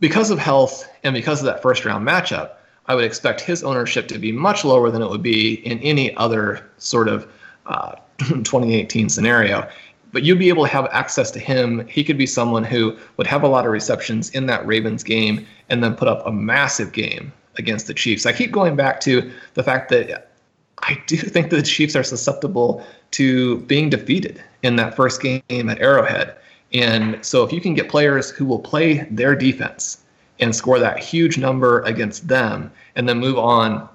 because 0.00 0.30
of 0.30 0.38
health 0.38 0.88
and 1.02 1.12
because 1.14 1.40
of 1.40 1.46
that 1.46 1.60
first 1.60 1.84
round 1.84 2.08
matchup, 2.08 2.52
I 2.86 2.94
would 2.94 3.04
expect 3.04 3.40
his 3.40 3.64
ownership 3.64 4.08
to 4.08 4.18
be 4.18 4.32
much 4.32 4.64
lower 4.64 4.90
than 4.90 5.02
it 5.02 5.08
would 5.08 5.22
be 5.22 5.54
in 5.66 5.78
any 5.80 6.14
other 6.16 6.70
sort 6.78 7.08
of 7.08 7.30
uh, 7.66 7.96
2018 8.18 9.08
scenario. 9.08 9.68
But 10.12 10.22
you'd 10.22 10.38
be 10.38 10.48
able 10.48 10.64
to 10.64 10.70
have 10.70 10.86
access 10.92 11.30
to 11.32 11.40
him. 11.40 11.86
He 11.88 12.04
could 12.04 12.18
be 12.18 12.26
someone 12.26 12.62
who 12.62 12.96
would 13.16 13.26
have 13.26 13.42
a 13.42 13.48
lot 13.48 13.66
of 13.66 13.72
receptions 13.72 14.30
in 14.30 14.46
that 14.46 14.64
Ravens 14.66 15.02
game 15.02 15.46
and 15.68 15.82
then 15.82 15.96
put 15.96 16.08
up 16.08 16.24
a 16.26 16.30
massive 16.30 16.92
game 16.92 17.32
against 17.56 17.86
the 17.86 17.94
Chiefs. 17.94 18.26
I 18.26 18.32
keep 18.32 18.52
going 18.52 18.76
back 18.76 19.00
to 19.00 19.30
the 19.54 19.62
fact 19.62 19.88
that 19.90 20.30
I 20.78 21.02
do 21.06 21.16
think 21.34 21.50
the 21.50 21.62
Chiefs 21.62 21.96
are 21.96 22.04
susceptible 22.04 22.84
to 23.12 23.60
being 23.60 23.90
defeated 23.90 24.42
in 24.62 24.76
that 24.76 24.94
first 24.94 25.22
game 25.22 25.42
at 25.50 25.80
Arrowhead. 25.80 26.36
And 26.72 27.24
so 27.24 27.44
if 27.44 27.52
you 27.52 27.60
can 27.60 27.74
get 27.74 27.88
players 27.88 28.30
who 28.30 28.44
will 28.44 28.58
play 28.58 29.06
their 29.10 29.34
defense 29.34 30.03
and 30.40 30.54
score 30.54 30.78
that 30.78 30.98
huge 30.98 31.38
number 31.38 31.80
against 31.82 32.28
them 32.28 32.70
and 32.96 33.08
then 33.08 33.18
move 33.18 33.38
on. 33.38 33.88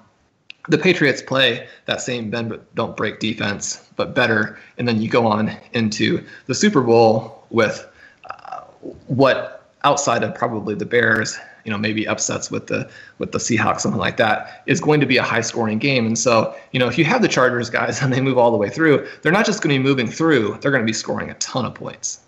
The 0.68 0.78
Patriots 0.78 1.22
play 1.22 1.66
that 1.86 2.00
same 2.00 2.30
bend 2.30 2.50
but 2.50 2.74
don't 2.74 2.96
break 2.96 3.18
defense, 3.18 3.88
but 3.96 4.14
better. 4.14 4.58
And 4.78 4.86
then 4.86 5.00
you 5.00 5.08
go 5.08 5.26
on 5.26 5.56
into 5.72 6.24
the 6.46 6.54
Super 6.54 6.82
Bowl 6.82 7.44
with 7.50 7.86
uh, 8.28 8.60
what 9.06 9.68
outside 9.84 10.22
of 10.22 10.34
probably 10.34 10.74
the 10.74 10.86
Bears 10.86 11.38
you 11.64 11.70
know 11.70 11.78
maybe 11.78 12.06
upsets 12.06 12.50
with 12.50 12.66
the 12.66 12.88
with 13.18 13.32
the 13.32 13.38
Seahawks, 13.38 13.80
something 13.80 14.00
like 14.00 14.16
that, 14.16 14.62
is 14.66 14.80
going 14.80 15.00
to 15.00 15.06
be 15.06 15.16
a 15.16 15.22
high 15.22 15.40
scoring 15.40 15.78
game. 15.78 16.06
And 16.06 16.18
so 16.18 16.54
you 16.72 16.80
know 16.80 16.88
if 16.88 16.98
you 16.98 17.04
have 17.04 17.22
the 17.22 17.28
Chargers 17.28 17.70
guys 17.70 18.02
and 18.02 18.12
they 18.12 18.20
move 18.20 18.38
all 18.38 18.50
the 18.50 18.56
way 18.56 18.70
through, 18.70 19.06
they're 19.22 19.32
not 19.32 19.46
just 19.46 19.62
going 19.62 19.74
to 19.74 19.78
be 19.78 19.82
moving 19.82 20.06
through; 20.06 20.58
they're 20.60 20.70
going 20.70 20.82
to 20.82 20.86
be 20.86 20.92
scoring 20.92 21.30
a 21.30 21.34
ton 21.34 21.64
of 21.64 21.74
points. 21.74 22.20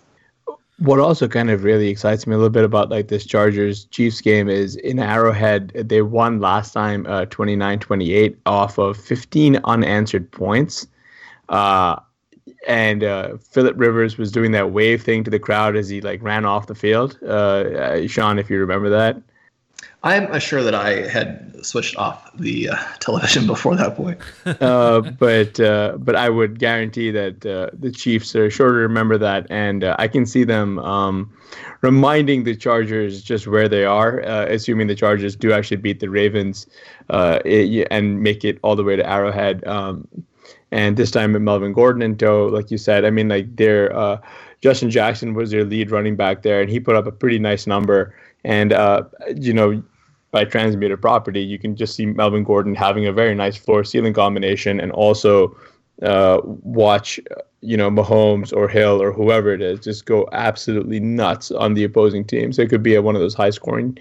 What 0.79 0.99
also 0.99 1.27
kind 1.27 1.49
of 1.49 1.63
really 1.63 1.87
excites 1.87 2.25
me 2.25 2.33
a 2.33 2.37
little 2.37 2.49
bit 2.49 2.63
about 2.63 2.89
like 2.89 3.07
this 3.07 3.25
Chargers 3.25 3.85
Chiefs 3.85 4.21
game 4.21 4.49
is 4.49 4.75
in 4.77 4.99
Arrowhead, 4.99 5.69
they 5.69 6.01
won 6.01 6.39
last 6.39 6.73
time 6.73 7.05
uh, 7.05 7.25
29-28 7.25 8.35
off 8.45 8.77
of 8.77 8.97
15 8.97 9.59
unanswered 9.63 10.31
points. 10.31 10.87
Uh, 11.49 11.97
and 12.67 13.03
uh, 13.03 13.37
Philip 13.37 13.75
Rivers 13.77 14.17
was 14.17 14.31
doing 14.31 14.51
that 14.51 14.71
wave 14.71 15.03
thing 15.03 15.23
to 15.23 15.31
the 15.31 15.39
crowd 15.39 15.75
as 15.75 15.89
he 15.89 16.01
like 16.01 16.21
ran 16.23 16.45
off 16.45 16.67
the 16.67 16.75
field. 16.75 17.19
Uh, 17.21 17.25
uh, 17.25 18.07
Shawn, 18.07 18.39
if 18.39 18.49
you 18.49 18.59
remember 18.59 18.89
that. 18.89 19.21
I'm 20.03 20.37
sure 20.41 20.63
that 20.63 20.75
I 20.75 21.07
had 21.07 21.65
switched 21.65 21.95
off 21.95 22.29
the 22.35 22.69
uh, 22.69 22.75
television 22.99 23.47
before 23.53 23.75
that 23.77 23.95
point. 23.95 24.19
uh, 24.45 24.99
but 25.01 25.59
uh, 25.59 25.97
but 25.97 26.15
I 26.15 26.29
would 26.29 26.59
guarantee 26.59 27.09
that 27.11 27.45
uh, 27.45 27.69
the 27.73 27.91
Chiefs 27.91 28.35
are 28.35 28.49
sure 28.49 28.73
to 28.73 28.77
remember 28.77 29.17
that, 29.17 29.47
and 29.49 29.83
uh, 29.83 29.95
I 29.99 30.09
can 30.09 30.25
see 30.25 30.43
them 30.43 30.79
um, 30.79 31.33
reminding 31.81 32.43
the 32.43 32.55
Chargers 32.55 33.21
just 33.21 33.47
where 33.47 33.69
they 33.69 33.85
are, 33.85 34.21
uh, 34.25 34.45
assuming 34.49 34.87
the 34.87 34.95
Chargers 34.95 35.37
do 35.37 35.53
actually 35.53 35.77
beat 35.77 36.01
the 36.01 36.09
Ravens 36.09 36.67
it, 37.09 37.87
and 37.89 38.21
make 38.21 38.43
it 38.43 38.59
all 38.61 38.75
the 38.75 38.83
way 38.83 38.97
to 38.97 39.09
Arrowhead. 39.09 39.65
Um, 39.65 40.07
and 40.71 40.97
this 40.97 41.11
time 41.11 41.33
with 41.33 41.43
Melvin 41.43 41.71
Gordon 41.71 42.01
and 42.01 42.19
tow, 42.19 42.47
like 42.47 42.71
you 42.71 42.77
said, 42.77 43.05
I 43.05 43.09
mean, 43.09 43.29
like 43.29 43.55
their 43.55 44.19
Justin 44.61 44.89
Jackson 44.89 45.33
was 45.33 45.51
their 45.51 45.65
lead 45.65 45.91
running 45.91 46.15
back 46.15 46.41
there, 46.41 46.61
and 46.61 46.69
he 46.69 46.79
put 46.79 46.95
up 46.95 47.05
a 47.05 47.11
pretty 47.11 47.37
nice 47.37 47.67
number. 47.67 48.15
And 48.45 48.73
uh, 48.73 49.03
you 49.35 49.53
know, 49.53 49.83
by 50.33 50.43
transmuted 50.43 50.99
property, 50.99 51.41
you 51.41 51.59
can 51.59 51.75
just 51.75 51.95
see 51.95 52.07
Melvin 52.07 52.43
Gordon 52.43 52.73
having 52.73 53.05
a 53.05 53.13
very 53.13 53.35
nice 53.35 53.55
floor 53.55 53.83
ceiling 53.83 54.13
combination 54.13 54.79
and 54.79 54.91
also 54.91 55.55
uh, 56.01 56.41
watch, 56.43 57.19
you 57.61 57.77
know, 57.77 57.91
Mahomes 57.91 58.51
or 58.51 58.67
Hill 58.67 58.99
or 58.99 59.13
whoever 59.13 59.53
it 59.53 59.61
is 59.61 59.79
just 59.79 60.07
go 60.07 60.27
absolutely 60.33 60.99
nuts 60.99 61.51
on 61.51 61.75
the 61.75 61.83
opposing 61.83 62.25
team. 62.25 62.51
So 62.51 62.63
it 62.63 62.69
could 62.69 62.81
be 62.81 62.95
a, 62.95 63.01
one 63.01 63.15
of 63.15 63.21
those 63.21 63.35
high 63.35 63.51
scoring 63.51 63.95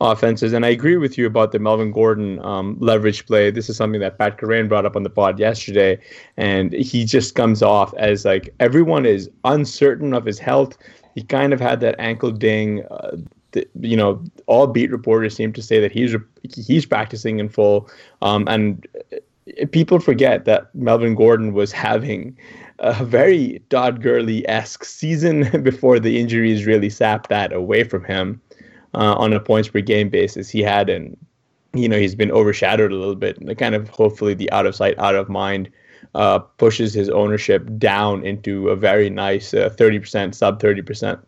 offenses. 0.00 0.52
And 0.52 0.66
I 0.66 0.70
agree 0.70 0.96
with 0.96 1.16
you 1.16 1.26
about 1.26 1.52
the 1.52 1.60
Melvin 1.60 1.92
Gordon 1.92 2.44
um, 2.44 2.76
leverage 2.80 3.24
play. 3.24 3.52
This 3.52 3.70
is 3.70 3.76
something 3.76 4.00
that 4.00 4.18
Pat 4.18 4.36
Kerrane 4.36 4.68
brought 4.68 4.84
up 4.84 4.96
on 4.96 5.04
the 5.04 5.10
pod 5.10 5.38
yesterday. 5.38 6.00
And 6.36 6.72
he 6.72 7.04
just 7.04 7.36
comes 7.36 7.62
off 7.62 7.94
as 7.94 8.24
like 8.24 8.52
everyone 8.58 9.06
is 9.06 9.30
uncertain 9.44 10.12
of 10.12 10.24
his 10.24 10.40
health. 10.40 10.76
He 11.14 11.22
kind 11.22 11.52
of 11.52 11.60
had 11.60 11.78
that 11.80 11.94
ankle 12.00 12.32
ding. 12.32 12.84
Uh, 12.90 13.18
you 13.80 13.96
know, 13.96 14.22
all 14.46 14.66
beat 14.66 14.90
reporters 14.90 15.34
seem 15.34 15.52
to 15.52 15.62
say 15.62 15.80
that 15.80 15.92
he's 15.92 16.14
he's 16.54 16.86
practicing 16.86 17.38
in 17.38 17.48
full, 17.48 17.88
um, 18.22 18.46
and 18.48 18.86
people 19.70 19.98
forget 20.00 20.44
that 20.44 20.74
Melvin 20.74 21.14
Gordon 21.14 21.52
was 21.52 21.72
having 21.72 22.36
a 22.78 23.04
very 23.04 23.62
Todd 23.70 24.02
Gurley 24.02 24.48
esque 24.48 24.84
season 24.84 25.62
before 25.62 25.98
the 25.98 26.18
injuries 26.20 26.66
really 26.66 26.90
sapped 26.90 27.28
that 27.28 27.52
away 27.52 27.84
from 27.84 28.04
him 28.04 28.40
uh, 28.94 29.14
on 29.14 29.32
a 29.32 29.40
points 29.40 29.68
per 29.68 29.80
game 29.80 30.08
basis. 30.08 30.48
He 30.48 30.62
had 30.62 30.88
and 30.88 31.16
you 31.74 31.88
know 31.88 31.98
he's 31.98 32.14
been 32.14 32.30
overshadowed 32.30 32.92
a 32.92 32.96
little 32.96 33.16
bit. 33.16 33.38
And 33.38 33.56
kind 33.58 33.74
of 33.74 33.88
hopefully 33.88 34.34
the 34.34 34.50
out 34.52 34.66
of 34.66 34.76
sight, 34.76 34.98
out 34.98 35.14
of 35.14 35.28
mind 35.28 35.70
uh, 36.14 36.38
pushes 36.38 36.94
his 36.94 37.08
ownership 37.08 37.68
down 37.78 38.24
into 38.24 38.68
a 38.68 38.76
very 38.76 39.10
nice 39.10 39.52
uh, 39.54 39.70
30%, 39.70 40.34
sub 40.34 40.60
30% 40.60 41.20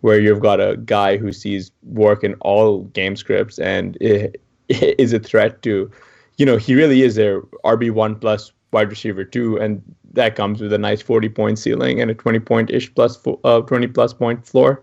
where 0.00 0.20
you've 0.20 0.40
got 0.40 0.60
a 0.60 0.76
guy 0.84 1.16
who 1.16 1.32
sees 1.32 1.70
work 1.82 2.24
in 2.24 2.34
all 2.40 2.84
game 2.84 3.16
scripts 3.16 3.58
and 3.58 3.96
is 4.68 5.12
a 5.12 5.18
threat 5.18 5.62
to, 5.62 5.90
you 6.38 6.46
know, 6.46 6.56
he 6.56 6.74
really 6.74 7.02
is 7.02 7.14
their 7.14 7.42
RB 7.64 7.90
one 7.90 8.16
plus 8.16 8.52
wide 8.72 8.90
receiver 8.90 9.24
two, 9.24 9.56
and 9.58 9.82
that 10.12 10.36
comes 10.36 10.60
with 10.60 10.72
a 10.72 10.78
nice 10.78 11.00
forty 11.00 11.28
point 11.28 11.58
ceiling 11.58 12.00
and 12.00 12.10
a 12.10 12.14
twenty 12.14 12.40
point 12.40 12.70
ish 12.70 12.94
plus 12.94 13.18
uh, 13.44 13.60
twenty 13.62 13.86
plus 13.86 14.12
point 14.12 14.46
floor. 14.46 14.82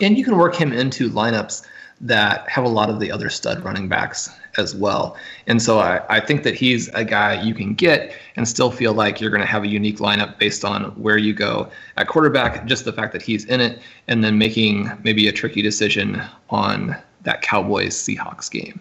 And 0.00 0.16
you 0.16 0.24
can 0.24 0.38
work 0.38 0.54
him 0.54 0.72
into 0.72 1.10
lineups 1.10 1.66
that 2.00 2.48
have 2.48 2.64
a 2.64 2.68
lot 2.68 2.90
of 2.90 3.00
the 3.00 3.10
other 3.10 3.28
stud 3.28 3.64
running 3.64 3.88
backs 3.88 4.30
as 4.56 4.74
well. 4.74 5.16
And 5.46 5.60
so 5.60 5.80
I, 5.80 6.02
I 6.08 6.20
think 6.20 6.42
that 6.44 6.54
he's 6.54 6.88
a 6.90 7.04
guy 7.04 7.40
you 7.42 7.54
can 7.54 7.74
get 7.74 8.14
and 8.36 8.46
still 8.46 8.70
feel 8.70 8.92
like 8.92 9.20
you're 9.20 9.30
going 9.30 9.40
to 9.40 9.46
have 9.46 9.64
a 9.64 9.68
unique 9.68 9.98
lineup 9.98 10.38
based 10.38 10.64
on 10.64 10.84
where 10.92 11.18
you 11.18 11.34
go 11.34 11.70
at 11.96 12.06
quarterback, 12.06 12.64
just 12.66 12.84
the 12.84 12.92
fact 12.92 13.12
that 13.12 13.22
he's 13.22 13.44
in 13.46 13.60
it, 13.60 13.80
and 14.06 14.22
then 14.22 14.38
making 14.38 14.90
maybe 15.02 15.26
a 15.26 15.32
tricky 15.32 15.60
decision 15.60 16.22
on 16.50 16.96
that 17.22 17.42
Cowboys 17.42 17.94
Seahawks 17.94 18.50
game. 18.50 18.80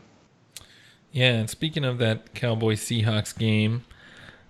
Yeah, 1.12 1.32
and 1.34 1.50
speaking 1.50 1.84
of 1.84 1.98
that 1.98 2.36
Cowboys 2.36 2.82
Seahawks 2.82 3.36
game, 3.36 3.84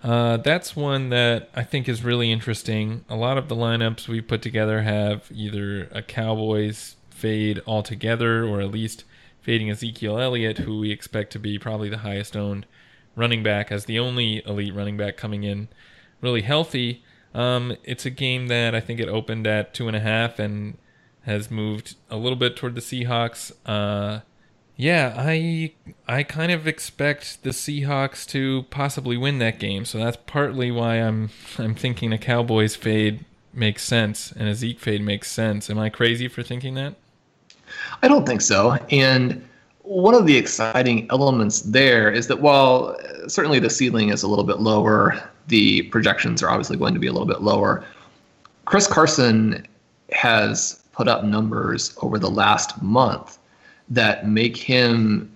uh, 0.04 0.38
that's 0.38 0.76
one 0.76 1.10
that 1.10 1.50
I 1.56 1.64
think 1.64 1.88
is 1.88 2.04
really 2.04 2.32
interesting. 2.32 3.06
A 3.10 3.16
lot 3.16 3.38
of 3.38 3.48
the 3.48 3.56
lineups 3.56 4.10
we 4.10 4.20
put 4.20 4.42
together 4.42 4.82
have 4.82 5.32
either 5.34 5.88
a 5.92 6.02
Cowboys 6.02 6.97
fade 7.18 7.62
altogether, 7.66 8.46
or 8.46 8.62
at 8.62 8.72
least 8.72 9.04
fading 9.42 9.70
Ezekiel 9.70 10.20
Elliott, 10.20 10.60
who 10.60 10.80
we 10.80 10.92
expect 10.92 11.32
to 11.34 11.40
be 11.40 11.58
probably 11.58 11.90
the 11.90 12.00
highest 12.00 12.38
owned 12.38 12.66
running 13.16 13.44
back 13.44 13.72
as 13.72 13.86
the 13.86 13.98
only 13.98 14.46
elite 14.46 14.74
running 14.74 14.96
back 14.96 15.18
coming 15.18 15.44
in 15.44 15.68
really 16.22 16.44
healthy. 16.44 17.04
Um, 17.34 17.76
it's 17.84 18.06
a 18.06 18.10
game 18.10 18.48
that 18.48 18.76
I 18.76 18.80
think 18.80 19.00
it 19.00 19.10
opened 19.10 19.48
at 19.48 19.74
two 19.74 19.88
and 19.88 19.96
a 19.98 20.00
half 20.00 20.40
and 20.40 20.78
has 21.24 21.52
moved 21.52 21.96
a 22.10 22.18
little 22.18 22.38
bit 22.38 22.56
toward 22.56 22.76
the 22.76 22.82
Seahawks. 22.82 23.52
Uh, 23.66 24.22
yeah, 24.76 25.16
I 25.18 25.74
I 26.08 26.24
kind 26.24 26.52
of 26.52 26.68
expect 26.68 27.44
the 27.44 27.50
Seahawks 27.50 28.26
to 28.28 28.64
possibly 28.70 29.18
win 29.18 29.40
that 29.40 29.60
game, 29.60 29.86
so 29.86 29.98
that's 29.98 30.18
partly 30.28 30.72
why 30.72 30.96
I'm 30.96 31.32
I'm 31.58 31.74
thinking 31.74 32.14
a 32.14 32.18
Cowboys 32.18 32.76
fade 32.76 33.26
makes 33.54 33.84
sense 33.84 34.32
and 34.32 34.48
a 34.48 34.54
Zeke 34.54 34.80
fade 34.80 35.02
makes 35.02 35.32
sense. 35.32 35.70
Am 35.70 35.80
I 35.80 35.90
crazy 35.90 36.28
for 36.28 36.44
thinking 36.44 36.76
that? 36.76 36.96
I 38.02 38.08
don't 38.08 38.26
think 38.26 38.42
so. 38.42 38.74
And 38.90 39.44
one 39.82 40.14
of 40.14 40.26
the 40.26 40.36
exciting 40.36 41.08
elements 41.10 41.62
there 41.62 42.12
is 42.12 42.28
that 42.28 42.42
while 42.42 42.98
certainly 43.28 43.60
the 43.60 43.70
ceiling 43.70 44.10
is 44.10 44.24
a 44.24 44.28
little 44.28 44.44
bit 44.44 44.60
lower, 44.60 45.30
the 45.48 45.84
projections 45.84 46.44
are 46.44 46.50
obviously 46.50 46.78
going 46.78 46.94
to 46.94 47.00
be 47.00 47.08
a 47.08 47.12
little 47.12 47.28
bit 47.28 47.42
lower. 47.42 47.86
Chris 48.66 48.86
Carson 48.86 49.66
has 50.12 50.84
put 50.92 51.08
up 51.08 51.24
numbers 51.24 51.98
over 52.02 52.20
the 52.20 52.30
last 52.30 52.82
month 52.82 53.38
that 53.90 54.28
make 54.28 54.58
him 54.58 55.32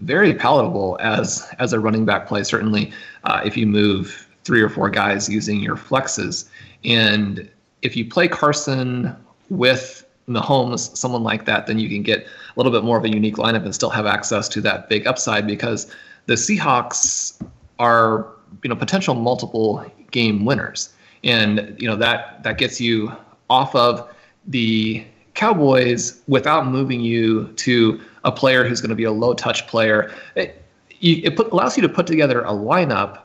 very 0.00 0.34
palatable 0.34 0.96
as 1.00 1.46
as 1.58 1.72
a 1.72 1.80
running 1.80 2.04
back 2.04 2.26
play. 2.26 2.42
Certainly, 2.42 2.92
uh, 3.24 3.42
if 3.44 3.56
you 3.56 3.66
move 3.66 4.28
three 4.44 4.62
or 4.62 4.68
four 4.68 4.88
guys 4.90 5.28
using 5.28 5.60
your 5.60 5.76
flexes, 5.76 6.48
and 6.84 7.48
if 7.82 7.96
you 7.96 8.08
play 8.08 8.28
Carson 8.28 9.14
with 9.50 10.03
Mahomes, 10.28 10.96
someone 10.96 11.22
like 11.22 11.44
that, 11.44 11.66
then 11.66 11.78
you 11.78 11.88
can 11.88 12.02
get 12.02 12.20
a 12.20 12.26
little 12.56 12.72
bit 12.72 12.84
more 12.84 12.96
of 12.96 13.04
a 13.04 13.10
unique 13.10 13.36
lineup 13.36 13.64
and 13.64 13.74
still 13.74 13.90
have 13.90 14.06
access 14.06 14.48
to 14.50 14.60
that 14.62 14.88
big 14.88 15.06
upside 15.06 15.46
because 15.46 15.90
the 16.26 16.34
Seahawks 16.34 17.42
are 17.78 18.26
you 18.62 18.70
know 18.70 18.76
potential 18.76 19.14
multiple 19.14 19.84
game 20.10 20.44
winners, 20.44 20.94
and 21.22 21.76
you 21.78 21.88
know 21.88 21.96
that 21.96 22.42
that 22.42 22.58
gets 22.58 22.80
you 22.80 23.12
off 23.50 23.74
of 23.74 24.08
the 24.46 25.04
Cowboys 25.34 26.22
without 26.28 26.66
moving 26.66 27.00
you 27.00 27.48
to 27.56 28.00
a 28.24 28.32
player 28.32 28.64
who's 28.64 28.80
going 28.80 28.90
to 28.90 28.96
be 28.96 29.04
a 29.04 29.12
low 29.12 29.34
touch 29.34 29.66
player. 29.66 30.12
It, 30.36 30.62
it 31.00 31.36
put, 31.36 31.52
allows 31.52 31.76
you 31.76 31.82
to 31.82 31.88
put 31.88 32.06
together 32.06 32.40
a 32.42 32.52
lineup 32.52 33.20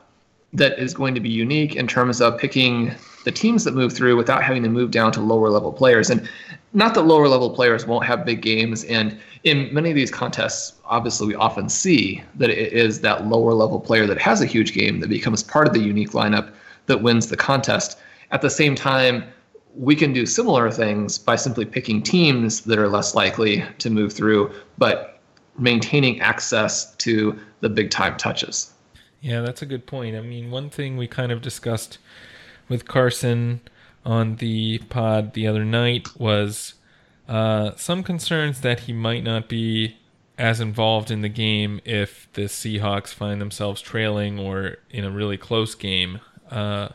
that 0.52 0.78
is 0.78 0.92
going 0.92 1.14
to 1.14 1.20
be 1.20 1.30
unique 1.30 1.76
in 1.76 1.86
terms 1.86 2.20
of 2.20 2.36
picking 2.36 2.92
the 3.24 3.30
teams 3.30 3.64
that 3.64 3.74
move 3.74 3.92
through 3.92 4.16
without 4.16 4.42
having 4.42 4.62
to 4.62 4.68
move 4.68 4.90
down 4.90 5.12
to 5.12 5.20
lower 5.20 5.48
level 5.48 5.72
players. 5.72 6.10
And 6.10 6.28
not 6.72 6.94
that 6.94 7.02
lower 7.02 7.28
level 7.28 7.50
players 7.50 7.86
won't 7.86 8.06
have 8.06 8.24
big 8.24 8.42
games. 8.42 8.84
And 8.84 9.18
in 9.44 9.72
many 9.74 9.90
of 9.90 9.96
these 9.96 10.10
contests, 10.10 10.74
obviously, 10.84 11.28
we 11.28 11.34
often 11.34 11.68
see 11.68 12.22
that 12.36 12.50
it 12.50 12.72
is 12.72 13.00
that 13.00 13.26
lower 13.26 13.54
level 13.54 13.80
player 13.80 14.06
that 14.06 14.18
has 14.18 14.40
a 14.40 14.46
huge 14.46 14.72
game 14.72 15.00
that 15.00 15.08
becomes 15.08 15.42
part 15.42 15.66
of 15.66 15.72
the 15.72 15.80
unique 15.80 16.10
lineup 16.10 16.52
that 16.86 17.02
wins 17.02 17.28
the 17.28 17.36
contest. 17.36 17.98
At 18.30 18.42
the 18.42 18.50
same 18.50 18.74
time, 18.74 19.24
we 19.74 19.96
can 19.96 20.12
do 20.12 20.26
similar 20.26 20.70
things 20.70 21.18
by 21.18 21.36
simply 21.36 21.64
picking 21.64 22.02
teams 22.02 22.62
that 22.62 22.78
are 22.78 22.88
less 22.88 23.14
likely 23.14 23.64
to 23.78 23.90
move 23.90 24.12
through, 24.12 24.52
but 24.78 25.20
maintaining 25.58 26.20
access 26.20 26.94
to 26.96 27.38
the 27.60 27.68
big 27.68 27.90
time 27.90 28.16
touches. 28.16 28.72
Yeah, 29.20 29.42
that's 29.42 29.62
a 29.62 29.66
good 29.66 29.86
point. 29.86 30.16
I 30.16 30.22
mean, 30.22 30.50
one 30.50 30.70
thing 30.70 30.96
we 30.96 31.06
kind 31.06 31.30
of 31.30 31.42
discussed 31.42 31.98
with 32.68 32.86
Carson 32.86 33.60
on 34.04 34.36
the 34.36 34.78
pod 34.88 35.34
the 35.34 35.46
other 35.46 35.64
night 35.64 36.08
was 36.18 36.74
uh, 37.28 37.72
some 37.76 38.02
concerns 38.02 38.60
that 38.62 38.80
he 38.80 38.92
might 38.92 39.22
not 39.22 39.48
be 39.48 39.96
as 40.38 40.58
involved 40.58 41.10
in 41.10 41.20
the 41.20 41.28
game 41.28 41.80
if 41.84 42.26
the 42.32 42.42
Seahawks 42.42 43.12
find 43.12 43.40
themselves 43.40 43.82
trailing 43.82 44.38
or 44.38 44.78
in 44.88 45.04
a 45.04 45.10
really 45.10 45.36
close 45.36 45.74
game. 45.74 46.20
Uh, 46.50 46.88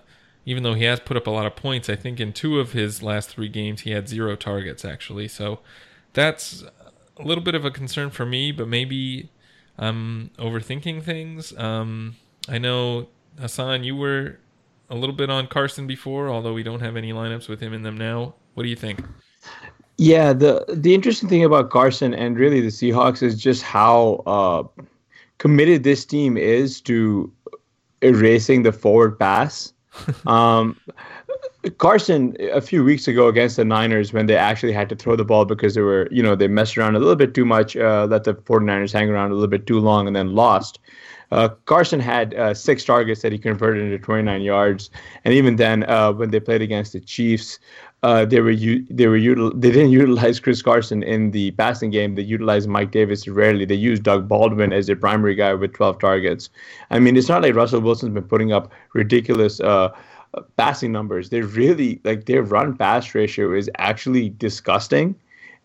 even 0.45 0.63
though 0.63 0.73
he 0.73 0.83
has 0.83 0.99
put 0.99 1.15
up 1.15 1.27
a 1.27 1.31
lot 1.31 1.45
of 1.45 1.55
points, 1.55 1.89
I 1.89 1.95
think 1.95 2.19
in 2.19 2.33
two 2.33 2.59
of 2.59 2.71
his 2.71 3.01
last 3.01 3.29
three 3.29 3.49
games 3.49 3.81
he 3.81 3.91
had 3.91 4.09
zero 4.09 4.35
targets 4.35 4.83
actually. 4.83 5.27
So 5.27 5.59
that's 6.13 6.63
a 7.17 7.23
little 7.23 7.43
bit 7.43 7.55
of 7.55 7.65
a 7.65 7.71
concern 7.71 8.09
for 8.09 8.25
me, 8.25 8.51
but 8.51 8.67
maybe 8.67 9.29
I'm 9.77 10.31
overthinking 10.37 11.03
things. 11.03 11.55
Um, 11.57 12.15
I 12.49 12.57
know 12.57 13.07
Hasan, 13.39 13.83
you 13.83 13.95
were 13.95 14.39
a 14.89 14.95
little 14.95 15.15
bit 15.15 15.29
on 15.29 15.47
Carson 15.47 15.87
before, 15.87 16.29
although 16.29 16.53
we 16.53 16.63
don't 16.63 16.79
have 16.79 16.95
any 16.95 17.11
lineups 17.11 17.49
with 17.49 17.59
him 17.59 17.73
in 17.73 17.81
them 17.81 17.97
now. 17.97 18.35
What 18.53 18.63
do 18.63 18.69
you 18.69 18.75
think? 18.75 19.03
Yeah, 19.97 20.33
the 20.33 20.65
the 20.67 20.93
interesting 20.93 21.29
thing 21.29 21.43
about 21.43 21.69
Carson 21.69 22.13
and 22.13 22.37
really 22.37 22.61
the 22.61 22.67
Seahawks 22.67 23.23
is 23.23 23.41
just 23.41 23.63
how 23.63 24.23
uh, 24.25 24.83
committed 25.37 25.83
this 25.83 26.05
team 26.05 26.37
is 26.37 26.81
to 26.81 27.31
erasing 28.01 28.63
the 28.63 28.71
forward 28.71 29.17
pass. 29.17 29.73
um, 30.27 30.77
Carson, 31.77 32.35
a 32.51 32.61
few 32.61 32.83
weeks 32.83 33.07
ago 33.07 33.27
against 33.27 33.55
the 33.55 33.65
Niners, 33.65 34.13
when 34.13 34.25
they 34.27 34.35
actually 34.35 34.73
had 34.73 34.89
to 34.89 34.95
throw 34.95 35.15
the 35.15 35.25
ball 35.25 35.45
because 35.45 35.73
they 35.73 35.81
were, 35.81 36.07
you 36.11 36.21
know, 36.21 36.35
they 36.35 36.47
messed 36.47 36.77
around 36.77 36.95
a 36.95 36.99
little 36.99 37.15
bit 37.15 37.33
too 37.33 37.45
much, 37.45 37.75
uh, 37.75 38.05
let 38.09 38.23
the 38.23 38.35
49ers 38.35 38.93
hang 38.93 39.09
around 39.09 39.31
a 39.31 39.33
little 39.33 39.47
bit 39.47 39.65
too 39.65 39.79
long, 39.79 40.05
and 40.05 40.15
then 40.15 40.35
lost. 40.35 40.79
Uh, 41.31 41.49
Carson 41.65 41.99
had 41.99 42.33
uh, 42.35 42.53
six 42.53 42.83
targets 42.85 43.21
that 43.21 43.31
he 43.31 43.37
converted 43.37 43.83
into 43.83 43.97
29 43.97 44.41
yards, 44.41 44.89
and 45.23 45.33
even 45.33 45.55
then, 45.55 45.83
uh, 45.89 46.11
when 46.11 46.29
they 46.31 46.39
played 46.39 46.61
against 46.61 46.93
the 46.93 46.99
Chiefs, 46.99 47.59
uh, 48.03 48.23
they 48.23 48.39
were 48.39 48.51
u- 48.51 48.85
they 48.89 49.07
were 49.07 49.17
util- 49.17 49.59
they 49.59 49.71
didn't 49.71 49.89
utilize 49.91 50.39
Chris 50.39 50.61
Carson 50.61 51.01
in 51.01 51.31
the 51.31 51.51
passing 51.51 51.89
game. 51.89 52.15
They 52.15 52.21
utilized 52.21 52.69
Mike 52.69 52.91
Davis 52.91 53.27
rarely. 53.27 53.65
They 53.65 53.75
used 53.75 54.03
Doug 54.03 54.27
Baldwin 54.27 54.71
as 54.71 54.85
their 54.85 54.95
primary 54.95 55.33
guy 55.33 55.53
with 55.55 55.73
12 55.73 55.99
targets. 55.99 56.49
I 56.91 56.99
mean, 56.99 57.17
it's 57.17 57.29
not 57.29 57.41
like 57.41 57.55
Russell 57.55 57.81
Wilson's 57.81 58.13
been 58.13 58.23
putting 58.23 58.51
up 58.53 58.71
ridiculous 58.93 59.59
uh, 59.59 59.89
passing 60.57 60.91
numbers. 60.91 61.29
They're 61.29 61.45
really 61.45 61.99
like 62.03 62.25
their 62.25 62.43
run 62.43 62.77
pass 62.77 63.15
ratio 63.15 63.53
is 63.53 63.69
actually 63.77 64.29
disgusting. 64.29 65.15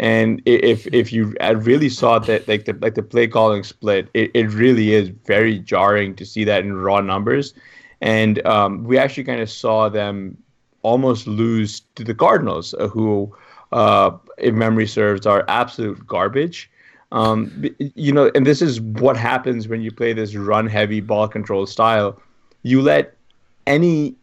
And 0.01 0.41
if 0.47 0.87
if 0.95 1.13
you 1.13 1.35
really 1.57 1.91
saw 1.91 2.19
that 2.21 2.49
like 2.49 2.65
the 2.65 2.73
like 2.81 2.95
the 2.95 3.03
play 3.03 3.29
calling 3.29 3.63
split, 3.63 4.09
it, 4.15 4.31
it 4.33 4.49
really 4.49 4.95
is 4.95 5.11
very 5.27 5.59
jarring 5.59 6.17
to 6.17 6.25
see 6.25 6.43
that 6.45 6.65
in 6.65 6.75
raw 6.75 7.03
numbers. 7.03 7.53
And 8.01 8.45
um, 8.47 8.83
we 8.85 8.97
actually 8.97 9.25
kind 9.25 9.43
of 9.43 9.51
saw 9.51 9.91
them 9.91 10.39
almost 10.81 11.27
lose 11.27 11.81
to 11.97 12.03
the 12.03 12.15
Cardinals, 12.15 12.73
uh, 12.79 12.89
who, 12.89 13.37
uh, 13.73 14.13
if 14.39 14.55
memory 14.55 14.87
serves, 14.87 15.27
are 15.27 15.45
absolute 15.49 16.07
garbage. 16.07 16.71
Um, 17.13 17.67
you 17.79 18.11
know, 18.11 18.31
and 18.35 18.47
this 18.47 18.63
is 18.63 18.81
what 18.81 19.19
happens 19.19 19.69
when 19.69 19.83
you 19.83 19.93
play 19.93 20.15
this 20.15 20.35
run-heavy 20.35 21.01
ball 21.03 21.29
control 21.29 21.67
style. 21.67 22.19
You 22.63 22.81
let 22.81 23.15
any 23.67 24.15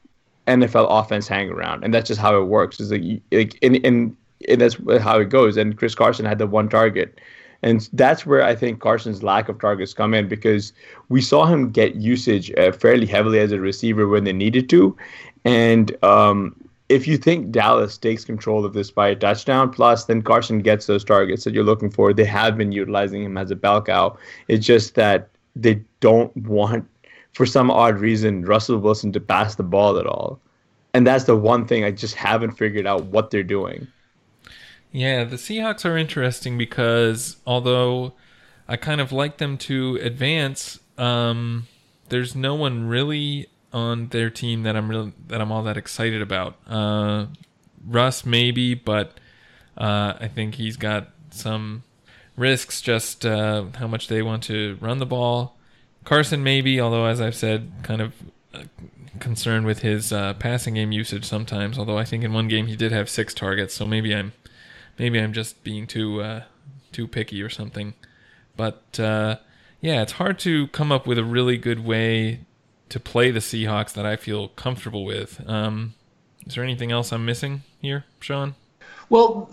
NFL 0.47 0.87
offense 0.89 1.27
hang 1.27 1.49
around, 1.49 1.83
and 1.83 1.93
that's 1.93 2.07
just 2.07 2.19
how 2.19 2.35
it 2.41 2.45
works. 2.45 2.79
Is 2.79 2.91
like, 2.91 3.21
like 3.31 3.55
in, 3.61 3.75
in, 3.75 4.17
and 4.47 4.61
that's 4.61 4.75
how 5.01 5.19
it 5.19 5.29
goes. 5.29 5.57
And 5.57 5.77
Chris 5.77 5.95
Carson 5.95 6.25
had 6.25 6.39
the 6.39 6.47
one 6.47 6.69
target. 6.69 7.19
And 7.63 7.89
that's 7.93 8.25
where 8.25 8.43
I 8.43 8.55
think 8.55 8.81
Carson's 8.81 9.23
lack 9.23 9.49
of 9.49 9.59
targets 9.59 9.93
come 9.93 10.13
in 10.13 10.27
because 10.27 10.73
we 11.09 11.21
saw 11.21 11.45
him 11.45 11.71
get 11.71 11.95
usage 11.95 12.51
uh, 12.57 12.71
fairly 12.71 13.07
heavily 13.07 13.39
as 13.39 13.51
a 13.51 13.59
receiver 13.59 14.07
when 14.07 14.25
they 14.25 14.33
needed 14.33 14.69
to, 14.69 14.95
and 15.43 16.03
um, 16.03 16.55
if 16.89 17.07
you 17.07 17.17
think 17.17 17.51
Dallas 17.51 17.97
takes 17.97 18.23
control 18.23 18.65
of 18.65 18.73
this 18.73 18.91
by 18.91 19.09
a 19.09 19.15
touchdown 19.15 19.71
plus, 19.71 20.05
then 20.05 20.21
Carson 20.21 20.59
gets 20.59 20.85
those 20.85 21.03
targets 21.03 21.43
that 21.43 21.53
you're 21.53 21.63
looking 21.63 21.89
for. 21.89 22.13
They 22.13 22.25
have 22.25 22.57
been 22.57 22.71
utilizing 22.71 23.23
him 23.23 23.37
as 23.37 23.51
a 23.51 23.55
bell 23.55 23.81
cow. 23.81 24.17
It's 24.47 24.65
just 24.65 24.95
that 24.95 25.29
they 25.55 25.81
don't 25.99 26.35
want, 26.37 26.87
for 27.33 27.45
some 27.45 27.69
odd 27.69 27.99
reason, 27.99 28.45
Russell 28.45 28.77
Wilson 28.77 29.11
to 29.13 29.19
pass 29.19 29.55
the 29.55 29.63
ball 29.63 29.97
at 29.97 30.05
all. 30.05 30.39
And 30.93 31.05
that's 31.05 31.25
the 31.25 31.35
one 31.35 31.65
thing 31.65 31.83
I 31.83 31.91
just 31.91 32.15
haven't 32.15 32.51
figured 32.51 32.87
out 32.87 33.05
what 33.05 33.31
they're 33.31 33.43
doing. 33.43 33.87
Yeah, 34.91 35.23
the 35.23 35.35
Seahawks 35.35 35.85
are 35.85 35.97
interesting 35.97 36.57
because 36.57 37.37
although 37.45 38.13
I 38.67 38.77
kind 38.77 39.01
of 39.01 39.11
like 39.11 39.37
them 39.37 39.57
to 39.59 39.97
advance, 40.01 40.79
um, 40.97 41.67
there's 42.09 42.35
no 42.35 42.55
one 42.55 42.87
really 42.87 43.47
on 43.73 44.07
their 44.07 44.29
team 44.29 44.63
that 44.63 44.75
I'm 44.75 44.89
really 44.89 45.13
that 45.27 45.41
I'm 45.41 45.51
all 45.51 45.63
that 45.63 45.77
excited 45.77 46.21
about. 46.21 46.57
Uh, 46.67 47.27
Russ 47.85 48.25
maybe, 48.25 48.73
but 48.73 49.19
uh, 49.77 50.13
I 50.19 50.27
think 50.27 50.55
he's 50.55 50.77
got 50.77 51.09
some 51.29 51.83
risks 52.35 52.81
just 52.81 53.25
uh, 53.25 53.65
how 53.75 53.87
much 53.87 54.07
they 54.07 54.21
want 54.21 54.43
to 54.43 54.77
run 54.79 54.99
the 54.99 55.05
ball. 55.05 55.57
Carson 56.03 56.43
maybe, 56.43 56.79
although 56.79 57.05
as 57.05 57.19
I've 57.19 57.35
said, 57.35 57.71
kind 57.83 58.01
of 58.01 58.13
uh, 58.53 58.63
concerned 59.19 59.65
with 59.65 59.79
his 59.79 60.13
uh, 60.13 60.33
passing 60.35 60.75
game 60.75 60.91
usage 60.91 61.25
sometimes. 61.25 61.77
Although 61.77 61.97
I 61.97 62.05
think 62.05 62.23
in 62.23 62.33
one 62.33 62.47
game 62.47 62.67
he 62.67 62.75
did 62.75 62.91
have 62.91 63.09
six 63.09 63.33
targets, 63.33 63.73
so 63.73 63.85
maybe 63.85 64.15
I'm 64.15 64.33
maybe 64.97 65.19
I'm 65.19 65.33
just 65.33 65.63
being 65.63 65.87
too 65.87 66.21
uh, 66.21 66.43
too 66.91 67.07
picky 67.07 67.41
or 67.41 67.49
something. 67.49 67.93
But 68.55 68.81
yeah, 69.79 70.01
it's 70.01 70.13
hard 70.13 70.39
to 70.39 70.67
come 70.69 70.91
up 70.91 71.05
with 71.05 71.17
a 71.17 71.23
really 71.23 71.57
good 71.57 71.85
way 71.85 72.41
to 72.89 72.99
play 72.99 73.31
the 73.31 73.39
Seahawks 73.39 73.93
that 73.93 74.05
I 74.05 74.15
feel 74.15 74.49
comfortable 74.49 75.05
with. 75.05 75.41
Um, 75.47 75.93
is 76.45 76.55
there 76.55 76.63
anything 76.63 76.91
else 76.91 77.11
I'm 77.11 77.25
missing 77.25 77.63
here, 77.81 78.05
Shawn? 78.19 78.55
Well, 79.09 79.49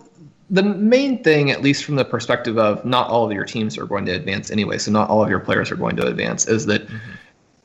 the 0.51 0.63
main 0.63 1.23
thing, 1.23 1.51
at 1.51 1.63
least 1.63 1.85
from 1.85 1.97
the 1.97 2.05
perspective 2.05 2.59
of 2.59 2.85
not 2.85 3.09
all 3.09 3.27
of 3.27 3.33
your 3.33 3.45
teams 3.45 3.77
are 3.77 3.87
going 3.87 4.07
to 4.07 4.13
advance 4.13 4.51
anyway, 4.51 4.79
so 4.79 4.93
not 4.93 5.11
all 5.11 5.23
of 5.23 5.29
your 5.29 5.41
players 5.41 5.71
are 5.71 5.77
going 5.77 5.97
to 5.97 6.07
advance, 6.07 6.47
is 6.47 6.67
that 6.67 6.87
mm-hmm. 6.87 6.97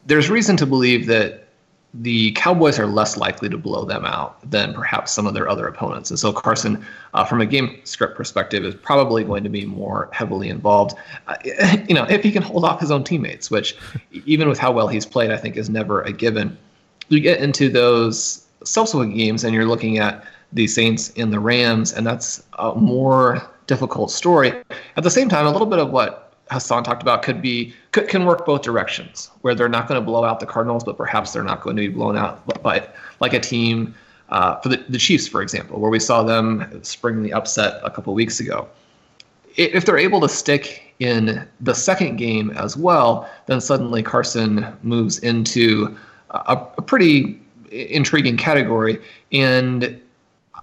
there's 0.06 0.30
reason 0.30 0.58
to 0.58 0.66
believe 0.66 1.06
that 1.08 1.49
the 1.96 2.32
Cowboys 2.34 2.78
are 2.78 2.86
less 2.86 3.18
likely 3.18 3.50
to 3.50 3.58
blow 3.58 3.84
them 3.84 4.06
out 4.06 4.40
than 4.50 4.74
perhaps 4.74 5.12
some 5.12 5.26
of 5.26 5.34
their 5.34 5.50
other 5.50 5.68
opponents. 5.68 6.12
And 6.12 6.20
so 6.20 6.32
Carson, 6.32 6.86
uh, 7.16 7.26
from 7.26 7.42
a 7.42 7.46
game 7.46 7.82
script 7.84 8.16
perspective, 8.16 8.64
is 8.64 8.76
probably 8.76 9.24
going 9.24 9.44
to 9.44 9.50
be 9.50 9.66
more 9.66 10.08
heavily 10.12 10.50
involved. 10.50 10.96
Uh, 11.28 11.36
you 11.88 11.96
know, 11.96 12.04
if 12.04 12.22
he 12.22 12.32
can 12.32 12.44
hold 12.44 12.64
off 12.64 12.80
his 12.80 12.92
own 12.92 13.04
teammates, 13.04 13.50
which 13.50 13.76
even 14.26 14.48
with 14.48 14.60
how 14.60 14.72
well 14.72 14.88
he's 14.88 15.06
played, 15.06 15.32
I 15.32 15.38
think 15.38 15.58
is 15.58 15.70
never 15.70 16.02
a 16.04 16.14
given. 16.14 16.58
You 17.08 17.20
get 17.20 17.40
into 17.40 17.70
those 17.70 18.46
subsequent 18.64 19.16
games, 19.16 19.44
and 19.44 19.56
you're 19.56 19.66
looking 19.66 19.98
at 19.98 20.24
the 20.54 20.68
Saints 20.68 21.12
and 21.18 21.34
the 21.34 21.40
Rams, 21.40 21.94
and 21.94 22.06
that's 22.06 22.44
a 22.60 22.76
more 22.76 23.50
difficult 23.66 24.12
story. 24.12 24.54
At 24.96 25.04
the 25.04 25.10
same 25.10 25.30
time, 25.30 25.46
a 25.48 25.52
little 25.52 25.68
bit 25.68 25.80
of 25.80 25.90
what 25.90 26.29
Hasan 26.52 26.84
talked 26.84 27.02
about 27.02 27.22
could 27.22 27.42
be 27.42 27.74
could, 27.92 28.08
can 28.08 28.26
work 28.26 28.46
both 28.46 28.62
directions, 28.62 29.30
where 29.42 29.54
they're 29.54 29.70
not 29.70 29.88
going 29.88 30.00
to 30.00 30.06
blow 30.06 30.24
out 30.24 30.40
the 30.40 30.46
Cardinals, 30.46 30.84
but 30.84 30.98
perhaps 30.98 31.34
they're 31.34 31.44
not 31.44 31.62
going 31.62 31.76
to 31.76 31.82
be 31.82 31.88
blown 31.88 32.18
out 32.18 32.46
by 32.64 32.88
like 33.20 33.34
a 33.34 33.40
team 33.40 33.94
uh, 34.30 34.60
for 34.62 34.70
the, 34.70 34.78
the 34.90 34.98
Chiefs, 34.98 35.28
for 35.28 35.42
example, 35.42 35.80
where 35.80 35.92
we 35.92 36.00
saw 36.00 36.24
them 36.24 36.84
spring 36.84 37.24
the 37.24 37.34
upset 37.34 37.80
a 37.84 37.90
couple 37.90 38.14
weeks 38.14 38.40
ago. 38.40 38.68
If 39.56 39.86
they're 39.86 39.98
able 39.98 40.22
to 40.22 40.30
stick 40.30 40.94
in 41.00 41.48
the 41.60 41.74
second 41.74 42.18
game 42.18 42.52
as 42.52 42.78
well, 42.78 43.30
then 43.48 43.60
suddenly 43.60 44.04
Carson 44.04 44.66
moves 44.84 45.20
into 45.20 45.98
a, 46.32 46.58
a 46.78 46.82
pretty 46.82 47.40
intriguing 47.72 48.38
category. 48.38 49.00
And 49.32 50.00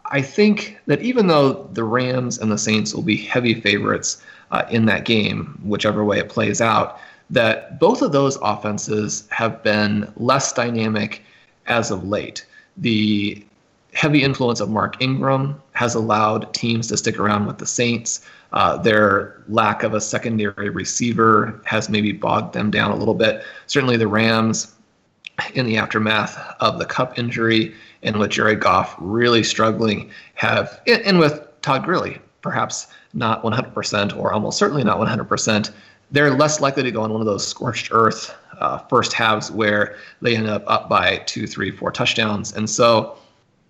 I 0.07 0.22
think 0.22 0.78
that 0.87 1.03
even 1.03 1.26
though 1.26 1.64
the 1.72 1.84
Rams 1.84 2.39
and 2.39 2.51
the 2.51 2.59
Saints 2.59 2.95
will 2.95 3.03
be 3.03 3.16
heavy 3.16 3.61
favorites, 3.61 4.22
uh, 4.51 4.65
in 4.71 4.87
that 4.87 5.05
game, 5.05 5.59
whichever 5.65 6.05
way 6.05 6.19
it 6.19 6.29
plays 6.29 6.61
out, 6.61 6.99
that 7.31 7.81
both 7.81 8.03
of 8.03 8.13
those 8.13 8.37
offenses 8.43 9.27
have 9.31 9.63
been 9.63 10.13
less 10.17 10.53
dynamic 10.53 11.23
as 11.67 11.91
of 11.91 12.07
late. 12.07 12.47
The 12.77 13.45
heavy 13.93 14.23
influence 14.23 14.61
of 14.61 14.71
Mark 14.71 15.01
Ingram 15.03 15.61
has 15.73 15.95
allowed 15.95 16.53
teams 16.55 16.89
to 16.89 16.97
stick 16.97 17.19
around 17.19 17.47
with 17.47 17.59
the 17.59 17.67
Saints. 17.67 18.25
Uh, 18.53 18.77
their 18.77 19.43
lack 19.49 19.83
of 19.83 19.95
a 19.95 20.01
secondary 20.01 20.71
receiver 20.71 21.61
has 21.65 21.89
maybe 21.89 22.13
bogged 22.13 22.55
them 22.55 22.71
down 22.71 22.91
a 22.91 22.97
little 22.97 23.15
bit. 23.15 23.43
Certainly, 23.67 23.97
the 23.97 24.07
Rams, 24.07 24.73
in 25.55 25.67
the 25.67 25.77
aftermath 25.77 26.39
of 26.61 26.79
the 26.79 26.85
Kupp 26.85 27.19
injury 27.19 27.75
and 28.03 28.19
with 28.19 28.31
Jared 28.31 28.61
Goff 28.61 28.95
really 28.99 29.43
struggling, 29.43 30.11
have, 30.35 30.81
and 30.87 31.19
with 31.19 31.43
Todd 31.63 31.85
Gurley 31.85 32.19
perhaps 32.47 32.87
not 33.13 33.43
100% 33.43 34.17
or 34.17 34.33
almost 34.33 34.57
certainly 34.57 34.85
not 34.85 34.99
100%, 34.99 35.73
they're 36.13 36.31
less 36.31 36.61
likely 36.61 36.85
to 36.85 36.93
go 36.93 37.03
on 37.03 37.11
one 37.11 37.21
of 37.21 37.27
those 37.27 37.45
scorched 37.45 37.89
earth 37.91 38.33
uh, 38.61 38.79
first 38.79 39.13
halves 39.13 39.51
where 39.51 39.97
they 40.23 40.37
end 40.37 40.47
up 40.49 40.63
up 40.69 40.89
by 40.89 41.17
two, 41.27 41.45
three, 41.45 41.73
four 41.73 41.91
touchdowns. 41.91 42.53
And 42.53 42.71
so 42.71 43.19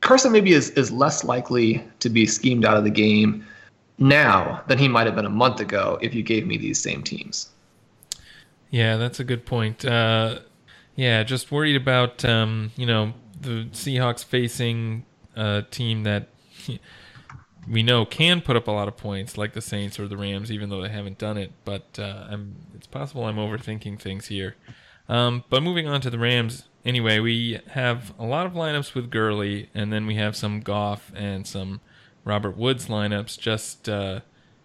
Carson 0.02 0.30
maybe 0.30 0.52
is, 0.52 0.68
is 0.70 0.92
less 0.92 1.24
likely 1.24 1.82
to 2.00 2.10
be 2.10 2.26
schemed 2.26 2.66
out 2.66 2.76
of 2.76 2.84
the 2.84 2.90
game 2.90 3.46
now 3.96 4.62
than 4.68 4.76
he 4.76 4.88
might 4.88 5.06
have 5.06 5.16
been 5.16 5.24
a 5.24 5.30
month 5.30 5.58
ago 5.58 5.98
if 6.02 6.14
you 6.14 6.22
gave 6.22 6.46
me 6.46 6.58
these 6.58 6.78
same 6.78 7.02
teams. 7.02 7.48
Yeah, 8.70 8.98
that's 8.98 9.20
a 9.20 9.24
good 9.24 9.46
point. 9.46 9.86
Uh, 9.86 10.40
yeah, 10.96 11.22
just 11.22 11.50
worried 11.50 11.76
about 11.76 12.26
um, 12.26 12.72
you 12.76 12.84
know 12.84 13.14
the 13.40 13.68
Seahawks 13.72 14.22
facing 14.22 15.06
a 15.34 15.64
team 15.70 16.02
that 16.02 16.28
we 17.68 17.82
know 17.82 18.04
can 18.04 18.40
put 18.40 18.56
up 18.56 18.68
a 18.68 18.70
lot 18.70 18.88
of 18.88 18.96
points, 18.96 19.36
like 19.36 19.52
the 19.52 19.60
Saints 19.60 19.98
or 19.98 20.06
the 20.06 20.16
Rams, 20.16 20.52
even 20.52 20.68
though 20.68 20.82
they 20.82 20.88
haven't 20.88 21.18
done 21.18 21.36
it. 21.36 21.52
But 21.64 21.98
uh, 21.98 22.36
it's 22.74 22.86
possible 22.86 23.24
I'm 23.24 23.36
overthinking 23.36 23.98
things 24.00 24.26
here. 24.26 24.56
Um, 25.08 25.44
but 25.48 25.62
moving 25.62 25.86
on 25.86 26.00
to 26.02 26.10
the 26.10 26.18
Rams, 26.18 26.68
anyway, 26.84 27.18
we 27.18 27.60
have 27.70 28.12
a 28.18 28.24
lot 28.24 28.46
of 28.46 28.52
lineups 28.52 28.94
with 28.94 29.10
Gurley, 29.10 29.70
and 29.74 29.92
then 29.92 30.06
we 30.06 30.16
have 30.16 30.36
some 30.36 30.60
Goff 30.60 31.12
and 31.14 31.46
some 31.46 31.80
Robert 32.24 32.56
Woods 32.56 32.86
lineups. 32.86 33.38
Just 33.38 33.88
uh, 33.88 34.20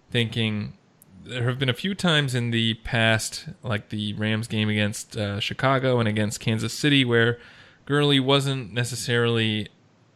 thinking, 0.09 0.77
there 1.23 1.47
have 1.47 1.59
been 1.59 1.69
a 1.69 1.73
few 1.73 1.93
times 1.93 2.33
in 2.33 2.51
the 2.51 2.75
past, 2.75 3.45
like 3.63 3.89
the 3.89 4.13
Rams 4.13 4.47
game 4.47 4.69
against 4.69 5.15
uh, 5.17 5.39
Chicago 5.39 5.99
and 5.99 6.07
against 6.07 6.39
Kansas 6.39 6.73
City, 6.73 7.05
where 7.05 7.39
Gurley 7.85 8.19
wasn't 8.19 8.73
necessarily 8.73 9.67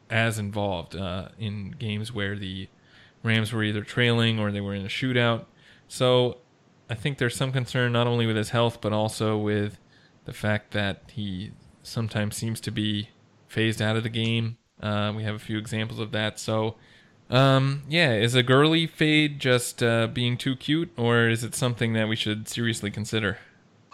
as 0.10 0.38
involved 0.38 0.96
uh, 0.96 1.30
in 1.40 1.72
games 1.78 2.12
where 2.12 2.36
the 2.36 2.68
Rams 3.26 3.52
were 3.52 3.64
either 3.64 3.84
trailing 3.84 4.40
or 4.40 4.52
they 4.52 4.62
were 4.62 4.76
in 4.76 4.86
a 4.86 4.90
shootout. 4.90 5.46
So 5.88 6.38
I 6.90 6.96
think 6.96 7.18
there's 7.18 7.36
some 7.36 7.52
concern 7.52 7.92
not 7.92 8.08
only 8.08 8.26
with 8.26 8.38
his 8.38 8.50
health, 8.50 8.80
but 8.80 8.94
also 8.94 9.38
with 9.38 9.80
the 10.26 10.34
fact 10.34 10.72
that 10.72 11.04
he 11.12 11.52
sometimes 11.84 12.38
seems 12.38 12.62
to 12.62 12.72
be 12.72 13.10
phased 13.48 13.82
out 13.82 13.96
of 13.96 14.04
the 14.04 14.10
game. 14.10 14.58
Uh, 14.82 15.12
we 15.16 15.24
have 15.24 15.36
a 15.36 15.40
few 15.40 15.58
examples 15.58 16.00
of 16.00 16.12
that. 16.12 16.40
So, 16.40 16.76
um, 17.30 17.84
yeah, 17.90 18.14
is 18.14 18.36
a 18.36 18.44
Gurley 18.44 18.86
fade 18.86 19.40
just 19.40 19.82
uh, 19.82 20.08
being 20.08 20.38
too 20.38 20.56
cute, 20.56 20.92
or 20.98 21.28
is 21.28 21.44
it 21.44 21.56
something 21.56 21.94
that 21.94 22.08
we 22.08 22.16
should 22.16 22.48
seriously 22.48 22.92
consider? 22.92 23.40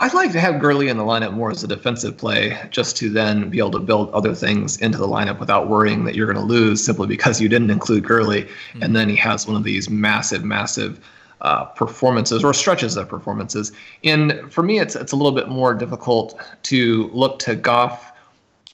I'd 0.02 0.16
like 0.16 0.32
to 0.32 0.40
have 0.40 0.60
Gurley 0.60 0.88
in 0.88 0.98
the 0.98 1.04
lineup 1.04 1.32
more 1.34 1.52
as 1.52 1.64
a 1.64 1.68
defensive 1.68 2.18
play, 2.18 2.58
just 2.72 2.98
to 2.98 3.10
then 3.12 3.52
be 3.52 3.60
able 3.60 3.70
to 3.72 3.80
build 3.80 4.10
other 4.16 4.34
things 4.34 4.78
into 4.78 4.98
the 4.98 5.08
lineup 5.08 5.40
without 5.40 5.70
worrying 5.70 6.06
that 6.06 6.16
you're 6.16 6.26
going 6.26 6.44
to 6.44 6.54
lose 6.54 6.84
simply 6.84 7.06
because 7.06 7.40
you 7.40 7.48
didn't 7.48 7.70
include 7.70 8.04
Gurley. 8.04 8.46
Mm-hmm. 8.46 8.82
And 8.82 8.96
then 8.96 9.10
he 9.10 9.16
has 9.18 9.46
one 9.46 9.56
of 9.56 9.64
these 9.64 9.92
massive, 9.92 10.44
massive 10.44 11.00
uh, 11.42 11.66
performances 11.66 12.44
or 12.44 12.52
stretches 12.52 12.98
of 12.98 13.10
performances. 13.10 13.74
And 14.04 14.52
for 14.52 14.64
me, 14.64 14.80
it's 14.80 14.96
it's 14.96 15.12
a 15.12 15.16
little 15.16 15.34
bit 15.34 15.50
more 15.50 15.76
difficult 15.76 16.42
to 16.64 17.12
look 17.14 17.38
to 17.40 17.54
Goff. 17.54 18.12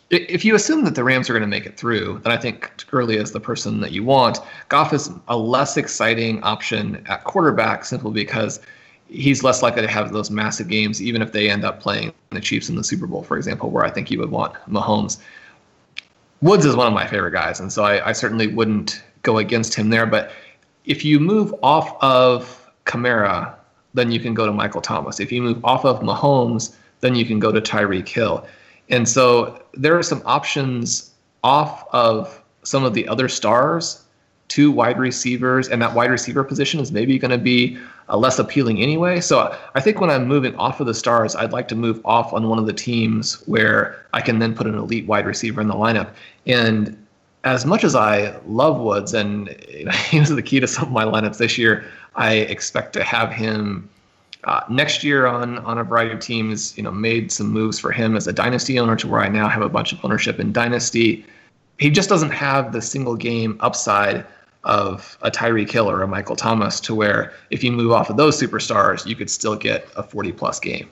If 0.09 0.45
you 0.45 0.55
assume 0.55 0.85
that 0.85 0.95
the 0.95 1.03
Rams 1.03 1.29
are 1.29 1.33
going 1.33 1.41
to 1.41 1.47
make 1.47 1.65
it 1.65 1.75
through, 1.75 2.21
then 2.23 2.31
I 2.31 2.37
think 2.37 2.85
Gurley 2.89 3.17
is 3.17 3.33
the 3.33 3.41
person 3.41 3.81
that 3.81 3.91
you 3.91 4.05
want. 4.05 4.39
Goff 4.69 4.93
is 4.93 5.11
a 5.27 5.35
less 5.35 5.75
exciting 5.75 6.41
option 6.43 7.03
at 7.09 7.25
quarterback 7.25 7.83
simply 7.83 8.13
because 8.13 8.61
he's 9.09 9.43
less 9.43 9.61
likely 9.61 9.81
to 9.81 9.87
have 9.87 10.11
those 10.11 10.29
massive 10.29 10.67
games, 10.67 11.01
even 11.01 11.21
if 11.21 11.31
they 11.31 11.49
end 11.49 11.63
up 11.63 11.79
playing 11.79 12.13
the 12.31 12.41
Chiefs 12.41 12.69
in 12.69 12.75
the 12.75 12.83
Super 12.83 13.07
Bowl, 13.07 13.23
for 13.23 13.37
example, 13.37 13.69
where 13.69 13.85
I 13.85 13.89
think 13.89 14.11
you 14.11 14.19
would 14.19 14.31
want 14.31 14.53
Mahomes. 14.69 15.17
Woods 16.41 16.65
is 16.65 16.75
one 16.75 16.87
of 16.87 16.93
my 16.93 17.07
favorite 17.07 17.31
guys, 17.31 17.59
and 17.59 17.71
so 17.71 17.83
I, 17.83 18.09
I 18.09 18.11
certainly 18.11 18.47
wouldn't 18.47 19.01
go 19.23 19.39
against 19.39 19.73
him 19.73 19.89
there. 19.89 20.05
But 20.05 20.31
if 20.85 21.03
you 21.03 21.19
move 21.19 21.53
off 21.63 21.97
of 22.01 22.71
Kamara, 22.85 23.55
then 23.93 24.11
you 24.11 24.19
can 24.19 24.33
go 24.33 24.45
to 24.45 24.51
Michael 24.51 24.81
Thomas. 24.81 25.19
If 25.19 25.31
you 25.31 25.41
move 25.41 25.63
off 25.65 25.85
of 25.85 26.01
Mahomes, 26.01 26.75
then 27.01 27.15
you 27.15 27.25
can 27.25 27.39
go 27.39 27.51
to 27.51 27.59
Tyreek 27.59 28.07
Hill. 28.07 28.45
And 28.89 29.07
so 29.07 29.63
there 29.73 29.97
are 29.97 30.03
some 30.03 30.21
options 30.25 31.11
off 31.43 31.87
of 31.91 32.41
some 32.63 32.83
of 32.83 32.93
the 32.93 33.07
other 33.07 33.27
stars 33.27 34.03
to 34.49 34.71
wide 34.71 34.97
receivers, 34.97 35.67
and 35.67 35.81
that 35.81 35.93
wide 35.93 36.09
receiver 36.09 36.43
position 36.43 36.79
is 36.79 36.91
maybe 36.91 37.19
going 37.19 37.31
to 37.31 37.37
be 37.37 37.77
uh, 38.09 38.17
less 38.17 38.39
appealing 38.39 38.81
anyway. 38.81 39.19
So 39.19 39.55
I 39.75 39.81
think 39.81 39.99
when 39.99 40.09
I'm 40.09 40.27
moving 40.27 40.55
off 40.55 40.79
of 40.79 40.87
the 40.87 40.93
stars, 40.93 41.35
I'd 41.35 41.51
like 41.51 41.67
to 41.69 41.75
move 41.75 41.99
off 42.05 42.33
on 42.33 42.47
one 42.47 42.57
of 42.57 42.65
the 42.65 42.73
teams 42.73 43.41
where 43.47 44.05
I 44.13 44.21
can 44.21 44.39
then 44.39 44.55
put 44.55 44.67
an 44.67 44.75
elite 44.75 45.05
wide 45.05 45.25
receiver 45.25 45.59
in 45.59 45.67
the 45.67 45.75
lineup. 45.75 46.11
And 46.45 46.97
as 47.43 47.65
much 47.65 47.83
as 47.83 47.95
I 47.95 48.37
love 48.45 48.79
Woods 48.79 49.13
and 49.13 49.49
he 50.09 50.19
was 50.19 50.29
the 50.29 50.41
key 50.41 50.59
to 50.59 50.67
some 50.67 50.85
of 50.85 50.91
my 50.91 51.03
lineups 51.03 51.37
this 51.37 51.57
year, 51.57 51.85
I 52.15 52.35
expect 52.35 52.93
to 52.93 53.03
have 53.03 53.31
him 53.31 53.89
uh, 54.43 54.61
next 54.69 55.03
year 55.03 55.27
on 55.27 55.57
on 55.59 55.77
a 55.77 55.83
variety 55.83 56.13
of 56.13 56.19
teams. 56.19 56.77
You 56.77 56.83
know, 56.83 56.91
made 56.91 57.31
some 57.31 57.47
moves 57.47 57.79
for 57.79 57.91
him 57.91 58.15
as 58.15 58.27
a 58.27 58.33
dynasty 58.33 58.79
owner 58.79 58.95
to 58.95 59.07
where 59.07 59.19
I 59.19 59.27
now 59.27 59.49
have 59.49 59.61
a 59.61 59.69
bunch 59.69 59.91
of 59.91 60.03
ownership 60.05 60.39
in 60.39 60.53
dynasty. 60.53 61.25
He 61.79 61.89
just 61.89 62.09
doesn't 62.09 62.31
have 62.31 62.71
the 62.71 62.81
single 62.81 63.15
game 63.15 63.57
upside 63.59 64.25
of 64.67 65.17
a 65.21 65.31
Tyreek 65.31 65.71
Hill 65.71 65.89
or 65.89 66.03
a 66.03 66.07
Michael 66.07 66.35
Thomas 66.35 66.79
to 66.81 66.93
where 66.93 67.33
if 67.49 67.63
you 67.63 67.71
move 67.71 67.91
off 67.91 68.09
of 68.09 68.17
those 68.17 68.39
superstars, 68.39 69.05
you 69.05 69.15
could 69.15 69.29
still 69.29 69.55
get 69.55 69.87
a 69.95 70.03
40 70.03 70.33
plus 70.33 70.59
game. 70.59 70.89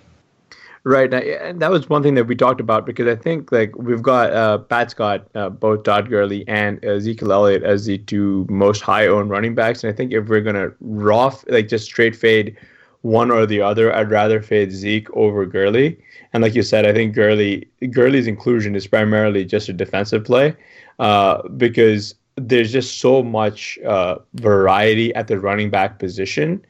Right, 0.88 1.12
and 1.12 1.60
that 1.62 1.72
was 1.72 1.90
one 1.90 2.04
thing 2.04 2.14
that 2.14 2.26
we 2.26 2.36
talked 2.36 2.62
about 2.62 2.86
because 2.86 3.08
I 3.08 3.16
think 3.16 3.52
like 3.52 3.76
we've 3.76 4.04
got 4.04 4.32
uh, 4.32 4.60
Pat 4.60 4.92
Scott, 4.92 5.28
uh, 5.34 5.50
both 5.50 5.82
Todd 5.84 6.10
Gurley 6.10 6.48
and 6.48 6.84
Ezekiel 6.86 7.32
Elliott 7.32 7.64
as 7.64 7.86
the 7.86 7.98
two 7.98 8.46
most 8.52 8.82
high 8.82 9.08
owned 9.08 9.32
running 9.32 9.56
backs, 9.56 9.84
and 9.84 9.92
I 9.92 9.96
think 9.96 10.12
if 10.12 10.28
we're 10.28 10.42
gonna 10.42 10.72
raw 10.82 11.36
like 11.48 11.70
just 11.70 11.86
straight 11.86 12.16
fade 12.16 12.56
one 13.02 13.32
or 13.32 13.48
the 13.48 13.62
other, 13.62 13.96
I'd 13.96 14.12
rather 14.12 14.44
fade 14.44 14.72
Zeke 14.72 15.10
over 15.16 15.44
Gurley. 15.48 15.98
And 16.34 16.44
like 16.44 16.54
you 16.54 16.62
said, 16.62 16.86
I 16.86 16.94
think 16.94 17.16
Gurley 17.16 17.68
Gurley's 17.90 18.28
inclusion 18.28 18.76
is 18.76 18.86
primarily 18.86 19.44
just 19.44 19.70
a 19.70 19.74
defensive 19.74 20.24
play 20.24 20.56
uh, 21.00 21.48
because 21.50 22.14
there's 22.36 22.72
just 22.72 23.00
so 23.00 23.24
much 23.24 23.80
uh, 23.80 24.18
variety 24.34 25.14
at 25.16 25.28
the 25.28 25.40
running 25.40 25.70
back 25.70 26.00
position 26.00 26.66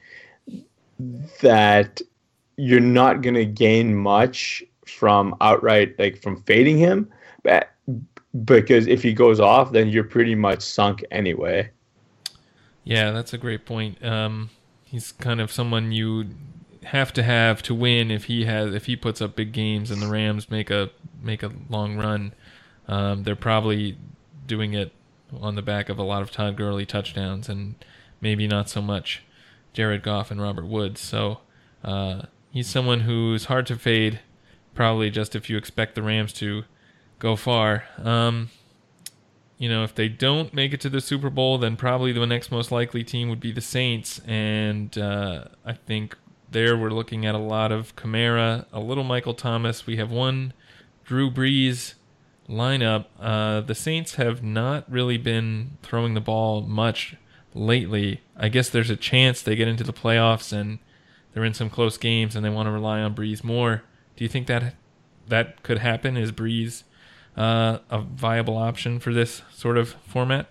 that 1.41 2.01
you're 2.57 2.79
not 2.79 3.21
going 3.21 3.33
to 3.33 3.45
gain 3.45 3.95
much 3.95 4.63
from 4.85 5.35
outright 5.41 5.97
like 5.97 6.21
from 6.21 6.41
fading 6.43 6.77
him 6.77 7.11
but, 7.43 7.71
because 8.43 8.87
if 8.87 9.01
he 9.01 9.13
goes 9.13 9.39
off 9.39 9.71
then 9.71 9.89
you're 9.89 10.03
pretty 10.03 10.35
much 10.35 10.61
sunk 10.61 11.03
anyway. 11.11 11.69
Yeah 12.83 13.11
that's 13.11 13.33
a 13.33 13.37
great 13.37 13.65
point. 13.65 14.03
Um, 14.05 14.49
he's 14.83 15.11
kind 15.13 15.41
of 15.41 15.51
someone 15.51 15.91
you 15.91 16.27
have 16.83 17.11
to 17.13 17.23
have 17.23 17.63
to 17.63 17.73
win 17.73 18.11
if 18.11 18.25
he 18.25 18.45
has 18.45 18.73
if 18.73 18.85
he 18.85 18.95
puts 18.95 19.21
up 19.21 19.35
big 19.35 19.51
games 19.51 19.89
and 19.89 20.01
the 20.01 20.07
rams 20.07 20.51
make 20.51 20.69
a 20.69 20.91
make 21.21 21.41
a 21.41 21.51
long 21.69 21.97
run. 21.97 22.33
Um, 22.87 23.23
they're 23.23 23.35
probably 23.35 23.97
doing 24.45 24.73
it 24.73 24.91
on 25.33 25.55
the 25.55 25.61
back 25.61 25.89
of 25.89 25.97
a 25.97 26.03
lot 26.03 26.21
of 26.21 26.31
Todd 26.31 26.55
Gurley 26.55 26.85
touchdowns 26.85 27.49
and 27.49 27.75
maybe 28.21 28.47
not 28.47 28.69
so 28.69 28.81
much 28.81 29.23
Jared 29.73 30.03
Goff 30.03 30.31
and 30.31 30.41
Robert 30.41 30.65
Woods. 30.65 31.01
So 31.01 31.39
uh, 31.83 32.23
he's 32.51 32.67
someone 32.67 33.01
who's 33.01 33.45
hard 33.45 33.65
to 33.67 33.75
fade, 33.75 34.19
probably 34.73 35.09
just 35.09 35.35
if 35.35 35.49
you 35.49 35.57
expect 35.57 35.95
the 35.95 36.03
Rams 36.03 36.33
to 36.33 36.63
go 37.19 37.35
far. 37.35 37.85
Um, 37.97 38.49
you 39.57 39.69
know, 39.69 39.83
if 39.83 39.95
they 39.95 40.09
don't 40.09 40.53
make 40.53 40.73
it 40.73 40.81
to 40.81 40.89
the 40.89 41.01
Super 41.01 41.29
Bowl, 41.29 41.57
then 41.57 41.77
probably 41.77 42.11
the 42.11 42.25
next 42.25 42.51
most 42.51 42.71
likely 42.71 43.03
team 43.03 43.29
would 43.29 43.39
be 43.39 43.51
the 43.51 43.61
Saints. 43.61 44.19
And 44.25 44.97
uh, 44.97 45.45
I 45.65 45.73
think 45.73 46.17
there 46.51 46.77
we're 46.77 46.89
looking 46.89 47.25
at 47.25 47.35
a 47.35 47.39
lot 47.39 47.71
of 47.71 47.95
Kamara, 47.95 48.65
a 48.73 48.79
little 48.79 49.03
Michael 49.03 49.33
Thomas. 49.33 49.85
We 49.85 49.97
have 49.97 50.11
one 50.11 50.53
Drew 51.05 51.31
Brees 51.31 51.93
lineup, 52.49 53.05
uh, 53.19 53.61
the 53.61 53.75
Saints 53.75 54.15
have 54.15 54.43
not 54.43 54.89
really 54.91 55.17
been 55.17 55.77
throwing 55.81 56.13
the 56.13 56.21
ball 56.21 56.61
much 56.61 57.15
lately. 57.53 58.21
I 58.35 58.49
guess 58.49 58.69
there's 58.69 58.89
a 58.89 58.95
chance 58.95 59.41
they 59.41 59.55
get 59.55 59.67
into 59.67 59.83
the 59.83 59.93
playoffs 59.93 60.51
and 60.51 60.79
they're 61.33 61.45
in 61.45 61.53
some 61.53 61.69
close 61.69 61.97
games 61.97 62.35
and 62.35 62.45
they 62.45 62.49
want 62.49 62.67
to 62.67 62.71
rely 62.71 63.01
on 63.01 63.15
Brees 63.15 63.43
more. 63.43 63.83
Do 64.15 64.23
you 64.23 64.29
think 64.29 64.47
that 64.47 64.75
that 65.27 65.63
could 65.63 65.79
happen? 65.79 66.17
Is 66.17 66.31
Brees 66.31 66.83
uh, 67.35 67.79
a 67.89 68.01
viable 68.01 68.57
option 68.57 68.99
for 68.99 69.13
this 69.13 69.41
sort 69.51 69.77
of 69.77 69.95
format? 70.07 70.47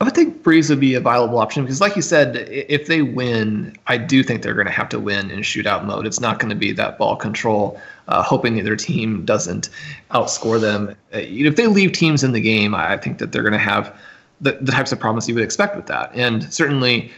I 0.00 0.04
would 0.04 0.14
think 0.14 0.44
Brees 0.44 0.70
would 0.70 0.78
be 0.78 0.94
a 0.94 1.00
viable 1.00 1.38
option 1.38 1.64
because, 1.64 1.80
like 1.80 1.96
you 1.96 2.02
said, 2.02 2.36
if 2.36 2.86
they 2.86 3.02
win, 3.02 3.76
I 3.88 3.98
do 3.98 4.22
think 4.22 4.42
they're 4.42 4.54
going 4.54 4.68
to 4.68 4.72
have 4.72 4.88
to 4.90 5.00
win 5.00 5.28
in 5.30 5.40
shootout 5.40 5.84
mode. 5.84 6.06
It's 6.06 6.20
not 6.20 6.38
going 6.38 6.50
to 6.50 6.56
be 6.56 6.70
that 6.72 6.98
ball 6.98 7.16
control, 7.16 7.80
uh, 8.06 8.22
hoping 8.22 8.56
that 8.56 8.62
their 8.62 8.76
team 8.76 9.24
doesn't 9.24 9.70
outscore 10.12 10.60
them. 10.60 10.90
Uh, 11.12 11.18
if 11.18 11.56
they 11.56 11.66
leave 11.66 11.92
teams 11.92 12.22
in 12.22 12.30
the 12.30 12.40
game, 12.40 12.76
I 12.76 12.96
think 12.96 13.18
that 13.18 13.32
they're 13.32 13.42
going 13.42 13.52
to 13.54 13.58
have 13.58 13.98
the, 14.40 14.52
the 14.60 14.70
types 14.70 14.92
of 14.92 15.00
problems 15.00 15.28
you 15.28 15.34
would 15.34 15.42
expect 15.42 15.74
with 15.74 15.86
that. 15.86 16.12
And 16.14 16.52
certainly, 16.54 17.10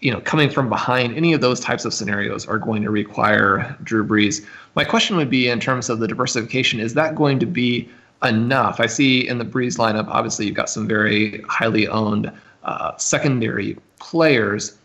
you 0.00 0.10
know, 0.10 0.20
coming 0.20 0.50
from 0.50 0.68
behind, 0.68 1.16
any 1.16 1.32
of 1.32 1.40
those 1.40 1.60
types 1.60 1.84
of 1.84 1.94
scenarios 1.94 2.44
are 2.44 2.58
going 2.58 2.82
to 2.82 2.90
require 2.90 3.76
Drew 3.84 4.04
Brees. 4.04 4.44
My 4.74 4.82
question 4.82 5.16
would 5.16 5.30
be 5.30 5.48
in 5.48 5.60
terms 5.60 5.88
of 5.88 6.00
the 6.00 6.08
diversification: 6.08 6.80
Is 6.80 6.94
that 6.94 7.14
going 7.14 7.38
to 7.38 7.46
be 7.46 7.88
enough. 8.22 8.80
I 8.80 8.86
see 8.86 9.26
in 9.26 9.38
the 9.38 9.44
Brees 9.44 9.78
lineup, 9.78 10.08
obviously, 10.08 10.46
you've 10.46 10.54
got 10.54 10.70
some 10.70 10.86
very 10.86 11.42
highly 11.48 11.86
owned 11.88 12.32
uh, 12.64 12.96
secondary 12.96 13.76
players. 13.98 14.78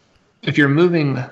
If 0.44 0.58
you're 0.58 0.70
moving 0.70 1.24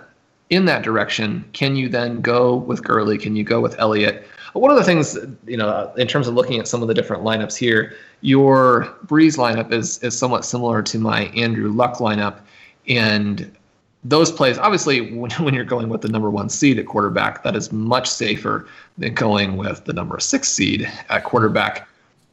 in 0.49 0.65
that 0.65 0.83
direction, 0.83 1.45
can 1.53 1.75
you 1.75 1.89
then 1.89 2.21
go 2.21 2.55
with 2.55 2.83
Gurley? 2.83 3.17
Can 3.17 3.35
you 3.35 3.43
go 3.43 3.59
with 3.61 3.77
Elliott? 3.79 4.27
One 4.53 4.71
of 4.71 4.77
the 4.77 4.83
things, 4.83 5.17
you 5.45 5.57
know, 5.57 5.93
in 5.97 6.07
terms 6.07 6.27
of 6.27 6.33
looking 6.33 6.59
at 6.59 6.67
some 6.67 6.81
of 6.81 6.87
the 6.87 6.93
different 6.93 7.23
lineups 7.23 7.55
here, 7.55 7.93
your 8.21 8.95
Brees 9.05 9.37
lineup 9.37 9.71
is 9.71 10.01
is 10.03 10.17
somewhat 10.17 10.43
similar 10.43 10.81
to 10.81 10.97
my 10.97 11.25
Andrew 11.35 11.71
Luck 11.71 11.97
lineup, 11.97 12.39
and 12.87 13.55
those 14.03 14.31
plays, 14.31 14.57
obviously, 14.57 15.11
when, 15.11 15.29
when 15.31 15.53
you're 15.53 15.63
going 15.65 15.89
with 15.89 16.01
the 16.01 16.09
number 16.09 16.29
one 16.29 16.49
seed 16.49 16.79
at 16.79 16.87
quarterback, 16.87 17.43
that 17.43 17.55
is 17.55 17.71
much 17.71 18.09
safer 18.09 18.67
than 18.97 19.13
going 19.13 19.57
with 19.57 19.85
the 19.85 19.93
number 19.93 20.19
six 20.19 20.49
seed 20.49 20.89
at 21.09 21.23
quarterback. 21.23 21.87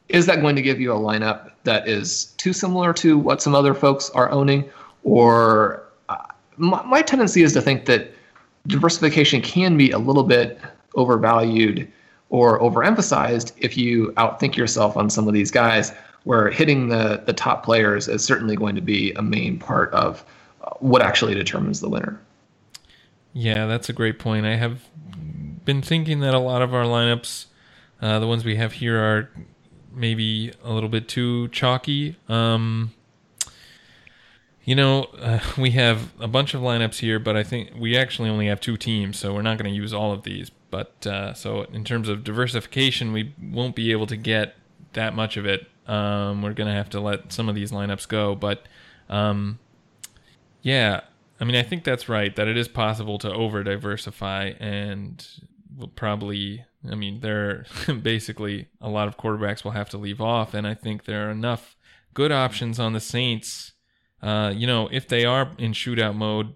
Is 0.08 0.26
that 0.26 0.40
going 0.40 0.56
to 0.56 0.62
give 0.62 0.80
you 0.80 0.92
a 0.92 0.96
lineup 0.98 1.50
that 1.64 1.88
is 1.88 2.26
too 2.36 2.52
similar 2.52 2.92
to 2.94 3.18
what 3.18 3.42
some 3.42 3.54
other 3.54 3.74
folks 3.74 4.10
are 4.10 4.30
owning? 4.30 4.68
Or 5.02 5.82
uh, 6.08 6.16
my, 6.56 6.82
my 6.84 7.02
tendency 7.02 7.42
is 7.42 7.52
to 7.54 7.60
think 7.60 7.86
that 7.86 8.12
diversification 8.66 9.40
can 9.42 9.76
be 9.76 9.90
a 9.90 9.98
little 9.98 10.22
bit 10.22 10.60
overvalued 10.94 11.90
or 12.28 12.58
overemphasized 12.60 13.52
if 13.58 13.76
you 13.76 14.12
outthink 14.16 14.56
yourself 14.56 14.96
on 14.96 15.08
some 15.10 15.28
of 15.28 15.34
these 15.34 15.50
guys, 15.50 15.92
where 16.24 16.50
hitting 16.50 16.88
the, 16.88 17.22
the 17.26 17.32
top 17.32 17.64
players 17.64 18.08
is 18.08 18.24
certainly 18.24 18.56
going 18.56 18.74
to 18.74 18.80
be 18.80 19.12
a 19.12 19.22
main 19.22 19.58
part 19.58 19.92
of 19.92 20.24
what 20.80 21.02
actually 21.02 21.34
determines 21.34 21.80
the 21.80 21.88
winner. 21.88 22.20
Yeah, 23.32 23.66
that's 23.66 23.88
a 23.88 23.92
great 23.92 24.18
point. 24.18 24.46
I 24.46 24.56
have 24.56 24.82
been 25.64 25.82
thinking 25.82 26.20
that 26.20 26.34
a 26.34 26.38
lot 26.38 26.62
of 26.62 26.74
our 26.74 26.84
lineups, 26.84 27.46
uh, 28.00 28.18
the 28.18 28.26
ones 28.26 28.44
we 28.44 28.56
have 28.56 28.72
here, 28.72 28.98
are 28.98 29.30
maybe 29.96 30.52
a 30.62 30.72
little 30.72 30.88
bit 30.88 31.08
too 31.08 31.48
chalky. 31.48 32.16
Um, 32.28 32.92
you 34.64 34.74
know, 34.74 35.04
uh, 35.18 35.40
we 35.58 35.70
have 35.72 36.12
a 36.20 36.28
bunch 36.28 36.54
of 36.54 36.60
lineups 36.60 36.98
here, 36.98 37.18
but 37.18 37.36
I 37.36 37.42
think 37.42 37.70
we 37.76 37.96
actually 37.96 38.28
only 38.28 38.46
have 38.46 38.60
two 38.60 38.76
teams, 38.76 39.18
so 39.18 39.34
we're 39.34 39.42
not 39.42 39.58
going 39.58 39.70
to 39.70 39.76
use 39.76 39.92
all 39.94 40.12
of 40.12 40.22
these. 40.22 40.50
But 40.70 41.06
uh, 41.06 41.32
so 41.34 41.62
in 41.72 41.84
terms 41.84 42.08
of 42.08 42.24
diversification, 42.24 43.12
we 43.12 43.34
won't 43.40 43.74
be 43.74 43.92
able 43.92 44.06
to 44.08 44.16
get 44.16 44.56
that 44.92 45.14
much 45.14 45.36
of 45.36 45.46
it. 45.46 45.68
Um, 45.86 46.42
we're 46.42 46.52
going 46.52 46.68
to 46.68 46.74
have 46.74 46.90
to 46.90 47.00
let 47.00 47.32
some 47.32 47.48
of 47.48 47.54
these 47.54 47.70
lineups 47.70 48.08
go. 48.08 48.34
But 48.34 48.66
um, 49.08 49.58
yeah, 50.62 51.02
I 51.40 51.44
mean, 51.44 51.54
I 51.54 51.62
think 51.62 51.84
that's 51.84 52.08
right, 52.08 52.34
that 52.34 52.48
it 52.48 52.56
is 52.56 52.68
possible 52.68 53.18
to 53.18 53.32
over 53.32 53.62
diversify 53.62 54.54
and 54.58 55.24
we'll 55.76 55.88
probably, 55.88 56.64
I 56.90 56.94
mean, 56.94 57.20
there 57.20 57.66
basically 58.02 58.68
a 58.80 58.88
lot 58.88 59.08
of 59.08 59.16
quarterbacks 59.16 59.64
will 59.64 59.72
have 59.72 59.90
to 59.90 59.98
leave 59.98 60.20
off. 60.20 60.54
And 60.54 60.66
I 60.66 60.74
think 60.74 61.04
there 61.04 61.28
are 61.28 61.30
enough 61.30 61.76
good 62.14 62.32
options 62.32 62.78
on 62.78 62.92
the 62.92 63.00
Saints 63.00 63.72
uh, 64.22 64.52
you 64.54 64.66
know, 64.66 64.88
if 64.90 65.06
they 65.08 65.24
are 65.24 65.50
in 65.58 65.72
shootout 65.72 66.16
mode, 66.16 66.54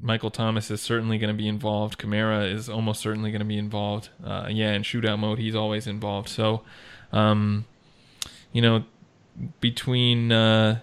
Michael 0.00 0.30
Thomas 0.30 0.70
is 0.70 0.80
certainly 0.80 1.18
going 1.18 1.28
to 1.28 1.36
be 1.36 1.46
involved. 1.46 1.98
Kamara 1.98 2.52
is 2.52 2.68
almost 2.68 3.00
certainly 3.00 3.30
going 3.30 3.40
to 3.40 3.46
be 3.46 3.58
involved. 3.58 4.08
Uh, 4.24 4.48
yeah, 4.50 4.72
in 4.72 4.82
shootout 4.82 5.18
mode, 5.18 5.38
he's 5.38 5.54
always 5.54 5.86
involved. 5.86 6.28
So, 6.28 6.62
um, 7.12 7.66
you 8.52 8.60
know, 8.60 8.84
between 9.60 10.32
uh, 10.32 10.80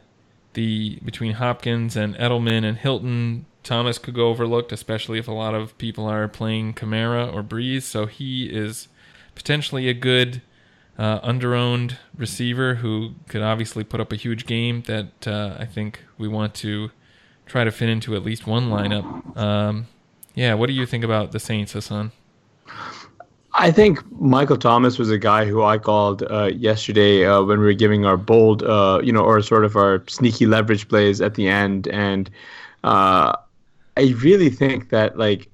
the 0.54 1.00
between 1.04 1.34
Hopkins 1.34 1.97
and 1.97 2.16
Edelman 2.16 2.64
and 2.64 2.78
Hilton, 2.78 3.45
Thomas 3.70 3.99
could 3.99 4.15
go 4.15 4.30
overlooked, 4.30 4.72
especially 4.72 5.20
if 5.20 5.28
a 5.28 5.32
lot 5.32 5.53
of 5.53 5.78
people 5.78 6.07
are 6.07 6.28
playing 6.28 6.74
Kamara 6.74 7.32
or 7.32 7.43
Brees. 7.43 7.84
So 7.84 8.07
he 8.07 8.45
is 8.45 8.88
potentially 9.36 9.88
a 9.88 9.93
good 9.93 10.41
uh, 10.97 11.20
underowned 11.22 11.97
receiver 12.17 12.76
who 12.76 13.11
could 13.28 13.43
obviously 13.43 13.84
put 13.84 14.01
up 14.01 14.11
a 14.11 14.15
huge 14.15 14.47
game 14.47 14.82
that 14.88 15.28
uh, 15.28 15.55
I 15.59 15.65
think 15.65 16.03
we 16.17 16.28
want 16.28 16.55
to 16.55 16.89
try 17.45 17.63
to 17.63 17.72
fit 17.72 17.89
into 17.89 18.15
at 18.15 18.24
least 18.24 18.47
one 18.47 18.72
lineup. 18.72 19.38
Um, 19.38 19.86
yeah, 20.34 20.55
what 20.55 20.65
do 20.65 20.74
you 20.74 20.88
think 20.88 21.03
about 21.03 21.32
the 21.32 21.39
Saints, 21.39 21.74
Hasan? 21.74 22.11
I 23.53 23.70
think 23.70 23.99
Michael 24.20 24.57
Thomas 24.57 24.97
was 24.97 25.11
a 25.11 25.20
guy 25.20 25.45
who 25.45 25.61
I 25.61 25.78
called 25.78 26.24
uh, 26.24 26.45
yesterday 26.55 27.24
uh, 27.24 27.43
when 27.43 27.59
we 27.59 27.65
were 27.65 27.74
giving 27.74 28.03
our 28.03 28.17
bold, 28.17 28.63
uh, 28.63 28.99
you 29.03 29.13
know, 29.13 29.24
or 29.24 29.43
sort 29.43 29.63
of 29.63 29.76
our 29.76 30.03
sneaky 30.07 30.47
leverage 30.47 30.88
plays 30.88 31.22
at 31.22 31.36
the 31.36 31.47
end, 31.47 31.88
and 31.89 32.32
uh, 32.84 33.36
I 34.00 34.14
really 34.22 34.50
think 34.50 34.89
that 34.89 35.18
like 35.18 35.50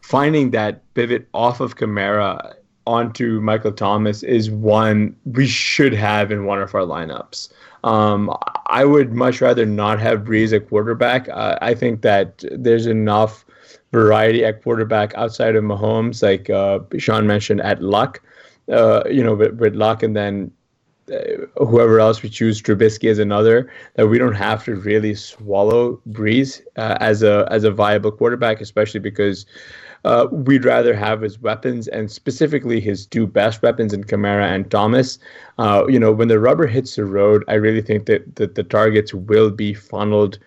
finding 0.00 0.52
that 0.52 0.82
pivot 0.94 1.26
off 1.34 1.58
of 1.58 1.76
Kamara 1.76 2.54
onto 2.86 3.40
Michael 3.40 3.72
Thomas 3.72 4.22
is 4.22 4.48
one 4.48 5.16
we 5.24 5.48
should 5.48 5.92
have 5.92 6.30
in 6.30 6.44
one 6.44 6.62
of 6.62 6.72
our 6.72 6.82
lineups. 6.82 7.52
Um, 7.82 8.32
I 8.66 8.84
would 8.84 9.12
much 9.12 9.40
rather 9.40 9.66
not 9.66 9.98
have 9.98 10.20
Brees 10.20 10.52
at 10.52 10.68
quarterback. 10.68 11.28
Uh, 11.28 11.58
I 11.62 11.74
think 11.74 12.02
that 12.02 12.44
there's 12.52 12.86
enough 12.86 13.44
variety 13.90 14.44
at 14.44 14.62
quarterback 14.62 15.12
outside 15.14 15.56
of 15.56 15.64
Mahomes, 15.64 16.22
like 16.22 16.48
uh, 16.50 16.78
Shawn 16.98 17.26
mentioned, 17.26 17.60
at 17.60 17.82
Luck. 17.82 18.22
Uh, 18.70 19.02
you 19.10 19.22
know, 19.24 19.34
with, 19.34 19.58
with 19.58 19.74
Luck 19.74 20.04
and 20.04 20.14
then 20.14 20.52
whoever 21.56 22.00
else 22.00 22.22
we 22.22 22.28
choose, 22.28 22.60
Trubisky 22.60 23.10
as 23.10 23.18
another, 23.18 23.70
that 23.94 24.08
we 24.08 24.18
don't 24.18 24.34
have 24.34 24.64
to 24.64 24.74
really 24.76 25.14
swallow 25.14 26.00
Brees 26.08 26.62
uh, 26.76 26.96
as 27.00 27.22
a 27.22 27.46
as 27.50 27.64
a 27.64 27.70
viable 27.70 28.12
quarterback, 28.12 28.60
especially 28.60 29.00
because 29.00 29.46
uh, 30.04 30.26
we'd 30.30 30.64
rather 30.64 30.94
have 30.94 31.22
his 31.22 31.40
weapons 31.40 31.88
and 31.88 32.10
specifically 32.10 32.80
his 32.80 33.06
two 33.06 33.26
best 33.26 33.62
weapons 33.62 33.92
in 33.92 34.04
Kamara 34.04 34.46
and 34.46 34.70
Thomas. 34.70 35.18
Uh, 35.58 35.84
you 35.88 35.98
know, 35.98 36.12
when 36.12 36.28
the 36.28 36.38
rubber 36.38 36.66
hits 36.66 36.96
the 36.96 37.04
road, 37.04 37.42
I 37.48 37.54
really 37.54 37.82
think 37.82 38.06
that, 38.06 38.36
that 38.36 38.54
the 38.54 38.64
targets 38.64 39.14
will 39.14 39.50
be 39.50 39.72
funneled 39.72 40.38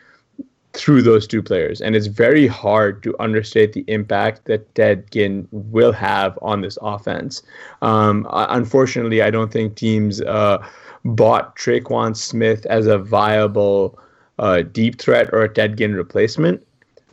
through 0.78 1.02
those 1.02 1.26
two 1.28 1.42
players. 1.42 1.82
And 1.82 1.96
it's 1.96 2.08
very 2.08 2.46
hard 2.46 3.02
to 3.04 3.16
understate 3.20 3.74
the 3.74 3.84
impact 3.88 4.46
that 4.46 4.74
Ted 4.76 5.10
Ginn 5.12 5.48
will 5.52 5.92
have 5.92 6.38
on 6.42 6.62
this 6.62 6.78
offense. 6.82 7.42
Um, 7.82 8.28
unfortunately, 8.32 9.22
I 9.22 9.32
don't 9.32 9.52
think 9.52 9.76
teams 9.76 10.22
uh, 10.22 10.64
bought 11.04 11.56
Tre'Quan 11.56 12.16
Smith 12.16 12.66
as 12.68 12.86
a 12.86 12.98
viable 12.98 13.98
uh, 14.40 14.62
deep 14.62 15.00
threat 15.00 15.30
or 15.34 15.42
a 15.42 15.50
Ted 15.50 15.78
Ginn 15.78 15.96
replacement. 15.96 16.66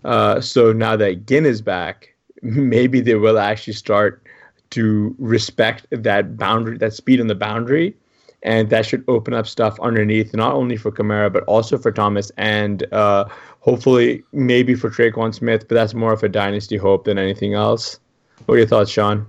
Uh, 0.04 0.40
so 0.40 0.72
now 0.72 0.94
that 0.96 1.26
Ginn 1.26 1.46
is 1.46 1.62
back, 1.62 2.14
maybe 2.42 3.00
they 3.00 3.14
will 3.14 3.38
actually 3.38 3.72
start 3.72 4.22
to 4.70 5.14
respect 5.18 5.86
that 5.90 6.36
boundary, 6.36 6.76
that 6.78 6.92
speed 6.92 7.20
on 7.20 7.28
the 7.28 7.34
boundary, 7.34 7.96
and 8.44 8.70
that 8.70 8.86
should 8.86 9.02
open 9.08 9.34
up 9.34 9.46
stuff 9.46 9.80
underneath, 9.80 10.34
not 10.34 10.52
only 10.54 10.76
for 10.76 10.92
Kamara 10.92 11.32
but 11.32 11.42
also 11.44 11.78
for 11.78 11.90
Thomas, 11.90 12.30
and 12.36 12.86
uh, 12.92 13.24
hopefully 13.60 14.22
maybe 14.32 14.74
for 14.74 14.90
Tre'Quan 14.90 15.34
Smith. 15.34 15.66
But 15.66 15.74
that's 15.74 15.94
more 15.94 16.12
of 16.12 16.22
a 16.22 16.28
dynasty 16.28 16.76
hope 16.76 17.04
than 17.04 17.18
anything 17.18 17.54
else. 17.54 17.98
What 18.46 18.56
are 18.56 18.58
your 18.58 18.66
thoughts, 18.66 18.90
Shawn? 18.90 19.28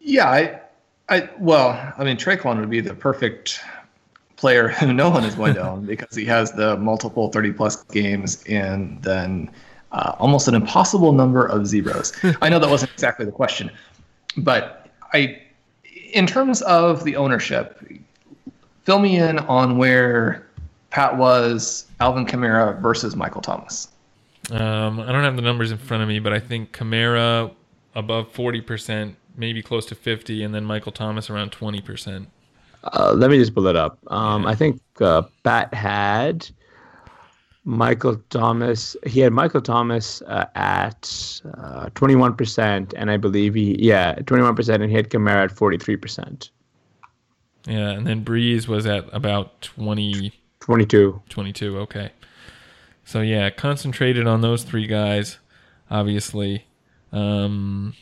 Yeah, 0.00 0.28
I, 0.28 0.60
I 1.08 1.30
well, 1.38 1.94
I 1.96 2.04
mean 2.04 2.16
Tre'Quan 2.16 2.58
would 2.58 2.70
be 2.70 2.80
the 2.80 2.94
perfect 2.94 3.60
player 4.36 4.68
who 4.68 4.92
no 5.02 5.08
one 5.08 5.24
is 5.24 5.36
going 5.36 5.54
to 5.54 5.66
own 5.66 5.86
because 5.94 6.14
he 6.14 6.24
has 6.26 6.52
the 6.52 6.76
multiple 6.76 7.30
30 7.30 7.52
plus 7.52 7.82
games 7.84 8.42
and 8.48 9.00
then 9.02 9.50
uh, 9.92 10.16
almost 10.18 10.48
an 10.48 10.54
impossible 10.54 11.12
number 11.12 11.46
of 11.46 11.66
zeros. 11.66 12.12
I 12.42 12.48
know 12.48 12.58
that 12.58 12.68
wasn't 12.68 12.92
exactly 12.92 13.24
the 13.24 13.32
question, 13.32 13.70
but 14.36 14.88
I, 15.12 15.41
in 16.12 16.26
terms 16.26 16.62
of 16.62 17.04
the 17.04 17.16
ownership, 17.16 17.84
fill 18.84 18.98
me 18.98 19.18
in 19.18 19.38
on 19.40 19.76
where 19.76 20.46
Pat 20.90 21.16
was 21.16 21.86
Alvin 22.00 22.26
Kamara 22.26 22.80
versus 22.80 23.16
Michael 23.16 23.40
Thomas. 23.40 23.88
Um, 24.50 25.00
I 25.00 25.12
don't 25.12 25.24
have 25.24 25.36
the 25.36 25.42
numbers 25.42 25.70
in 25.70 25.78
front 25.78 26.02
of 26.02 26.08
me, 26.08 26.18
but 26.18 26.32
I 26.32 26.38
think 26.38 26.72
Kamara 26.72 27.52
above 27.94 28.32
forty 28.32 28.60
percent, 28.60 29.16
maybe 29.36 29.62
close 29.62 29.86
to 29.86 29.94
fifty, 29.94 30.42
and 30.42 30.54
then 30.54 30.64
Michael 30.64 30.92
Thomas 30.92 31.30
around 31.30 31.52
twenty 31.52 31.80
percent. 31.80 32.28
Uh, 32.84 33.12
let 33.16 33.30
me 33.30 33.38
just 33.38 33.54
pull 33.54 33.66
it 33.68 33.76
up. 33.76 33.98
Um, 34.08 34.42
yeah. 34.42 34.48
I 34.48 34.54
think 34.54 34.80
uh, 35.00 35.22
Pat 35.44 35.72
had 35.72 36.48
Michael 37.64 38.16
Thomas. 38.30 38.96
He 39.06 39.20
had 39.20 39.32
Michael 39.32 39.60
Thomas 39.60 40.20
uh, 40.22 40.46
at 40.54 41.40
uh, 41.56 41.88
twenty 41.94 42.16
one 42.16 42.34
percent, 42.34 42.92
and 42.96 43.10
I 43.10 43.16
believe 43.16 43.54
he 43.54 43.76
yeah 43.78 44.14
twenty 44.26 44.42
one 44.42 44.56
percent, 44.56 44.82
and 44.82 44.90
he 44.90 44.96
had 44.96 45.10
Kamara 45.10 45.44
at 45.44 45.52
forty 45.52 45.78
three 45.78 45.96
percent. 45.96 46.50
Yeah, 47.66 47.90
and 47.90 48.06
then 48.06 48.24
Brees 48.24 48.66
was 48.66 48.86
at 48.86 49.08
about 49.12 49.62
20, 49.62 50.32
22. 50.58 51.22
22, 51.28 51.78
okay. 51.78 52.10
So 53.04 53.20
yeah, 53.20 53.50
concentrated 53.50 54.26
on 54.26 54.40
those 54.40 54.64
three 54.64 54.88
guys, 54.88 55.38
obviously. 55.88 56.66
Um, 57.12 57.94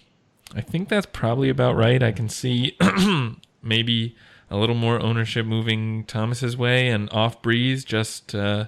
I 0.54 0.62
think 0.62 0.88
that's 0.88 1.06
probably 1.12 1.50
about 1.50 1.76
right. 1.76 2.02
I 2.02 2.10
can 2.10 2.30
see 2.30 2.74
maybe 3.62 4.16
a 4.50 4.56
little 4.56 4.74
more 4.74 4.98
ownership 4.98 5.44
moving 5.44 6.04
Thomas's 6.04 6.56
way 6.56 6.88
and 6.88 7.12
off 7.12 7.42
Brees 7.42 7.84
just. 7.84 8.34
Uh, 8.34 8.66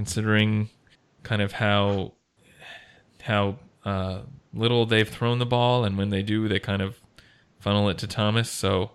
considering 0.00 0.70
kind 1.22 1.42
of 1.42 1.52
how 1.52 2.12
how 3.20 3.56
uh, 3.84 4.20
little 4.54 4.86
they've 4.86 5.10
thrown 5.10 5.38
the 5.38 5.44
ball, 5.44 5.84
and 5.84 5.98
when 5.98 6.08
they 6.08 6.22
do, 6.22 6.48
they 6.48 6.58
kind 6.58 6.80
of 6.80 6.98
funnel 7.58 7.86
it 7.90 7.98
to 7.98 8.06
Thomas. 8.06 8.48
So 8.48 8.92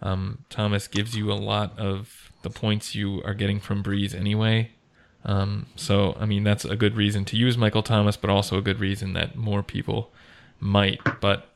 um, 0.00 0.46
Thomas 0.48 0.88
gives 0.88 1.14
you 1.14 1.30
a 1.30 1.34
lot 1.34 1.78
of 1.78 2.32
the 2.40 2.48
points 2.48 2.94
you 2.94 3.22
are 3.22 3.34
getting 3.34 3.60
from 3.60 3.82
Brees 3.82 4.14
anyway. 4.14 4.70
Um, 5.26 5.66
so 5.76 6.16
I 6.18 6.24
mean 6.24 6.42
that's 6.42 6.64
a 6.64 6.74
good 6.74 6.96
reason 6.96 7.26
to 7.26 7.36
use 7.36 7.58
Michael 7.58 7.82
Thomas, 7.82 8.16
but 8.16 8.30
also 8.30 8.56
a 8.56 8.62
good 8.62 8.80
reason 8.80 9.12
that 9.12 9.36
more 9.36 9.62
people 9.62 10.10
might. 10.58 11.00
But 11.20 11.54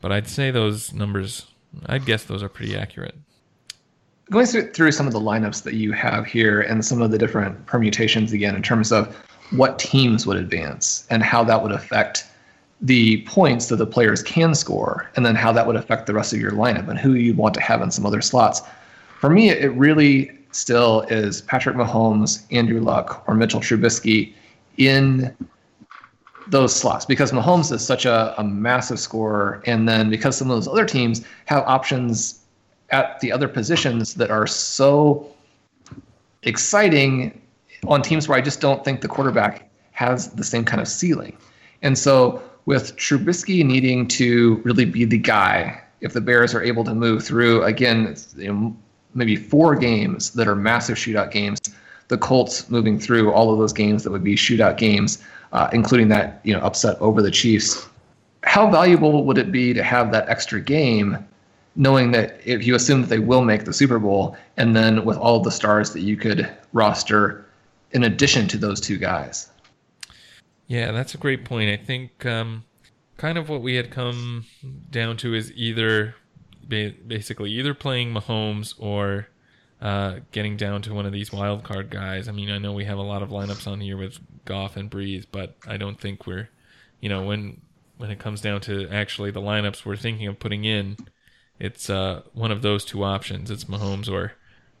but 0.00 0.10
I'd 0.10 0.26
say 0.26 0.50
those 0.50 0.94
numbers, 0.94 1.48
I'd 1.84 2.06
guess 2.06 2.24
those 2.24 2.42
are 2.42 2.48
pretty 2.48 2.74
accurate 2.74 3.16
going 4.30 4.46
through 4.46 4.92
some 4.92 5.06
of 5.06 5.12
the 5.12 5.20
lineups 5.20 5.62
that 5.64 5.74
you 5.74 5.92
have 5.92 6.26
here 6.26 6.60
and 6.62 6.84
some 6.84 7.02
of 7.02 7.10
the 7.10 7.18
different 7.18 7.66
permutations 7.66 8.32
again 8.32 8.54
in 8.54 8.62
terms 8.62 8.92
of 8.92 9.14
what 9.50 9.78
teams 9.78 10.26
would 10.26 10.36
advance 10.36 11.06
and 11.10 11.22
how 11.22 11.44
that 11.44 11.62
would 11.62 11.72
affect 11.72 12.26
the 12.80 13.22
points 13.22 13.66
that 13.66 13.76
the 13.76 13.86
players 13.86 14.22
can 14.22 14.54
score 14.54 15.10
and 15.14 15.24
then 15.24 15.34
how 15.34 15.52
that 15.52 15.66
would 15.66 15.76
affect 15.76 16.06
the 16.06 16.14
rest 16.14 16.32
of 16.32 16.40
your 16.40 16.52
lineup 16.52 16.88
and 16.88 16.98
who 16.98 17.14
you'd 17.14 17.36
want 17.36 17.54
to 17.54 17.60
have 17.60 17.80
in 17.82 17.90
some 17.90 18.04
other 18.04 18.20
slots. 18.20 18.62
For 19.20 19.30
me, 19.30 19.50
it 19.50 19.72
really 19.74 20.36
still 20.50 21.02
is 21.02 21.42
Patrick 21.42 21.76
Mahomes, 21.76 22.44
Andrew 22.50 22.80
Luck, 22.80 23.22
or 23.26 23.34
Mitchell 23.34 23.60
Trubisky 23.60 24.34
in 24.78 25.34
those 26.48 26.74
slots 26.74 27.04
because 27.04 27.30
Mahomes 27.30 27.70
is 27.72 27.86
such 27.86 28.04
a, 28.04 28.34
a 28.38 28.44
massive 28.44 28.98
scorer. 28.98 29.62
And 29.66 29.88
then 29.88 30.10
because 30.10 30.36
some 30.36 30.50
of 30.50 30.56
those 30.56 30.66
other 30.66 30.84
teams 30.84 31.24
have 31.46 31.62
options 31.66 32.41
at 32.92 33.18
the 33.20 33.32
other 33.32 33.48
positions 33.48 34.14
that 34.14 34.30
are 34.30 34.46
so 34.46 35.26
exciting 36.42 37.40
on 37.86 38.02
teams 38.02 38.28
where 38.28 38.38
I 38.38 38.40
just 38.40 38.60
don't 38.60 38.84
think 38.84 39.00
the 39.00 39.08
quarterback 39.08 39.68
has 39.92 40.30
the 40.30 40.44
same 40.44 40.64
kind 40.64 40.80
of 40.80 40.86
ceiling. 40.86 41.36
And 41.82 41.98
so 41.98 42.42
with 42.66 42.96
Trubisky 42.96 43.64
needing 43.64 44.06
to 44.08 44.56
really 44.64 44.84
be 44.84 45.04
the 45.04 45.18
guy, 45.18 45.82
if 46.00 46.12
the 46.12 46.20
Bears 46.20 46.54
are 46.54 46.62
able 46.62 46.84
to 46.84 46.94
move 46.94 47.24
through 47.24 47.62
again, 47.64 48.16
you 48.36 48.52
know, 48.52 48.76
maybe 49.14 49.36
four 49.36 49.74
games 49.74 50.30
that 50.30 50.48
are 50.48 50.54
massive 50.56 50.96
shootout 50.96 51.30
games, 51.30 51.60
the 52.08 52.18
Colts 52.18 52.68
moving 52.70 52.98
through 52.98 53.32
all 53.32 53.52
of 53.52 53.58
those 53.58 53.72
games 53.72 54.04
that 54.04 54.10
would 54.10 54.24
be 54.24 54.36
shootout 54.36 54.76
games, 54.76 55.22
uh, 55.52 55.68
including 55.72 56.08
that 56.08 56.40
you 56.44 56.52
know 56.52 56.60
upset 56.60 56.98
over 57.00 57.22
the 57.22 57.30
Chiefs. 57.30 57.88
How 58.44 58.70
valuable 58.70 59.24
would 59.24 59.38
it 59.38 59.52
be 59.52 59.72
to 59.72 59.82
have 59.82 60.12
that 60.12 60.28
extra 60.28 60.60
game, 60.60 61.16
knowing 61.74 62.10
that 62.12 62.40
if 62.44 62.66
you 62.66 62.74
assume 62.74 63.00
that 63.02 63.08
they 63.08 63.18
will 63.18 63.42
make 63.42 63.64
the 63.64 63.72
Super 63.72 63.98
Bowl, 63.98 64.36
and 64.56 64.76
then 64.76 65.04
with 65.04 65.16
all 65.16 65.40
the 65.40 65.50
stars 65.50 65.92
that 65.92 66.02
you 66.02 66.16
could 66.16 66.50
roster 66.72 67.46
in 67.92 68.04
addition 68.04 68.48
to 68.48 68.58
those 68.58 68.80
two 68.80 68.98
guys? 68.98 69.50
Yeah, 70.66 70.92
that's 70.92 71.14
a 71.14 71.18
great 71.18 71.44
point. 71.44 71.70
I 71.70 71.76
think 71.82 72.24
um, 72.24 72.64
kind 73.16 73.38
of 73.38 73.48
what 73.48 73.62
we 73.62 73.74
had 73.74 73.90
come 73.90 74.46
down 74.90 75.16
to 75.18 75.34
is 75.34 75.52
either 75.52 76.14
basically 76.68 77.50
either 77.52 77.74
playing 77.74 78.14
Mahomes 78.14 78.74
or 78.78 79.28
uh, 79.80 80.20
getting 80.30 80.56
down 80.56 80.80
to 80.82 80.94
one 80.94 81.06
of 81.06 81.12
these 81.12 81.32
wild 81.32 81.64
card 81.64 81.90
guys. 81.90 82.28
I 82.28 82.32
mean, 82.32 82.50
I 82.50 82.58
know 82.58 82.72
we 82.72 82.84
have 82.84 82.98
a 82.98 83.02
lot 83.02 83.22
of 83.22 83.30
lineups 83.30 83.66
on 83.66 83.80
here 83.80 83.96
with 83.96 84.18
Goff 84.44 84.76
and 84.76 84.90
Brees, 84.90 85.26
but 85.30 85.56
I 85.66 85.76
don't 85.76 86.00
think 86.00 86.26
we're, 86.26 86.48
you 87.00 87.08
know, 87.08 87.24
when 87.24 87.60
when 87.98 88.10
it 88.10 88.18
comes 88.18 88.40
down 88.40 88.60
to 88.62 88.88
actually 88.88 89.30
the 89.30 89.40
lineups 89.40 89.84
we're 89.84 89.96
thinking 89.96 90.26
of 90.26 90.38
putting 90.38 90.64
in, 90.64 90.96
it's 91.62 91.88
uh, 91.88 92.22
one 92.32 92.50
of 92.50 92.60
those 92.62 92.84
two 92.84 93.04
options. 93.04 93.48
It's 93.48 93.64
Mahomes 93.64 94.10
or 94.10 94.32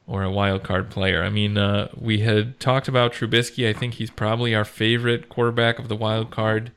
or 0.04 0.24
a 0.24 0.30
wild 0.32 0.64
card 0.64 0.90
player. 0.90 1.22
I 1.22 1.30
mean, 1.30 1.56
uh, 1.56 1.88
we 1.96 2.18
had 2.18 2.58
talked 2.58 2.88
about 2.88 3.12
Trubisky. 3.12 3.68
I 3.68 3.72
think 3.72 3.94
he's 3.94 4.10
probably 4.10 4.52
our 4.52 4.64
favorite 4.64 5.28
quarterback 5.28 5.78
of 5.78 5.88
the 5.88 5.94
wild 5.94 6.32
card 6.32 6.72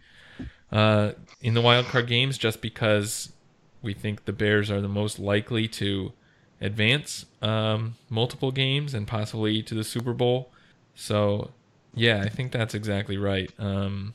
uh, 0.72 1.14
in 1.42 1.56
the 1.56 1.62
wild 1.62 1.88
card 1.88 2.06
games, 2.06 2.38
just 2.38 2.62
because 2.62 3.34
we 3.82 3.96
think 3.96 4.26
the 4.26 4.32
Bears 4.32 4.70
are 4.70 4.80
the 4.80 4.88
most 4.88 5.18
likely 5.18 5.68
to 5.70 6.14
advance 6.62 7.26
um, 7.42 7.96
multiple 8.08 8.52
games 8.52 8.94
and 8.94 9.08
possibly 9.08 9.64
to 9.64 9.74
the 9.74 9.84
Super 9.84 10.14
Bowl. 10.14 10.52
So, 10.94 11.50
yeah, 11.96 12.22
I 12.22 12.30
think 12.30 12.52
that's 12.52 12.76
exactly 12.76 13.18
right. 13.18 13.52
Um, 13.58 14.14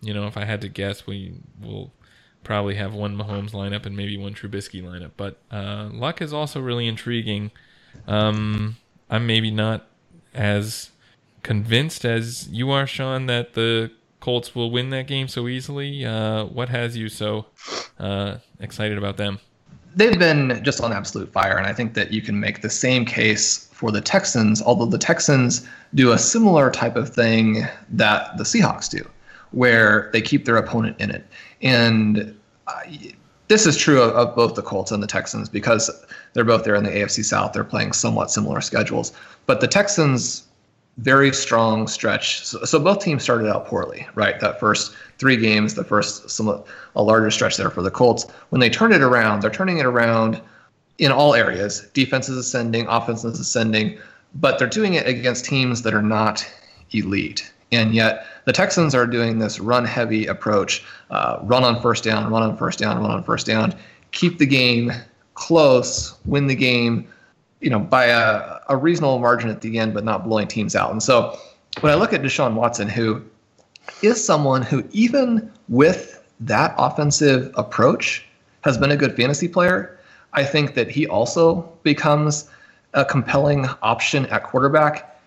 you 0.00 0.12
know, 0.12 0.26
if 0.26 0.36
I 0.36 0.44
had 0.44 0.60
to 0.62 0.68
guess, 0.68 1.06
we 1.06 1.34
will 1.62 1.92
probably 2.44 2.76
have 2.76 2.94
one 2.94 3.16
Mahomes 3.16 3.50
lineup 3.50 3.86
and 3.86 3.96
maybe 3.96 4.16
one 4.16 4.34
Trubisky 4.34 4.82
lineup. 4.82 5.12
But 5.16 5.38
uh, 5.50 5.88
Luck 5.92 6.22
is 6.22 6.32
also 6.32 6.60
really 6.60 6.86
intriguing. 6.86 7.50
Um, 8.06 8.76
I'm 9.10 9.26
maybe 9.26 9.50
not 9.50 9.86
as 10.34 10.90
convinced 11.42 12.04
as 12.04 12.48
you 12.48 12.70
are, 12.70 12.86
Shawn, 12.86 13.26
that 13.26 13.54
the 13.54 13.90
Colts 14.20 14.54
will 14.54 14.70
win 14.70 14.90
that 14.90 15.06
game 15.06 15.28
so 15.28 15.48
easily. 15.48 16.04
Uh, 16.04 16.44
what 16.44 16.68
has 16.68 16.96
you 16.96 17.08
so 17.08 17.46
uh, 17.98 18.38
excited 18.60 18.98
about 18.98 19.16
them? 19.16 19.38
They've 19.94 20.18
been 20.18 20.62
just 20.64 20.80
on 20.80 20.92
absolute 20.92 21.32
fire, 21.32 21.56
and 21.56 21.66
I 21.66 21.72
think 21.72 21.94
that 21.94 22.12
you 22.12 22.20
can 22.20 22.38
make 22.38 22.62
the 22.62 22.70
same 22.70 23.04
case 23.04 23.68
for 23.72 23.90
the 23.90 24.00
Texans, 24.00 24.60
although 24.62 24.86
the 24.86 24.98
Texans 24.98 25.66
do 25.94 26.12
a 26.12 26.18
similar 26.18 26.70
type 26.70 26.96
of 26.96 27.08
thing 27.08 27.64
that 27.90 28.36
the 28.36 28.44
Seahawks 28.44 28.90
do, 28.90 29.08
where 29.52 30.10
they 30.12 30.20
keep 30.20 30.44
their 30.44 30.56
opponent 30.56 30.96
in 31.00 31.10
it. 31.10 31.26
And 31.62 32.38
uh, 32.66 32.80
this 33.48 33.66
is 33.66 33.76
true 33.76 34.00
of, 34.00 34.14
of, 34.14 34.36
both 34.36 34.54
the 34.54 34.62
Colts 34.62 34.90
and 34.90 35.02
the 35.02 35.06
Texans 35.06 35.48
because 35.48 35.90
they're 36.32 36.44
both 36.44 36.64
there 36.64 36.74
in 36.74 36.84
the 36.84 36.90
AFC 36.90 37.24
South. 37.24 37.52
They're 37.52 37.64
playing 37.64 37.92
somewhat 37.92 38.30
similar 38.30 38.60
schedules. 38.60 39.12
But 39.46 39.60
the 39.60 39.66
Texans, 39.66 40.46
very 40.98 41.32
strong 41.32 41.88
stretch. 41.88 42.44
So, 42.44 42.64
so 42.64 42.78
both 42.78 43.00
teams 43.00 43.22
started 43.22 43.48
out 43.48 43.66
poorly, 43.66 44.06
right? 44.14 44.38
That 44.40 44.60
first 44.60 44.94
three 45.18 45.36
games, 45.36 45.74
the 45.74 45.84
first 45.84 46.28
somewhat 46.28 46.66
a 46.94 47.02
larger 47.02 47.30
stretch 47.30 47.56
there 47.56 47.70
for 47.70 47.82
the 47.82 47.90
Colts. 47.90 48.26
When 48.50 48.60
they 48.60 48.70
turn 48.70 48.92
it 48.92 49.02
around, 49.02 49.40
they're 49.40 49.50
turning 49.50 49.78
it 49.78 49.86
around 49.86 50.40
in 50.98 51.12
all 51.12 51.34
areas. 51.34 51.88
Defense 51.94 52.28
is 52.28 52.36
ascending, 52.36 52.86
offense 52.88 53.24
is 53.24 53.38
ascending, 53.38 53.98
but 54.34 54.58
they're 54.58 54.68
doing 54.68 54.94
it 54.94 55.06
against 55.06 55.44
teams 55.44 55.82
that 55.82 55.94
are 55.94 56.02
not 56.02 56.46
elite. 56.90 57.50
And 57.70 57.94
yet 57.94 58.26
the 58.48 58.52
Texans 58.54 58.94
are 58.94 59.06
doing 59.06 59.38
this 59.38 59.60
run 59.60 59.84
heavy 59.84 60.26
approach, 60.26 60.82
uh, 61.10 61.38
run 61.42 61.64
on 61.64 61.82
first 61.82 62.02
down, 62.02 62.32
run 62.32 62.42
on 62.42 62.56
first 62.56 62.78
down, 62.78 62.98
run 62.98 63.10
on 63.10 63.22
first 63.22 63.44
down, 63.46 63.74
keep 64.12 64.38
the 64.38 64.46
game 64.46 64.90
close, 65.34 66.14
win 66.24 66.46
the 66.46 66.54
game, 66.54 67.06
you 67.60 67.68
know, 67.68 67.78
by 67.78 68.06
a, 68.06 68.58
a 68.70 68.76
reasonable 68.76 69.18
margin 69.18 69.50
at 69.50 69.60
the 69.60 69.78
end, 69.78 69.92
but 69.92 70.02
not 70.02 70.24
blowing 70.24 70.48
teams 70.48 70.74
out. 70.74 70.90
And 70.90 71.02
so 71.02 71.38
when 71.80 71.92
I 71.92 71.96
look 71.96 72.14
at 72.14 72.22
Deshaun 72.22 72.54
Watson, 72.54 72.88
who 72.88 73.22
is 74.00 74.24
someone 74.24 74.62
who, 74.62 74.82
even 74.92 75.52
with 75.68 76.26
that 76.40 76.74
offensive 76.78 77.52
approach, 77.54 78.26
has 78.62 78.78
been 78.78 78.90
a 78.90 78.96
good 78.96 79.14
fantasy 79.14 79.46
player, 79.46 80.00
I 80.32 80.42
think 80.42 80.72
that 80.72 80.90
he 80.90 81.06
also 81.06 81.70
becomes 81.82 82.48
a 82.94 83.04
compelling 83.04 83.66
option 83.82 84.24
at 84.26 84.44
quarterback 84.44 85.17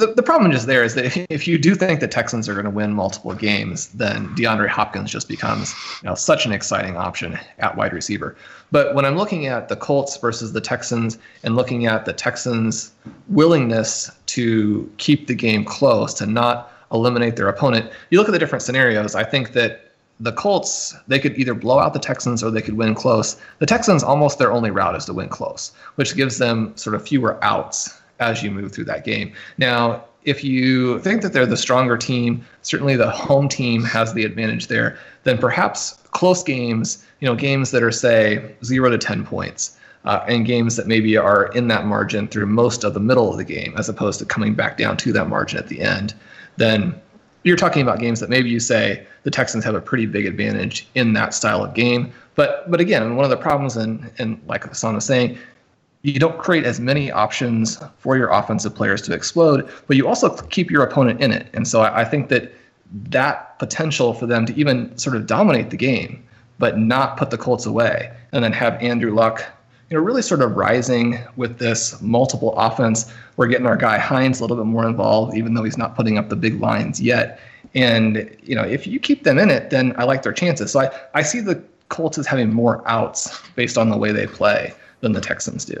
the, 0.00 0.14
the 0.14 0.22
problem 0.22 0.50
just 0.50 0.66
there 0.66 0.82
is 0.82 0.94
that 0.94 1.04
if, 1.04 1.16
if 1.30 1.46
you 1.46 1.58
do 1.58 1.74
think 1.74 2.00
the 2.00 2.08
Texans 2.08 2.48
are 2.48 2.54
going 2.54 2.64
to 2.64 2.70
win 2.70 2.92
multiple 2.92 3.34
games, 3.34 3.88
then 3.88 4.28
DeAndre 4.34 4.68
Hopkins 4.68 5.10
just 5.10 5.28
becomes 5.28 5.74
you 6.02 6.08
know 6.08 6.14
such 6.14 6.46
an 6.46 6.52
exciting 6.52 6.96
option 6.96 7.38
at 7.58 7.76
wide 7.76 7.92
receiver. 7.92 8.36
But 8.72 8.94
when 8.94 9.04
I'm 9.04 9.16
looking 9.16 9.46
at 9.46 9.68
the 9.68 9.76
Colts 9.76 10.16
versus 10.16 10.52
the 10.52 10.60
Texans 10.60 11.18
and 11.42 11.56
looking 11.56 11.86
at 11.86 12.04
the 12.04 12.12
Texans' 12.12 12.92
willingness 13.28 14.10
to 14.26 14.90
keep 14.98 15.26
the 15.26 15.34
game 15.34 15.64
close, 15.64 16.14
to 16.14 16.26
not 16.26 16.72
eliminate 16.92 17.36
their 17.36 17.48
opponent, 17.48 17.90
you 18.10 18.18
look 18.18 18.28
at 18.28 18.32
the 18.32 18.38
different 18.38 18.62
scenarios. 18.62 19.14
I 19.14 19.24
think 19.24 19.52
that 19.52 19.86
the 20.22 20.32
Colts, 20.32 20.94
they 21.08 21.18
could 21.18 21.38
either 21.38 21.54
blow 21.54 21.78
out 21.78 21.94
the 21.94 21.98
Texans 21.98 22.42
or 22.42 22.50
they 22.50 22.60
could 22.60 22.76
win 22.76 22.94
close. 22.94 23.40
The 23.58 23.66
Texans, 23.66 24.02
almost 24.02 24.38
their 24.38 24.52
only 24.52 24.70
route 24.70 24.94
is 24.94 25.06
to 25.06 25.14
win 25.14 25.30
close, 25.30 25.72
which 25.94 26.14
gives 26.14 26.36
them 26.36 26.76
sort 26.76 26.94
of 26.94 27.06
fewer 27.06 27.42
outs 27.42 27.99
as 28.20 28.42
you 28.42 28.50
move 28.50 28.72
through 28.72 28.84
that 28.84 29.04
game. 29.04 29.32
Now, 29.58 30.04
if 30.24 30.44
you 30.44 30.98
think 31.00 31.22
that 31.22 31.32
they're 31.32 31.46
the 31.46 31.56
stronger 31.56 31.96
team, 31.96 32.44
certainly 32.62 32.94
the 32.96 33.10
home 33.10 33.48
team 33.48 33.82
has 33.84 34.12
the 34.12 34.24
advantage 34.24 34.66
there, 34.66 34.98
then 35.24 35.38
perhaps 35.38 35.98
close 36.12 36.42
games, 36.42 37.04
you 37.20 37.26
know, 37.26 37.34
games 37.34 37.70
that 37.70 37.82
are, 37.82 37.90
say, 37.90 38.54
zero 38.62 38.90
to 38.90 38.98
10 38.98 39.24
points, 39.24 39.78
uh, 40.04 40.24
and 40.28 40.46
games 40.46 40.76
that 40.76 40.86
maybe 40.86 41.16
are 41.16 41.46
in 41.52 41.68
that 41.68 41.86
margin 41.86 42.28
through 42.28 42.46
most 42.46 42.84
of 42.84 42.94
the 42.94 43.00
middle 43.00 43.30
of 43.30 43.38
the 43.38 43.44
game, 43.44 43.74
as 43.76 43.88
opposed 43.88 44.18
to 44.18 44.24
coming 44.24 44.54
back 44.54 44.76
down 44.76 44.96
to 44.98 45.12
that 45.12 45.28
margin 45.28 45.58
at 45.58 45.68
the 45.68 45.80
end, 45.80 46.14
then 46.56 46.94
you're 47.42 47.56
talking 47.56 47.82
about 47.82 47.98
games 47.98 48.20
that 48.20 48.28
maybe 48.28 48.50
you 48.50 48.60
say 48.60 49.06
the 49.22 49.30
Texans 49.30 49.64
have 49.64 49.74
a 49.74 49.80
pretty 49.80 50.06
big 50.06 50.26
advantage 50.26 50.86
in 50.94 51.14
that 51.14 51.32
style 51.32 51.64
of 51.64 51.74
game. 51.74 52.12
But 52.34 52.70
but 52.70 52.80
again, 52.80 53.16
one 53.16 53.24
of 53.24 53.30
the 53.30 53.36
problems, 53.36 53.76
and 53.76 54.10
and 54.18 54.40
like 54.46 54.66
Hasan 54.66 54.94
was 54.94 55.04
saying, 55.04 55.38
you 56.02 56.18
don't 56.18 56.38
create 56.38 56.64
as 56.64 56.80
many 56.80 57.10
options 57.10 57.78
for 57.98 58.16
your 58.16 58.28
offensive 58.30 58.74
players 58.74 59.02
to 59.02 59.12
explode, 59.12 59.68
but 59.86 59.96
you 59.96 60.08
also 60.08 60.34
keep 60.48 60.70
your 60.70 60.82
opponent 60.82 61.20
in 61.20 61.30
it. 61.30 61.48
And 61.52 61.68
so 61.68 61.82
I, 61.82 62.00
I 62.00 62.04
think 62.04 62.28
that 62.30 62.52
that 62.92 63.58
potential 63.58 64.14
for 64.14 64.26
them 64.26 64.46
to 64.46 64.54
even 64.54 64.96
sort 64.96 65.14
of 65.14 65.26
dominate 65.26 65.70
the 65.70 65.76
game, 65.76 66.24
but 66.58 66.78
not 66.78 67.16
put 67.16 67.30
the 67.30 67.38
Colts 67.38 67.66
away, 67.66 68.10
and 68.32 68.42
then 68.42 68.52
have 68.52 68.82
Andrew 68.82 69.14
Luck, 69.14 69.44
you 69.90 69.96
know, 69.96 70.02
really 70.02 70.22
sort 70.22 70.40
of 70.40 70.56
rising 70.56 71.18
with 71.36 71.58
this 71.58 72.00
multiple 72.00 72.54
offense. 72.56 73.12
We're 73.36 73.48
getting 73.48 73.66
our 73.66 73.76
guy 73.76 73.98
Hines 73.98 74.40
a 74.40 74.44
little 74.44 74.56
bit 74.56 74.66
more 74.66 74.86
involved, 74.86 75.36
even 75.36 75.54
though 75.54 75.64
he's 75.64 75.78
not 75.78 75.96
putting 75.96 76.16
up 76.16 76.28
the 76.28 76.36
big 76.36 76.60
lines 76.60 77.00
yet. 77.00 77.38
And 77.74 78.34
you 78.42 78.54
know, 78.54 78.62
if 78.62 78.86
you 78.86 78.98
keep 78.98 79.24
them 79.24 79.38
in 79.38 79.50
it, 79.50 79.70
then 79.70 79.94
I 79.98 80.04
like 80.04 80.22
their 80.22 80.32
chances. 80.32 80.72
So 80.72 80.80
I, 80.80 80.90
I 81.14 81.22
see 81.22 81.40
the 81.40 81.62
Colts 81.88 82.18
as 82.18 82.26
having 82.26 82.52
more 82.52 82.82
outs 82.88 83.42
based 83.56 83.76
on 83.76 83.90
the 83.90 83.96
way 83.96 84.12
they 84.12 84.26
play 84.26 84.72
than 85.00 85.12
the 85.12 85.20
Texans 85.20 85.64
do. 85.64 85.80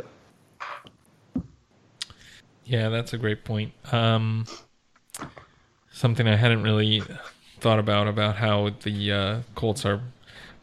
Yeah, 2.64 2.88
that's 2.88 3.12
a 3.12 3.18
great 3.18 3.44
point. 3.44 3.72
Um, 3.92 4.46
something 5.92 6.28
I 6.28 6.36
hadn't 6.36 6.62
really 6.62 7.02
thought 7.58 7.78
about 7.78 8.08
about 8.08 8.36
how 8.36 8.70
the 8.82 9.12
uh, 9.12 9.40
Colts 9.54 9.84
are 9.84 10.00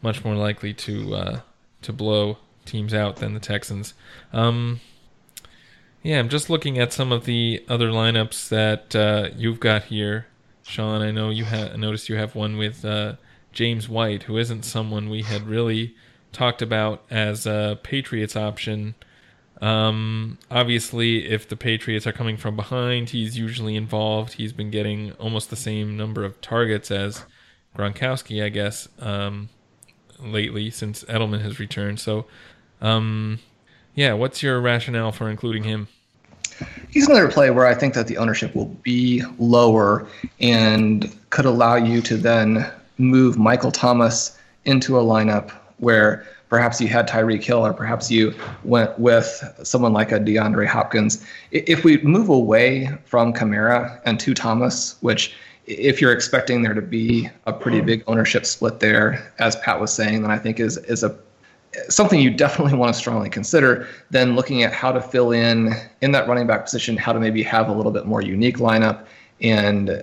much 0.02 0.24
more 0.24 0.34
likely 0.34 0.72
to 0.74 1.14
uh, 1.14 1.40
to 1.82 1.92
blow 1.92 2.38
teams 2.64 2.94
out 2.94 3.16
than 3.16 3.34
the 3.34 3.40
Texans. 3.40 3.94
Um, 4.32 4.80
yeah, 6.02 6.18
I'm 6.18 6.28
just 6.28 6.48
looking 6.48 6.78
at 6.78 6.92
some 6.92 7.12
of 7.12 7.24
the 7.24 7.64
other 7.68 7.88
lineups 7.88 8.48
that 8.48 8.96
uh, 8.96 9.28
you've 9.36 9.60
got 9.60 9.84
here, 9.84 10.26
Shawn. 10.62 11.02
I 11.02 11.10
know 11.10 11.30
you 11.30 11.44
have 11.44 11.76
noticed 11.76 12.08
you 12.08 12.16
have 12.16 12.34
one 12.34 12.56
with 12.56 12.84
uh, 12.84 13.14
James 13.52 13.88
White, 13.88 14.24
who 14.24 14.38
isn't 14.38 14.64
someone 14.64 15.10
we 15.10 15.22
had 15.22 15.42
really 15.42 15.94
talked 16.38 16.62
about 16.62 17.02
as 17.10 17.46
a 17.46 17.80
Patriots 17.82 18.36
option. 18.36 18.94
Um, 19.60 20.38
obviously, 20.52 21.28
if 21.28 21.48
the 21.48 21.56
Patriots 21.56 22.06
are 22.06 22.12
coming 22.12 22.36
from 22.36 22.54
behind, 22.54 23.10
he's 23.10 23.36
usually 23.36 23.74
involved. 23.74 24.34
He's 24.34 24.52
been 24.52 24.70
getting 24.70 25.10
almost 25.14 25.50
the 25.50 25.56
same 25.56 25.96
number 25.96 26.24
of 26.24 26.40
targets 26.40 26.92
as 26.92 27.24
Gronkowski, 27.76 28.44
I 28.44 28.50
guess, 28.50 28.88
um, 29.00 29.48
lately 30.20 30.70
since 30.70 31.02
Edelman 31.04 31.42
has 31.42 31.58
returned. 31.58 31.98
So, 31.98 32.26
um, 32.80 33.40
yeah, 33.96 34.12
what's 34.12 34.40
your 34.40 34.60
rationale 34.60 35.10
for 35.10 35.28
including 35.28 35.64
him? 35.64 35.88
He's 36.88 37.08
another 37.08 37.28
play 37.28 37.50
where 37.50 37.66
I 37.66 37.74
think 37.74 37.94
that 37.94 38.06
the 38.06 38.16
ownership 38.16 38.54
will 38.54 38.76
be 38.82 39.24
lower 39.38 40.06
and 40.40 41.12
could 41.30 41.46
allow 41.46 41.74
you 41.74 42.00
to 42.02 42.16
then 42.16 42.70
move 42.96 43.38
Michael 43.38 43.72
Thomas 43.72 44.38
into 44.64 44.98
a 44.98 45.02
lineup 45.02 45.50
where 45.78 46.26
perhaps 46.48 46.80
you 46.80 46.88
had 46.88 47.08
Tyreek 47.08 47.42
Hill 47.42 47.64
or 47.64 47.72
perhaps 47.72 48.10
you 48.10 48.34
went 48.64 48.98
with 48.98 49.42
someone 49.62 49.92
like 49.92 50.12
a 50.12 50.18
DeAndre 50.18 50.66
Hopkins. 50.66 51.24
If 51.50 51.84
we 51.84 51.98
move 51.98 52.28
away 52.28 52.90
from 53.04 53.32
Kamara 53.32 54.00
and 54.04 54.18
to 54.20 54.34
Thomas, 54.34 54.96
which 55.00 55.34
if 55.66 56.00
you're 56.00 56.12
expecting 56.12 56.62
there 56.62 56.74
to 56.74 56.82
be 56.82 57.28
a 57.46 57.52
pretty 57.52 57.80
big 57.80 58.02
ownership 58.06 58.46
split 58.46 58.80
there, 58.80 59.32
as 59.38 59.56
Pat 59.56 59.80
was 59.80 59.92
saying, 59.92 60.22
then 60.22 60.30
I 60.30 60.38
think 60.38 60.58
is 60.60 60.78
is 60.78 61.02
a 61.02 61.16
something 61.90 62.18
you 62.18 62.30
definitely 62.30 62.76
want 62.78 62.94
to 62.94 62.98
strongly 62.98 63.28
consider. 63.28 63.86
Then 64.10 64.34
looking 64.34 64.62
at 64.62 64.72
how 64.72 64.92
to 64.92 65.02
fill 65.02 65.32
in 65.32 65.74
in 66.00 66.12
that 66.12 66.26
running 66.26 66.46
back 66.46 66.64
position, 66.64 66.96
how 66.96 67.12
to 67.12 67.20
maybe 67.20 67.42
have 67.42 67.68
a 67.68 67.72
little 67.72 67.92
bit 67.92 68.06
more 68.06 68.22
unique 68.22 68.56
lineup, 68.56 69.06
and 69.42 70.02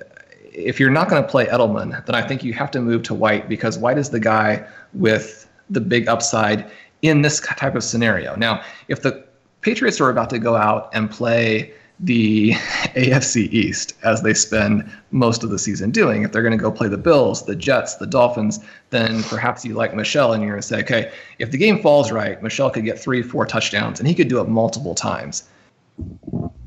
if 0.56 0.80
you're 0.80 0.92
not 0.92 1.10
going 1.10 1.22
to 1.22 1.28
play 1.28 1.48
Edelman, 1.48 2.06
then 2.06 2.16
I 2.16 2.26
think 2.26 2.44
you 2.44 2.54
have 2.54 2.72
to 2.72 2.82
move 2.82 3.04
to 3.04 3.14
White 3.14 3.50
because 3.50 3.78
White 3.78 3.98
is 3.98 4.10
the 4.10 4.22
guy 4.22 4.66
with 4.94 5.45
the 5.70 5.82
big 5.82 6.07
upside 6.07 6.70
in 7.01 7.22
this 7.22 7.39
type 7.39 7.76
of 7.76 7.84
scenario. 7.84 8.36
Now, 8.36 8.63
if 8.88 9.01
the 9.01 9.26
Patriots 9.61 9.99
are 9.99 10.11
about 10.11 10.30
to 10.30 10.38
go 10.38 10.55
out 10.55 10.89
and 10.93 11.09
play 11.09 11.74
the 11.99 12.51
AFC 12.95 13.51
East 13.51 13.95
as 14.03 14.22
they 14.22 14.36
spend 14.36 14.88
most 15.09 15.43
of 15.43 15.49
the 15.49 15.57
season 15.57 15.89
doing. 15.89 16.22
If 16.22 16.32
they're 16.32 16.43
going 16.43 16.55
to 16.55 16.61
go 16.61 16.72
play 16.72 16.88
the 16.88 16.99
Bills, 16.99 17.45
the 17.45 17.55
Jets, 17.55 17.95
the 17.95 18.05
Dolphins, 18.05 18.59
then 18.91 19.24
perhaps 19.24 19.66
you 19.66 19.74
like 19.74 19.95
Michel 19.95 20.34
and 20.34 20.43
you're 20.43 20.51
going 20.51 20.61
to 20.61 20.68
say, 20.68 20.80
okay, 20.82 21.11
if 21.39 21.49
the 21.49 21.57
game 21.57 21.82
falls 21.82 22.11
right, 22.11 22.41
Michel 22.43 22.70
could 22.70 22.86
get 22.86 22.99
three, 22.99 23.24
four 23.24 23.45
touchdowns, 23.45 23.99
and 23.99 24.07
he 24.07 24.13
could 24.13 24.28
do 24.28 24.39
it 24.39 24.47
multiple 24.47 24.93
times. 24.93 25.49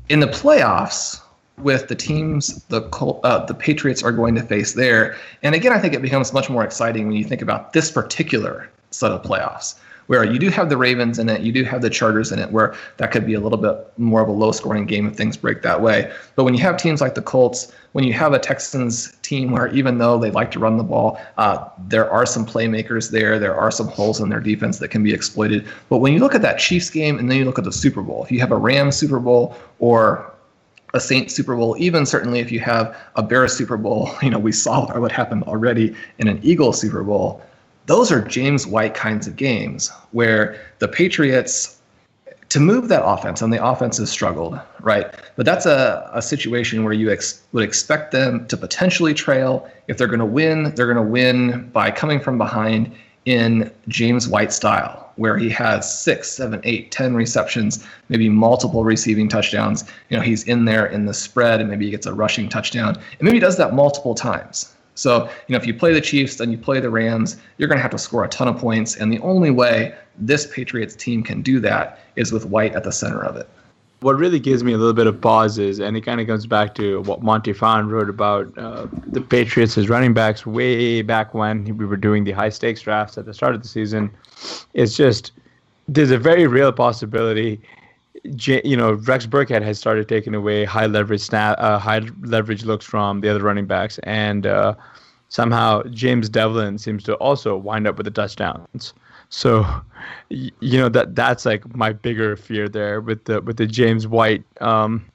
In 0.09 0.19
the 0.19 0.27
playoffs, 0.27 1.21
with 1.61 1.87
the 1.87 1.95
teams 1.95 2.63
the 2.65 2.81
uh, 3.23 3.45
the 3.45 3.53
Patriots 3.53 4.03
are 4.03 4.11
going 4.11 4.35
to 4.35 4.43
face 4.43 4.73
there, 4.73 5.15
and 5.43 5.55
again, 5.55 5.73
I 5.73 5.79
think 5.79 5.93
it 5.93 6.01
becomes 6.01 6.33
much 6.33 6.49
more 6.49 6.63
exciting 6.63 7.07
when 7.07 7.15
you 7.15 7.23
think 7.23 7.41
about 7.41 7.73
this 7.73 7.91
particular 7.91 8.69
set 8.91 9.11
of 9.11 9.21
playoffs 9.23 9.75
where 10.09 10.23
you 10.23 10.39
do 10.39 10.49
have 10.49 10.69
the 10.69 10.77
Ravens 10.77 11.19
in 11.19 11.29
it, 11.29 11.41
you 11.41 11.51
do 11.51 11.63
have 11.63 11.83
the 11.83 11.89
Chargers 11.89 12.31
in 12.31 12.39
it, 12.39 12.51
where 12.51 12.73
that 12.97 13.11
could 13.11 13.27
be 13.27 13.35
a 13.35 13.39
little 13.39 13.59
bit 13.59 13.77
more 13.99 14.21
of 14.21 14.27
a 14.27 14.31
low 14.31 14.51
scoring 14.51 14.87
game 14.87 15.05
if 15.05 15.15
things 15.15 15.37
break 15.37 15.61
that 15.61 15.83
way. 15.83 16.11
But 16.35 16.45
when 16.45 16.55
you 16.55 16.61
have 16.61 16.77
teams 16.77 16.99
like 16.99 17.13
the 17.13 17.21
Colts, 17.21 17.71
when 17.91 18.03
you 18.03 18.13
have 18.13 18.33
a 18.33 18.39
Texans 18.39 19.15
team 19.21 19.51
where 19.51 19.67
even 19.67 19.99
though 19.99 20.17
they 20.17 20.31
like 20.31 20.49
to 20.51 20.59
run 20.59 20.77
the 20.77 20.83
ball, 20.83 21.21
uh, 21.37 21.63
there 21.87 22.09
are 22.09 22.25
some 22.25 22.43
playmakers 22.43 23.11
there, 23.11 23.37
there 23.37 23.55
are 23.55 23.69
some 23.69 23.87
holes 23.87 24.19
in 24.19 24.29
their 24.29 24.39
defense 24.39 24.79
that 24.79 24.87
can 24.87 25.03
be 25.03 25.13
exploited. 25.13 25.67
But 25.89 25.97
when 25.97 26.11
you 26.11 26.19
look 26.19 26.33
at 26.33 26.41
that 26.41 26.57
Chiefs 26.57 26.89
game 26.89 27.19
and 27.19 27.29
then 27.29 27.37
you 27.37 27.45
look 27.45 27.59
at 27.59 27.65
the 27.65 27.71
Super 27.71 28.01
Bowl, 28.01 28.23
if 28.23 28.31
you 28.31 28.39
have 28.39 28.51
a 28.51 28.57
Rams 28.57 28.95
Super 28.95 29.19
Bowl 29.19 29.55
or 29.77 30.33
a 30.93 30.99
Saints 30.99 31.35
Super 31.35 31.55
Bowl, 31.55 31.75
even 31.79 32.05
certainly 32.05 32.39
if 32.39 32.51
you 32.51 32.59
have 32.59 32.97
a 33.15 33.23
Bears 33.23 33.53
Super 33.53 33.77
Bowl, 33.77 34.11
you 34.21 34.29
know, 34.29 34.39
we 34.39 34.51
saw 34.51 34.91
what 34.99 35.11
happened 35.11 35.43
already 35.43 35.95
in 36.17 36.27
an 36.27 36.39
Eagles 36.43 36.79
Super 36.79 37.03
Bowl 37.03 37.41
those 37.89 38.11
are 38.11 38.21
James 38.21 38.67
White 38.67 38.93
kinds 38.93 39.25
of 39.25 39.35
games 39.35 39.89
where 40.11 40.61
the 40.77 40.87
Patriots 40.87 41.79
to 42.49 42.59
move 42.59 42.87
that 42.87 43.03
offense, 43.05 43.41
and 43.41 43.53
the 43.53 43.63
offense 43.63 43.97
has 43.97 44.09
struggled, 44.09 44.59
right? 44.81 45.13
But 45.35 45.45
that's 45.45 45.65
a, 45.65 46.09
a 46.13 46.21
situation 46.21 46.83
where 46.83 46.93
you 46.93 47.11
ex- 47.11 47.41
would 47.51 47.63
expect 47.63 48.11
them 48.11 48.47
to 48.47 48.57
potentially 48.57 49.13
trail. 49.13 49.69
If 49.87 49.97
they're 49.97 50.07
going 50.07 50.19
to 50.19 50.25
win, 50.25 50.73
they're 50.75 50.91
going 50.91 51.03
to 51.03 51.11
win 51.11 51.69
by 51.69 51.91
coming 51.91 52.19
from 52.19 52.37
behind 52.37 52.91
in 53.25 53.71
James 53.87 54.27
White 54.27 54.51
style, 54.51 55.08
where 55.19 55.37
he 55.37 55.49
has 55.49 56.01
six, 56.01 56.31
seven, 56.31 56.61
eight, 56.63 56.91
ten 56.91 57.13
receptions, 57.13 57.85
maybe 58.07 58.29
multiple 58.29 58.85
receiving 58.85 59.27
touchdowns. 59.27 59.83
You 60.09 60.17
know, 60.17 60.23
he's 60.23 60.43
in 60.45 60.63
there 60.63 60.85
in 60.85 61.05
the 61.05 61.13
spread, 61.13 61.59
and 61.59 61.69
maybe 61.69 61.85
he 61.85 61.91
gets 61.91 62.05
a 62.05 62.13
rushing 62.13 62.47
touchdown, 62.47 62.95
and 62.95 63.21
maybe 63.21 63.35
he 63.35 63.41
does 63.41 63.57
that 63.57 63.73
multiple 63.73 64.15
times. 64.15 64.73
So, 64.95 65.29
you 65.47 65.53
know, 65.53 65.57
if 65.57 65.67
you 65.67 65.73
play 65.73 65.93
the 65.93 66.01
Chiefs, 66.01 66.35
then 66.35 66.51
you 66.51 66.57
play 66.57 66.79
the 66.79 66.89
Rams, 66.89 67.37
you're 67.57 67.69
going 67.69 67.77
to 67.77 67.81
have 67.81 67.91
to 67.91 67.97
score 67.97 68.23
a 68.23 68.29
ton 68.29 68.47
of 68.47 68.57
points. 68.57 68.97
And 68.97 69.11
the 69.11 69.19
only 69.19 69.49
way 69.49 69.93
this 70.17 70.47
Patriots 70.47 70.95
team 70.95 71.23
can 71.23 71.41
do 71.41 71.59
that 71.61 71.99
is 72.15 72.33
with 72.33 72.45
White 72.45 72.75
at 72.75 72.83
the 72.83 72.91
center 72.91 73.23
of 73.23 73.35
it. 73.37 73.49
What 74.01 74.17
really 74.17 74.39
gives 74.39 74.63
me 74.63 74.71
a 74.73 74.77
little 74.77 74.93
bit 74.93 75.07
of 75.07 75.19
pause 75.19 75.57
is, 75.57 75.79
and 75.79 75.97
it 75.97 76.01
kind 76.01 76.21
of 76.21 76.27
comes 76.27 76.45
back 76.45 76.73
to 76.75 77.01
what 77.01 77.21
Monty 77.21 77.51
Phan 77.51 77.89
wrote 77.89 78.09
about 78.09 78.57
uh, 78.57 78.87
the 79.07 79.19
Patriots 79.19 79.77
as 79.77 79.89
running 79.89 80.13
backs 80.13 80.45
way 80.45 81.01
back 81.01 81.33
when 81.33 81.77
we 81.77 81.85
were 81.85 81.97
doing 81.97 82.23
the 82.23 82.31
high 82.31 82.49
stakes 82.49 82.81
drafts 82.81 83.17
at 83.17 83.25
the 83.25 83.33
start 83.33 83.55
of 83.55 83.61
the 83.61 83.67
season. 83.67 84.09
It's 84.73 84.95
just, 84.95 85.33
there's 85.89 86.11
a 86.11 86.17
very 86.17 86.47
real 86.47 86.71
possibility 86.71 87.61
you 88.23 88.75
know, 88.75 88.93
Rex 88.93 89.25
Burkhead 89.25 89.61
has 89.61 89.77
started 89.77 90.07
taking 90.07 90.35
away 90.35 90.65
high 90.65 90.87
leverage 90.87 91.21
snap, 91.21 91.57
uh, 91.59 91.79
high 91.79 92.01
leverage 92.21 92.63
looks 92.65 92.85
from 92.85 93.21
the 93.21 93.29
other 93.29 93.41
running 93.41 93.65
backs, 93.65 93.99
and 93.99 94.45
uh, 94.45 94.73
somehow 95.29 95.83
James 95.83 96.29
Develin 96.29 96.79
seems 96.79 97.03
to 97.03 97.15
also 97.15 97.55
wind 97.55 97.87
up 97.87 97.97
with 97.97 98.05
the 98.05 98.11
touchdowns. 98.11 98.93
So, 99.29 99.65
you 100.29 100.77
know 100.77 100.89
that 100.89 101.15
that's 101.15 101.45
like 101.45 101.75
my 101.75 101.91
bigger 101.91 102.35
fear 102.35 102.67
there 102.69 103.01
with 103.01 103.25
the 103.25 103.41
with 103.41 103.57
the 103.57 103.67
James 103.67 104.07
White 104.07 104.43
um, 104.61 105.05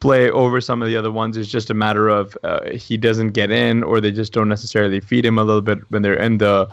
play 0.00 0.30
over 0.30 0.60
some 0.60 0.82
of 0.82 0.88
the 0.88 0.96
other 0.96 1.10
ones 1.10 1.36
is 1.36 1.50
just 1.50 1.70
a 1.70 1.74
matter 1.74 2.08
of 2.08 2.36
uh, 2.44 2.70
he 2.70 2.96
doesn't 2.96 3.30
get 3.30 3.50
in, 3.50 3.82
or 3.82 4.00
they 4.00 4.12
just 4.12 4.32
don't 4.32 4.48
necessarily 4.48 5.00
feed 5.00 5.24
him 5.24 5.38
a 5.38 5.44
little 5.44 5.62
bit 5.62 5.78
when 5.90 6.02
they're 6.02 6.14
in 6.14 6.38
the 6.38 6.68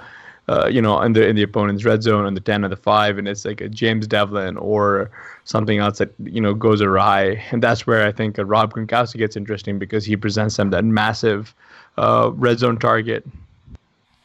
uh, 0.47 0.67
you 0.67 0.81
know, 0.81 1.01
in 1.01 1.13
the 1.13 1.27
in 1.27 1.35
the 1.35 1.41
opponent's 1.41 1.83
red 1.83 2.03
zone 2.03 2.25
on 2.25 2.35
the 2.35 2.39
ten 2.39 2.63
or 2.63 2.67
the 2.67 2.75
five, 2.75 3.17
and 3.17 3.27
it's 3.27 3.45
like 3.45 3.61
a 3.61 3.69
James 3.69 4.07
Develin 4.07 4.57
or 4.57 5.09
something 5.43 5.79
else 5.79 5.97
that 5.97 6.13
you 6.23 6.39
know 6.39 6.53
goes 6.53 6.81
awry, 6.81 7.43
and 7.51 7.63
that's 7.63 7.87
where 7.87 8.05
I 8.05 8.11
think 8.11 8.37
uh, 8.37 8.45
Rob 8.45 8.73
Gronkowski 8.73 9.17
gets 9.17 9.35
interesting 9.35 9.79
because 9.79 10.05
he 10.05 10.15
presents 10.15 10.57
them 10.57 10.69
that 10.69 10.85
massive 10.85 11.55
uh, 11.97 12.29
red 12.33 12.59
zone 12.59 12.77
target. 12.77 13.25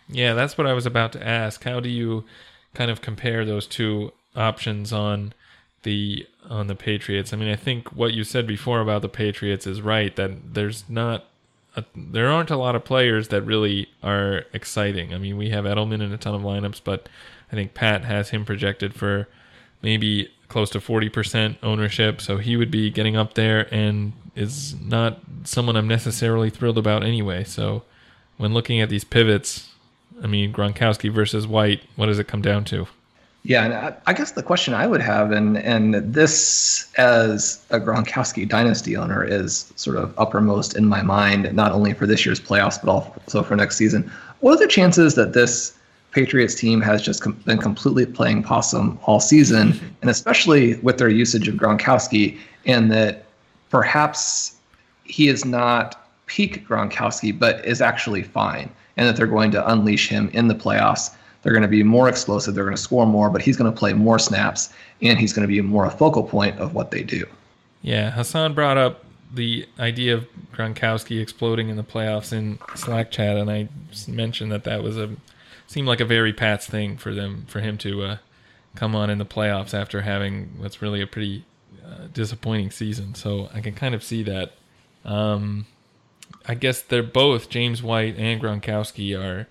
Yeah, 0.08 0.34
that's 0.34 0.58
what 0.58 0.66
I 0.66 0.74
was 0.74 0.84
about 0.86 1.12
to 1.12 1.26
ask. 1.26 1.64
How 1.64 1.80
do 1.80 1.88
you 1.88 2.24
kind 2.74 2.90
of 2.90 3.00
compare 3.00 3.44
those 3.44 3.66
two 3.66 4.12
options 4.36 4.92
on 4.92 5.32
the 5.82 6.26
on 6.48 6.66
the 6.66 6.74
Patriots? 6.74 7.32
I 7.32 7.36
mean, 7.36 7.50
I 7.50 7.56
think 7.56 7.92
what 7.92 8.14
you 8.14 8.24
said 8.24 8.46
before 8.46 8.80
about 8.80 9.02
the 9.02 9.08
Patriots 9.08 9.66
is 9.66 9.80
right 9.80 10.14
that 10.16 10.54
there's 10.54 10.84
not 10.88 11.24
a, 11.76 11.84
there 11.94 12.28
aren't 12.28 12.50
a 12.50 12.56
lot 12.56 12.74
of 12.74 12.84
players 12.84 13.28
that 13.28 13.42
really 13.42 13.88
are 14.02 14.44
exciting. 14.52 15.14
I 15.14 15.18
mean, 15.18 15.36
we 15.36 15.50
have 15.50 15.64
Edelman 15.64 16.02
in 16.02 16.12
a 16.12 16.18
ton 16.18 16.34
of 16.34 16.42
lineups, 16.42 16.80
but 16.82 17.08
I 17.50 17.54
think 17.56 17.74
Pat 17.74 18.04
has 18.04 18.30
him 18.30 18.44
projected 18.44 18.94
for 18.94 19.28
maybe 19.82 20.30
close 20.48 20.70
to 20.70 20.80
40% 20.80 21.56
ownership, 21.62 22.20
so 22.20 22.38
he 22.38 22.56
would 22.56 22.70
be 22.70 22.90
getting 22.90 23.16
up 23.16 23.34
there 23.34 23.72
and 23.72 24.12
is 24.34 24.78
not 24.80 25.20
someone 25.44 25.76
I'm 25.76 25.88
necessarily 25.88 26.50
thrilled 26.50 26.78
about 26.78 27.04
anyway. 27.04 27.44
So 27.44 27.84
when 28.36 28.52
looking 28.52 28.80
at 28.80 28.88
these 28.88 29.04
pivots, 29.04 29.68
I 30.22 30.26
mean, 30.26 30.52
Gronkowski 30.52 31.12
versus 31.12 31.46
White, 31.46 31.82
what 31.96 32.06
does 32.06 32.18
it 32.18 32.28
come 32.28 32.42
down 32.42 32.64
to? 32.66 32.86
Yeah, 33.42 33.64
and 33.64 33.96
I, 34.06 34.12
guess 34.12 34.32
the 34.32 34.42
question 34.42 34.74
I 34.74 34.86
would 34.86 35.00
have, 35.00 35.32
and 35.32 35.56
and 35.56 35.94
this 35.94 36.92
as 36.98 37.64
a 37.70 37.80
Gronkowski 37.80 38.46
dynasty 38.46 38.98
owner 38.98 39.24
is 39.24 39.72
sort 39.76 39.96
of 39.96 40.12
uppermost 40.18 40.76
in 40.76 40.84
my 40.86 41.00
mind, 41.00 41.50
not 41.54 41.72
only 41.72 41.94
for 41.94 42.06
this 42.06 42.26
year's 42.26 42.38
playoffs 42.38 42.78
but 42.84 42.90
also 42.90 43.42
for 43.42 43.56
next 43.56 43.76
season. 43.76 44.10
What 44.40 44.56
are 44.56 44.58
the 44.58 44.66
chances 44.66 45.14
that 45.14 45.32
this 45.32 45.74
Patriots 46.10 46.54
team 46.54 46.80
has 46.80 47.02
just 47.02 47.22
com- 47.22 47.32
been 47.46 47.58
completely 47.58 48.04
playing 48.04 48.42
possum 48.42 48.98
all 49.04 49.20
season, 49.20 49.78
and 50.02 50.10
especially 50.10 50.74
with 50.76 50.98
their 50.98 51.08
usage 51.08 51.48
of 51.48 51.54
Gronkowski, 51.54 52.38
and 52.66 52.90
that 52.90 53.24
perhaps 53.70 54.56
he 55.04 55.28
is 55.28 55.44
not 55.44 56.08
peak 56.26 56.66
Gronkowski, 56.66 57.36
but 57.36 57.64
is 57.64 57.80
actually 57.80 58.22
fine, 58.22 58.70
and 59.00 59.08
that 59.08 59.16
they're 59.16 59.26
going 59.26 59.50
to 59.50 59.72
unleash 59.72 60.08
him 60.08 60.30
in 60.32 60.46
the 60.46 60.54
playoffs 60.54 61.10
they're 61.42 61.52
going 61.52 61.62
to 61.62 61.68
be 61.68 61.82
more 61.82 62.08
explosive. 62.08 62.54
They're 62.54 62.64
going 62.64 62.76
to 62.76 62.82
score 62.82 63.06
more, 63.06 63.30
but 63.30 63.42
he's 63.42 63.56
going 63.56 63.72
to 63.72 63.78
play 63.78 63.92
more 63.92 64.18
snaps, 64.18 64.72
and 65.00 65.18
he's 65.18 65.32
going 65.32 65.46
to 65.46 65.52
be 65.52 65.60
more 65.60 65.86
a 65.86 65.90
focal 65.90 66.22
point 66.22 66.58
of 66.58 66.74
what 66.74 66.90
they 66.90 67.02
do. 67.02 67.26
Yeah, 67.82 68.10
Hasan 68.10 68.52
brought 68.54 68.76
up 68.76 69.04
the 69.32 69.66
idea 69.78 70.14
of 70.14 70.26
Gronkowski 70.52 71.20
exploding 71.20 71.68
in 71.68 71.76
the 71.76 71.84
playoffs 71.84 72.32
in 72.32 72.58
Slack 72.74 73.10
chat, 73.10 73.36
and 73.36 73.50
I 73.50 73.68
mentioned 74.06 74.52
that 74.52 74.64
that 74.64 74.82
was 74.82 74.98
a 74.98 75.16
seemed 75.66 75.86
like 75.86 76.00
a 76.00 76.04
very 76.04 76.32
Pats 76.32 76.66
thing 76.66 76.96
for 76.96 77.14
them 77.14 77.46
for 77.48 77.60
him 77.60 77.78
to 77.78 78.02
uh, 78.02 78.16
come 78.74 78.96
on 78.96 79.08
in 79.08 79.18
the 79.18 79.24
playoffs 79.24 79.72
after 79.72 80.02
having 80.02 80.50
what's 80.58 80.82
really 80.82 81.00
a 81.00 81.06
pretty 81.06 81.44
uh, 81.86 82.08
disappointing 82.12 82.72
season. 82.72 83.14
So 83.14 83.48
I 83.54 83.60
can 83.60 83.74
kind 83.74 83.94
of 83.94 84.02
see 84.02 84.24
that. 84.24 84.52
Um, 85.04 85.66
I 86.50 86.54
guess 86.54 86.82
they're 86.82 87.04
both 87.04 87.48
James 87.48 87.80
White 87.80 88.16
and 88.18 88.42
Gronkowski 88.42 89.16
are 89.16 89.46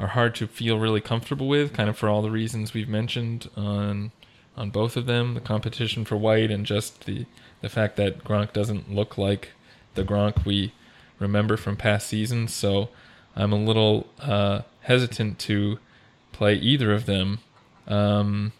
are 0.00 0.08
hard 0.08 0.34
to 0.34 0.48
feel 0.48 0.80
really 0.80 1.00
comfortable 1.00 1.46
with, 1.46 1.72
kind 1.72 1.88
of 1.88 1.96
for 1.96 2.08
all 2.08 2.22
the 2.22 2.30
reasons 2.32 2.74
we've 2.74 2.88
mentioned 2.88 3.48
on 3.56 4.10
on 4.56 4.70
both 4.70 4.96
of 4.96 5.06
them. 5.06 5.34
The 5.34 5.40
competition 5.40 6.04
for 6.04 6.16
White 6.16 6.50
and 6.50 6.66
just 6.66 7.06
the 7.06 7.26
the 7.60 7.68
fact 7.68 7.94
that 7.98 8.24
Gronk 8.24 8.52
doesn't 8.52 8.92
look 8.92 9.16
like 9.16 9.52
the 9.94 10.02
Gronk 10.02 10.44
we 10.44 10.72
remember 11.20 11.56
from 11.56 11.76
past 11.76 12.08
seasons. 12.08 12.52
So 12.52 12.88
I'm 13.36 13.52
a 13.52 13.56
little 13.56 14.08
uh, 14.18 14.62
hesitant 14.80 15.38
to 15.50 15.78
play 16.32 16.54
either 16.54 16.92
of 16.92 17.06
them. 17.06 17.38
Um, 17.86 18.50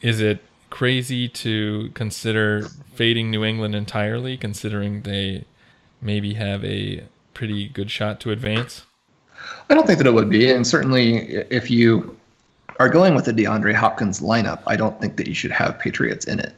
is 0.00 0.22
it 0.22 0.42
crazy 0.70 1.28
to 1.28 1.90
consider 1.92 2.66
fading 2.94 3.30
New 3.30 3.44
England 3.44 3.74
entirely, 3.74 4.38
considering 4.38 5.02
they 5.02 5.44
maybe 6.00 6.34
have 6.34 6.64
a 6.64 7.04
pretty 7.32 7.68
good 7.68 7.90
shot 7.90 8.20
to 8.20 8.30
advance? 8.30 8.84
I 9.68 9.74
don't 9.74 9.86
think 9.86 9.98
that 9.98 10.06
it 10.06 10.14
would 10.14 10.30
be, 10.30 10.50
and 10.50 10.66
certainly 10.66 11.16
if 11.50 11.70
you 11.70 12.16
are 12.78 12.88
going 12.88 13.14
with 13.14 13.24
the 13.24 13.32
DeAndre 13.32 13.74
Hopkins 13.74 14.20
lineup, 14.20 14.62
I 14.66 14.76
don't 14.76 15.00
think 15.00 15.16
that 15.16 15.26
you 15.26 15.34
should 15.34 15.50
have 15.50 15.78
Patriots 15.78 16.26
in 16.26 16.40
it. 16.40 16.54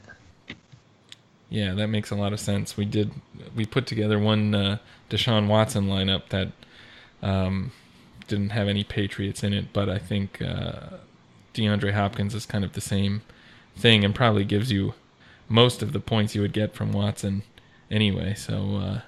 Yeah, 1.48 1.74
that 1.74 1.88
makes 1.88 2.10
a 2.10 2.16
lot 2.16 2.32
of 2.32 2.40
sense. 2.40 2.76
We 2.76 2.84
did 2.84 3.12
we 3.54 3.64
put 3.66 3.86
together 3.86 4.18
one 4.18 4.54
uh, 4.54 4.78
Deshaun 5.10 5.46
Watson 5.46 5.86
lineup 5.86 6.28
that 6.30 6.48
um, 7.22 7.72
didn't 8.26 8.50
have 8.50 8.68
any 8.68 8.84
Patriots 8.84 9.42
in 9.42 9.52
it, 9.52 9.72
but 9.72 9.88
I 9.88 9.98
think 9.98 10.42
uh, 10.42 10.98
DeAndre 11.54 11.92
Hopkins 11.92 12.34
is 12.34 12.46
kind 12.46 12.64
of 12.64 12.72
the 12.72 12.80
same 12.80 13.22
thing 13.76 14.04
and 14.04 14.14
probably 14.14 14.44
gives 14.44 14.72
you 14.72 14.94
most 15.48 15.82
of 15.82 15.92
the 15.92 16.00
points 16.00 16.34
you 16.34 16.40
would 16.40 16.52
get 16.52 16.74
from 16.74 16.92
Watson 16.92 17.42
anyway. 17.90 18.34
So 18.34 18.76
uh, 18.76 19.00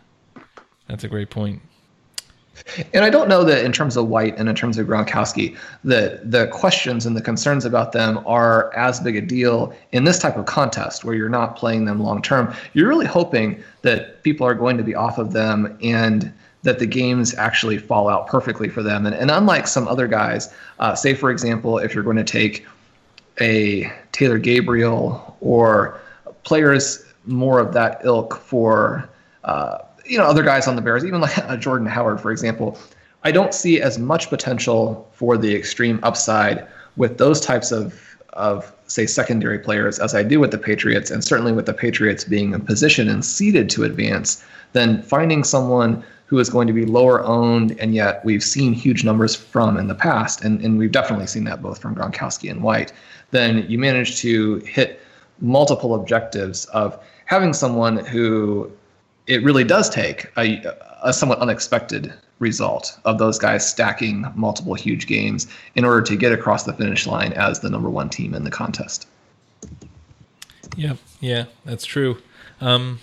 that's 0.88 1.04
a 1.04 1.08
great 1.08 1.30
point. 1.30 1.60
And 2.92 3.04
I 3.04 3.10
don't 3.10 3.28
know 3.28 3.44
that 3.44 3.64
in 3.64 3.72
terms 3.72 3.96
of 3.96 4.08
White 4.08 4.36
and 4.36 4.48
in 4.48 4.54
terms 4.54 4.78
of 4.78 4.86
Gronkowski, 4.86 5.56
that 5.84 6.30
the 6.30 6.48
questions 6.48 7.06
and 7.06 7.16
the 7.16 7.20
concerns 7.20 7.64
about 7.64 7.92
them 7.92 8.20
are 8.26 8.74
as 8.74 9.00
big 9.00 9.16
a 9.16 9.20
deal 9.20 9.72
in 9.92 10.04
this 10.04 10.18
type 10.18 10.36
of 10.36 10.46
contest 10.46 11.04
where 11.04 11.14
you're 11.14 11.28
not 11.28 11.56
playing 11.56 11.84
them 11.84 12.00
long 12.00 12.20
term. 12.20 12.52
You're 12.72 12.88
really 12.88 13.06
hoping 13.06 13.62
that 13.82 14.22
people 14.22 14.46
are 14.46 14.54
going 14.54 14.76
to 14.76 14.82
be 14.82 14.94
off 14.94 15.18
of 15.18 15.32
them 15.32 15.78
and 15.82 16.32
that 16.64 16.78
the 16.78 16.86
games 16.86 17.34
actually 17.34 17.78
fall 17.78 18.08
out 18.08 18.26
perfectly 18.26 18.68
for 18.68 18.82
them. 18.82 19.06
And, 19.06 19.14
and 19.14 19.30
unlike 19.30 19.66
some 19.68 19.86
other 19.86 20.08
guys, 20.08 20.52
uh, 20.80 20.94
say 20.94 21.14
for 21.14 21.30
example, 21.30 21.78
if 21.78 21.94
you're 21.94 22.04
going 22.04 22.16
to 22.16 22.24
take 22.24 22.66
a 23.40 23.92
Taylor 24.12 24.38
Gabriel 24.38 25.36
or 25.40 26.00
players 26.42 27.04
more 27.26 27.60
of 27.60 27.72
that 27.74 28.00
ilk 28.04 28.36
for 28.40 29.08
uh, 29.44 29.78
you 30.08 30.18
know 30.18 30.24
other 30.24 30.42
guys 30.42 30.66
on 30.66 30.76
the 30.76 30.82
Bears, 30.82 31.04
even 31.04 31.20
like 31.20 31.38
uh, 31.38 31.56
Jordan 31.56 31.86
Howard, 31.86 32.20
for 32.20 32.30
example. 32.30 32.78
I 33.24 33.32
don't 33.32 33.52
see 33.52 33.80
as 33.80 33.98
much 33.98 34.30
potential 34.30 35.08
for 35.12 35.36
the 35.36 35.54
extreme 35.54 35.98
upside 36.02 36.66
with 36.96 37.18
those 37.18 37.40
types 37.40 37.72
of 37.72 38.16
of 38.32 38.72
say 38.86 39.06
secondary 39.06 39.58
players 39.58 39.98
as 39.98 40.14
I 40.14 40.22
do 40.22 40.40
with 40.40 40.50
the 40.50 40.58
Patriots, 40.58 41.10
and 41.10 41.22
certainly 41.24 41.52
with 41.52 41.66
the 41.66 41.74
Patriots 41.74 42.24
being 42.24 42.52
in 42.52 42.60
position 42.60 43.08
and 43.08 43.24
seeded 43.24 43.68
to 43.70 43.84
advance, 43.84 44.44
than 44.72 45.02
finding 45.02 45.44
someone 45.44 46.04
who 46.26 46.38
is 46.38 46.50
going 46.50 46.66
to 46.66 46.74
be 46.74 46.84
lower 46.84 47.24
owned 47.24 47.74
and 47.80 47.94
yet 47.94 48.22
we've 48.22 48.42
seen 48.42 48.74
huge 48.74 49.02
numbers 49.02 49.34
from 49.34 49.78
in 49.78 49.88
the 49.88 49.94
past, 49.94 50.44
and, 50.44 50.60
and 50.60 50.78
we've 50.78 50.92
definitely 50.92 51.26
seen 51.26 51.44
that 51.44 51.62
both 51.62 51.80
from 51.80 51.94
Gronkowski 51.94 52.50
and 52.50 52.62
White, 52.62 52.92
then 53.30 53.64
you 53.68 53.78
manage 53.78 54.18
to 54.18 54.56
hit 54.56 55.00
multiple 55.40 55.94
objectives 55.94 56.66
of 56.66 56.98
having 57.24 57.52
someone 57.52 57.96
who 57.96 58.70
it 59.28 59.42
really 59.44 59.64
does 59.64 59.88
take 59.90 60.26
a, 60.36 60.74
a 61.02 61.12
somewhat 61.12 61.38
unexpected 61.38 62.12
result 62.38 62.98
of 63.04 63.18
those 63.18 63.38
guys 63.38 63.68
stacking 63.68 64.24
multiple 64.34 64.74
huge 64.74 65.06
games 65.06 65.46
in 65.74 65.84
order 65.84 66.02
to 66.02 66.16
get 66.16 66.32
across 66.32 66.64
the 66.64 66.72
finish 66.72 67.06
line 67.06 67.32
as 67.34 67.60
the 67.60 67.68
number 67.68 67.90
one 67.90 68.08
team 68.08 68.34
in 68.34 68.44
the 68.44 68.50
contest. 68.50 69.06
Yeah, 70.76 70.94
yeah, 71.20 71.44
that's 71.64 71.84
true. 71.84 72.18
Um, 72.60 73.00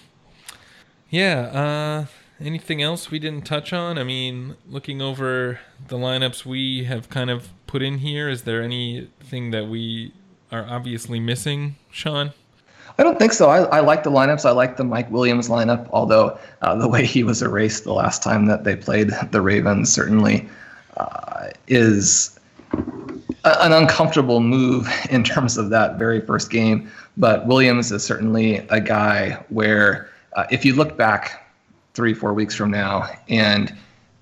yeah, 1.09 1.39
uh, 1.39 2.05
anything 2.43 2.81
else 2.81 3.11
we 3.11 3.19
didn't 3.19 3.45
touch 3.45 3.71
on? 3.71 3.97
I 3.97 4.03
mean, 4.03 4.55
looking 4.67 5.01
over 5.01 5.59
the 5.87 5.97
lineups 5.97 6.45
we 6.45 6.85
have 6.85 7.09
kind 7.09 7.29
of 7.29 7.49
put 7.67 7.81
in 7.81 7.99
here, 7.99 8.29
is 8.29 8.43
there 8.43 8.61
anything 8.61 9.51
that 9.51 9.67
we 9.67 10.13
are 10.51 10.65
obviously 10.65 11.19
missing, 11.19 11.75
Shawn? 11.91 12.33
I 12.97 13.03
don't 13.03 13.19
think 13.19 13.33
so. 13.33 13.49
I, 13.49 13.63
I 13.63 13.79
like 13.81 14.03
the 14.03 14.11
lineups. 14.11 14.45
I 14.45 14.51
like 14.51 14.77
the 14.77 14.83
Mike 14.83 15.11
Williams 15.11 15.49
lineup, 15.49 15.89
although 15.91 16.37
uh, 16.61 16.75
the 16.75 16.87
way 16.87 17.05
he 17.05 17.23
was 17.23 17.41
erased 17.41 17.83
the 17.83 17.93
last 17.93 18.23
time 18.23 18.45
that 18.45 18.63
they 18.63 18.75
played 18.75 19.11
the 19.31 19.41
Ravens 19.41 19.91
certainly 19.91 20.47
uh, 20.97 21.49
is 21.67 22.39
a, 23.43 23.63
an 23.63 23.73
uncomfortable 23.73 24.39
move 24.39 24.87
in 25.09 25.23
terms 25.23 25.57
of 25.57 25.69
that 25.71 25.99
very 25.99 26.21
first 26.21 26.49
game. 26.49 26.89
But 27.17 27.45
Williams 27.47 27.91
is 27.91 28.03
certainly 28.03 28.57
a 28.69 28.79
guy 28.79 29.43
where, 29.49 30.09
uh, 30.33 30.45
if 30.49 30.63
you 30.63 30.73
look 30.73 30.97
back 30.97 31.53
three, 31.93 32.13
four 32.13 32.33
weeks 32.33 32.55
from 32.55 32.71
now, 32.71 33.09
and 33.27 33.75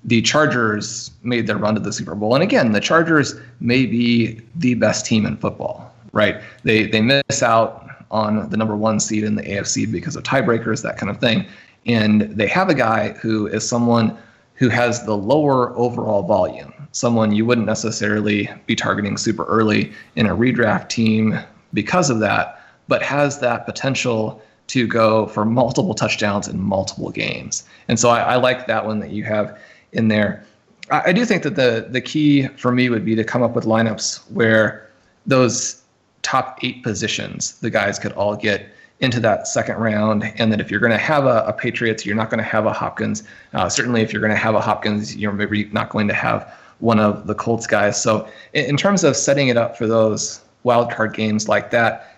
the 0.03 0.21
Chargers 0.21 1.11
made 1.24 1.47
their 1.47 1.57
run 1.57 1.76
to 1.76 1.80
the 1.80 1.93
Super 1.93 2.15
Bowl, 2.15 2.34
and 2.34 2.43
again, 2.43 2.71
the 2.71 2.82
Chargers 2.82 3.36
may 3.59 3.86
be 3.86 4.41
the 4.55 4.74
best 4.76 5.05
team 5.05 5.26
in 5.26 5.38
football 5.38 5.93
right? 6.13 6.41
They 6.63 6.88
they 6.88 7.01
miss 7.01 7.43
out 7.43 7.82
on 8.14 8.49
the 8.49 8.55
number 8.55 8.78
one 8.78 8.99
seed 8.99 9.24
in 9.24 9.36
the 9.36 9.43
AFC 9.43 9.91
because 9.91 10.16
of 10.16 10.24
tiebreakers, 10.24 10.84
that 10.84 10.97
kind 10.97 11.09
of 11.09 11.20
thing. 11.20 11.45
And 11.86 12.22
they 12.22 12.47
have 12.47 12.70
a 12.70 12.76
guy 12.76 13.09
who 13.14 13.47
is 13.47 13.68
someone 13.68 14.18
who 14.55 14.70
has 14.70 15.03
the 15.05 15.18
lower 15.18 15.76
overall 15.76 16.24
volume, 16.24 16.72
someone 16.91 17.34
you 17.34 17.45
wouldn't 17.45 17.68
necessarily 17.68 18.49
be 18.68 18.76
targeting 18.76 19.18
super 19.18 19.43
early 19.45 19.91
in 20.16 20.28
a 20.28 20.36
redraft 20.36 20.89
team 20.89 21.38
because 21.74 22.09
of 22.09 22.20
that, 22.20 22.61
but 22.88 23.01
has 23.01 23.39
that 23.39 23.66
potential 23.66 24.41
to 24.68 24.88
go 24.88 25.26
for 25.28 25.43
multiple 25.43 25.93
touchdowns 25.93 26.47
in 26.47 26.61
multiple 26.61 27.09
games. 27.09 27.64
And 27.88 27.99
so 27.99 28.09
I, 28.09 28.20
I 28.20 28.36
like 28.36 28.68
that 28.68 28.86
one 28.86 28.99
that 28.99 29.09
you 29.09 29.24
have 29.24 29.59
in 29.91 30.07
there. 30.07 30.45
I, 30.89 31.09
I 31.09 31.11
do 31.11 31.26
think 31.26 31.43
that 31.43 31.55
the 31.55 31.88
the 31.89 31.99
key 31.99 32.47
for 32.49 32.72
me 32.72 32.89
would 32.89 33.03
be 33.03 33.16
to 33.16 33.24
come 33.24 33.43
up 33.43 33.55
with 33.55 33.66
lineups 33.66 34.20
where 34.32 34.89
those 35.26 35.82
top 36.24 36.59
eight 36.63 36.84
positions, 36.84 37.59
the 37.59 37.69
guys 37.69 37.99
could 37.99 38.11
all 38.13 38.36
get 38.36 38.67
into 38.99 39.19
that 39.19 39.47
second 39.47 39.78
round. 39.78 40.24
And 40.38 40.51
that 40.51 40.59
if 40.59 40.71
you're 40.71 40.80
going 40.80 40.91
to 40.91 40.97
have 40.97 41.26
a, 41.26 41.43
a, 41.45 41.53
Patriots, 41.53 42.05
you're 42.05 42.15
not 42.15 42.30
going 42.30 42.39
to 42.39 42.49
have 42.49 42.65
a 42.65 42.74
Hopkins. 42.74 43.24
Uh, 43.53 43.69
certainly, 43.69 44.01
if 44.01 44.11
you're 44.11 44.21
going 44.21 44.32
to 44.32 44.38
have 44.38 44.55
a 44.55 44.61
Hopkins, 44.61 45.15
you're 45.15 45.34
maybe 45.34 45.65
not 45.65 45.89
going 45.89 46.07
to 46.07 46.13
have 46.13 46.51
one 46.80 46.99
of 46.99 47.28
the 47.28 47.36
Colts 47.36 47.67
guys. 47.67 48.01
So, 48.01 48.28
in, 48.53 48.65
in 48.65 48.78
terms 48.78 49.03
of 49.03 49.15
setting 49.15 49.49
it 49.49 49.57
up 49.57 49.78
for 49.78 49.88
those 49.88 50.41
wild 50.63 50.91
card 50.91 51.13
games 51.13 51.47
like 51.47 51.71
that, 51.71 52.09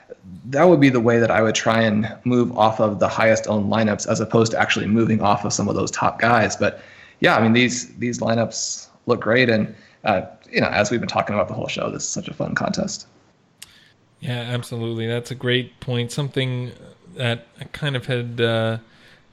that 0.46 0.64
would 0.66 0.80
be 0.80 0.90
the 0.90 1.00
way 1.00 1.20
that 1.20 1.32
I 1.32 1.42
would 1.42 1.56
try 1.56 1.82
and 1.82 2.16
move 2.24 2.56
off 2.58 2.80
of 2.80 3.00
the 3.00 3.08
highest 3.08 3.48
owned 3.48 3.72
lineups 3.72 4.08
as 4.08 4.20
opposed 4.20 4.52
to 4.52 4.60
actually 4.60 4.88
moving 4.88 5.22
off 5.22 5.46
of 5.46 5.54
some 5.54 5.68
of 5.68 5.76
those 5.76 5.92
top 5.92 6.20
guys. 6.20 6.56
But 6.56 6.82
yeah, 7.20 7.36
I 7.36 7.42
mean 7.42 7.54
these 7.54 7.96
these 7.96 8.20
lineups 8.20 8.88
look 9.08 9.22
great, 9.22 9.50
and 9.50 9.74
uh, 10.04 10.22
you 10.52 10.62
know 10.62 10.68
as 10.68 10.92
we've 10.92 11.00
been 11.00 11.10
talking 11.10 11.34
about 11.34 11.48
the 11.48 11.54
whole 11.54 11.68
show, 11.68 11.90
this 11.90 12.04
is 12.04 12.10
such 12.10 12.28
a 12.28 12.34
fun 12.34 12.54
contest. 12.54 13.08
Yeah, 14.20 14.40
absolutely. 14.40 15.08
That's 15.08 15.32
a 15.32 15.36
great 15.36 15.80
point. 15.80 16.12
Something 16.12 16.72
that 17.16 17.48
I 17.60 17.66
kind 17.66 17.96
of 17.96 18.08
had 18.08 18.42
uh, 18.42 18.78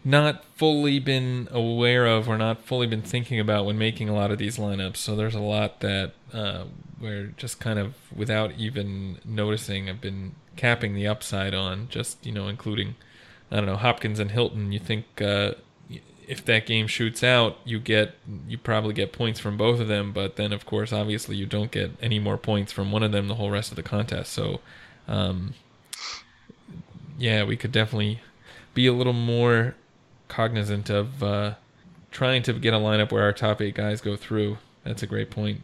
not 0.04 0.44
fully 0.56 0.98
been 0.98 1.48
aware 1.50 2.06
of 2.06 2.28
or 2.28 2.36
not 2.36 2.62
fully 2.64 2.86
been 2.86 3.02
thinking 3.02 3.40
about 3.40 3.64
when 3.64 3.78
making 3.78 4.08
a 4.08 4.14
lot 4.14 4.30
of 4.30 4.38
these 4.38 4.58
lineups. 4.58 4.96
So 4.98 5.16
there's 5.16 5.34
a 5.34 5.40
lot 5.40 5.80
that 5.80 6.12
uh, 6.32 6.64
we're 7.00 7.28
just 7.36 7.60
kind 7.60 7.78
of 7.78 7.94
without 8.14 8.52
even 8.58 9.18
noticing. 9.24 9.88
I've 9.88 10.00
been 10.00 10.34
capping 10.56 10.94
the 10.94 11.06
upside 11.06 11.54
on, 11.54 11.88
just 11.88 12.24
you 12.24 12.32
know, 12.32 12.48
including 12.48 12.96
I 13.50 13.56
don't 13.56 13.66
know 13.66 13.76
Hopkins 13.76 14.18
and 14.18 14.30
Hilton. 14.30 14.72
You 14.72 14.78
think 14.78 15.22
uh, 15.22 15.52
if 16.32 16.42
that 16.46 16.64
game 16.64 16.86
shoots 16.86 17.22
out, 17.22 17.58
you 17.66 17.78
get 17.78 18.14
you 18.48 18.56
probably 18.56 18.94
get 18.94 19.12
points 19.12 19.38
from 19.38 19.58
both 19.58 19.80
of 19.80 19.88
them, 19.88 20.12
but 20.12 20.36
then 20.36 20.50
of 20.50 20.64
course, 20.64 20.90
obviously, 20.90 21.36
you 21.36 21.44
don't 21.44 21.70
get 21.70 21.90
any 22.00 22.18
more 22.18 22.38
points 22.38 22.72
from 22.72 22.90
one 22.90 23.02
of 23.02 23.12
them 23.12 23.28
the 23.28 23.34
whole 23.34 23.50
rest 23.50 23.70
of 23.70 23.76
the 23.76 23.82
contest. 23.82 24.32
So, 24.32 24.60
um, 25.06 25.52
yeah, 27.18 27.44
we 27.44 27.58
could 27.58 27.70
definitely 27.70 28.22
be 28.72 28.86
a 28.86 28.94
little 28.94 29.12
more 29.12 29.74
cognizant 30.28 30.88
of 30.88 31.22
uh, 31.22 31.54
trying 32.10 32.42
to 32.44 32.54
get 32.54 32.72
a 32.72 32.78
lineup 32.78 33.12
where 33.12 33.24
our 33.24 33.34
top 33.34 33.60
eight 33.60 33.74
guys 33.74 34.00
go 34.00 34.16
through. 34.16 34.56
That's 34.84 35.02
a 35.02 35.06
great 35.06 35.30
point. 35.30 35.62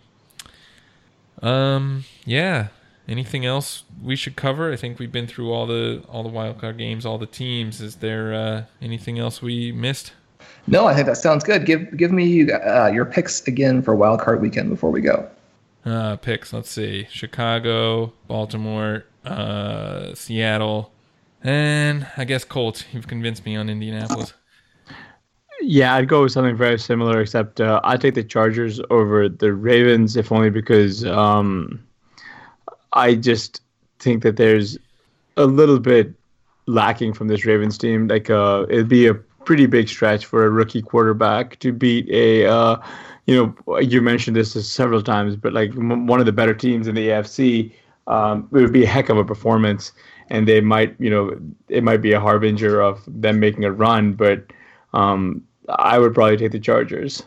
Um, 1.40 2.04
yeah. 2.26 2.68
Anything 3.08 3.46
else 3.46 3.84
we 4.02 4.16
should 4.16 4.36
cover? 4.36 4.70
I 4.70 4.76
think 4.76 4.98
we've 4.98 5.10
been 5.10 5.26
through 5.26 5.50
all 5.50 5.66
the 5.66 6.02
all 6.10 6.22
the 6.22 6.28
wildcard 6.28 6.76
games, 6.76 7.06
all 7.06 7.16
the 7.16 7.24
teams. 7.24 7.80
Is 7.80 7.96
there 7.96 8.34
uh, 8.34 8.64
anything 8.82 9.18
else 9.18 9.40
we 9.40 9.72
missed? 9.72 10.12
No, 10.66 10.86
I 10.86 10.94
think 10.94 11.06
that 11.06 11.16
sounds 11.16 11.44
good. 11.44 11.64
Give 11.64 11.96
give 11.96 12.12
me 12.12 12.50
uh, 12.50 12.88
your 12.88 13.04
picks 13.04 13.46
again 13.46 13.82
for 13.82 13.94
Wild 13.94 14.20
Card 14.20 14.42
Weekend 14.42 14.68
before 14.68 14.90
we 14.90 15.00
go. 15.00 15.28
Uh, 15.84 16.16
picks. 16.16 16.52
Let's 16.52 16.70
see: 16.70 17.06
Chicago, 17.10 18.12
Baltimore, 18.26 19.04
uh, 19.24 20.14
Seattle, 20.14 20.92
and 21.42 22.06
I 22.16 22.24
guess 22.24 22.44
Colts. 22.44 22.84
You've 22.92 23.08
convinced 23.08 23.44
me 23.44 23.56
on 23.56 23.70
Indianapolis. 23.70 24.34
Yeah, 25.60 25.94
I'd 25.94 26.08
go 26.08 26.22
with 26.22 26.32
something 26.32 26.56
very 26.56 26.78
similar, 26.78 27.20
except 27.20 27.60
uh, 27.60 27.80
I 27.82 27.96
take 27.96 28.14
the 28.14 28.22
Chargers 28.22 28.80
over 28.90 29.28
the 29.28 29.52
Ravens, 29.52 30.16
if 30.16 30.30
only 30.30 30.50
because 30.50 31.04
um, 31.04 31.82
I 32.92 33.16
just 33.16 33.60
think 33.98 34.22
that 34.22 34.36
there's 34.36 34.78
a 35.36 35.46
little 35.46 35.80
bit 35.80 36.12
lacking 36.66 37.12
from 37.12 37.28
this 37.28 37.44
Ravens 37.44 37.76
team. 37.76 38.06
Like, 38.06 38.30
uh, 38.30 38.66
it'd 38.68 38.88
be 38.88 39.08
a 39.08 39.14
pretty 39.48 39.64
big 39.64 39.88
stretch 39.88 40.26
for 40.26 40.44
a 40.44 40.50
rookie 40.50 40.82
quarterback 40.82 41.58
to 41.58 41.72
beat 41.72 42.06
a, 42.10 42.44
uh, 42.44 42.76
you 43.26 43.34
know, 43.66 43.78
you 43.78 44.02
mentioned 44.02 44.36
this 44.36 44.52
several 44.70 45.02
times, 45.02 45.36
but 45.36 45.54
like 45.54 45.70
m- 45.70 46.06
one 46.06 46.20
of 46.20 46.26
the 46.26 46.32
better 46.32 46.52
teams 46.52 46.86
in 46.86 46.94
the 46.94 47.08
AFC. 47.08 47.72
Um, 48.08 48.46
it 48.52 48.56
would 48.56 48.74
be 48.74 48.84
a 48.84 48.86
heck 48.86 49.08
of 49.08 49.16
a 49.16 49.24
performance, 49.24 49.92
and 50.28 50.46
they 50.46 50.60
might, 50.60 50.94
you 50.98 51.08
know, 51.08 51.34
it 51.70 51.82
might 51.82 52.02
be 52.02 52.12
a 52.12 52.20
harbinger 52.20 52.82
of 52.82 53.00
them 53.06 53.40
making 53.40 53.64
a 53.64 53.72
run. 53.72 54.12
But 54.12 54.44
um, 54.92 55.42
I 55.70 55.98
would 55.98 56.12
probably 56.12 56.36
take 56.36 56.52
the 56.52 56.60
Chargers. 56.60 57.22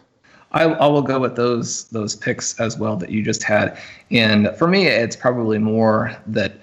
I, 0.52 0.66
I 0.66 0.86
will 0.86 1.02
go 1.02 1.20
with 1.20 1.36
those 1.36 1.86
those 1.86 2.16
picks 2.16 2.60
as 2.60 2.78
well 2.78 2.98
that 2.98 3.10
you 3.10 3.24
just 3.24 3.42
had. 3.42 3.80
And 4.12 4.56
for 4.60 4.68
me, 4.68 4.86
it's 4.86 5.16
probably 5.16 5.58
more 5.58 6.16
that 6.28 6.54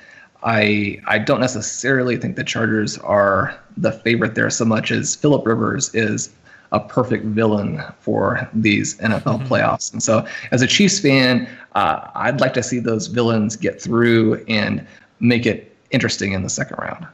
I 0.43 1.01
I 1.07 1.19
don't 1.19 1.41
necessarily 1.41 2.17
think 2.17 2.37
the 2.37 2.45
Chargers 2.45 2.99
are 2.99 3.59
the 3.77 3.93
favorite 3.93 4.35
there 4.35 4.51
so 4.51 4.65
much 4.65 4.91
as 4.91 5.17
Philip 5.17 5.47
Rivers 5.47 5.95
is 5.95 6.31
a 6.73 6.81
perfect 6.81 7.25
villain 7.25 7.83
for 8.01 8.49
these 8.53 8.97
NFL 8.99 9.23
mm-hmm. 9.23 9.53
playoffs. 9.53 9.93
And 9.93 10.03
so, 10.03 10.27
as 10.51 10.63
a 10.63 10.67
Chiefs 10.67 11.01
fan, 11.01 11.49
uh, 11.75 12.11
I'd 12.15 12.41
like 12.41 12.55
to 12.55 12.63
see 12.63 12.79
those 12.79 13.07
villains 13.07 13.57
get 13.57 13.81
through 13.81 14.45
and 14.49 14.87
make 15.21 15.47
it 15.47 15.77
interesting 15.91 16.33
in 16.33 16.43
the 16.43 16.51
second 16.51 16.77
round. 16.79 17.07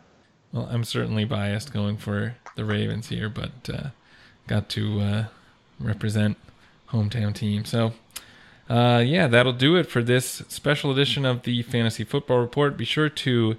Well, 0.52 0.68
I'm 0.70 0.84
certainly 0.84 1.24
biased 1.24 1.72
going 1.72 1.96
for 1.96 2.34
the 2.56 2.64
Ravens 2.64 3.08
here, 3.08 3.28
but 3.28 3.52
uh, 3.72 3.88
got 4.46 4.68
to 4.70 5.00
uh, 5.00 5.24
represent 5.80 6.36
hometown 6.88 7.34
team. 7.34 7.64
So, 7.64 7.92
uh, 8.68 9.02
yeah, 9.04 9.26
that'll 9.26 9.52
do 9.52 9.76
it 9.76 9.84
for 9.84 10.02
this 10.02 10.42
special 10.48 10.90
edition 10.90 11.24
of 11.24 11.42
the 11.42 11.62
Fantasy 11.62 12.04
Football 12.04 12.38
Report. 12.38 12.76
Be 12.76 12.84
sure 12.84 13.08
to 13.08 13.56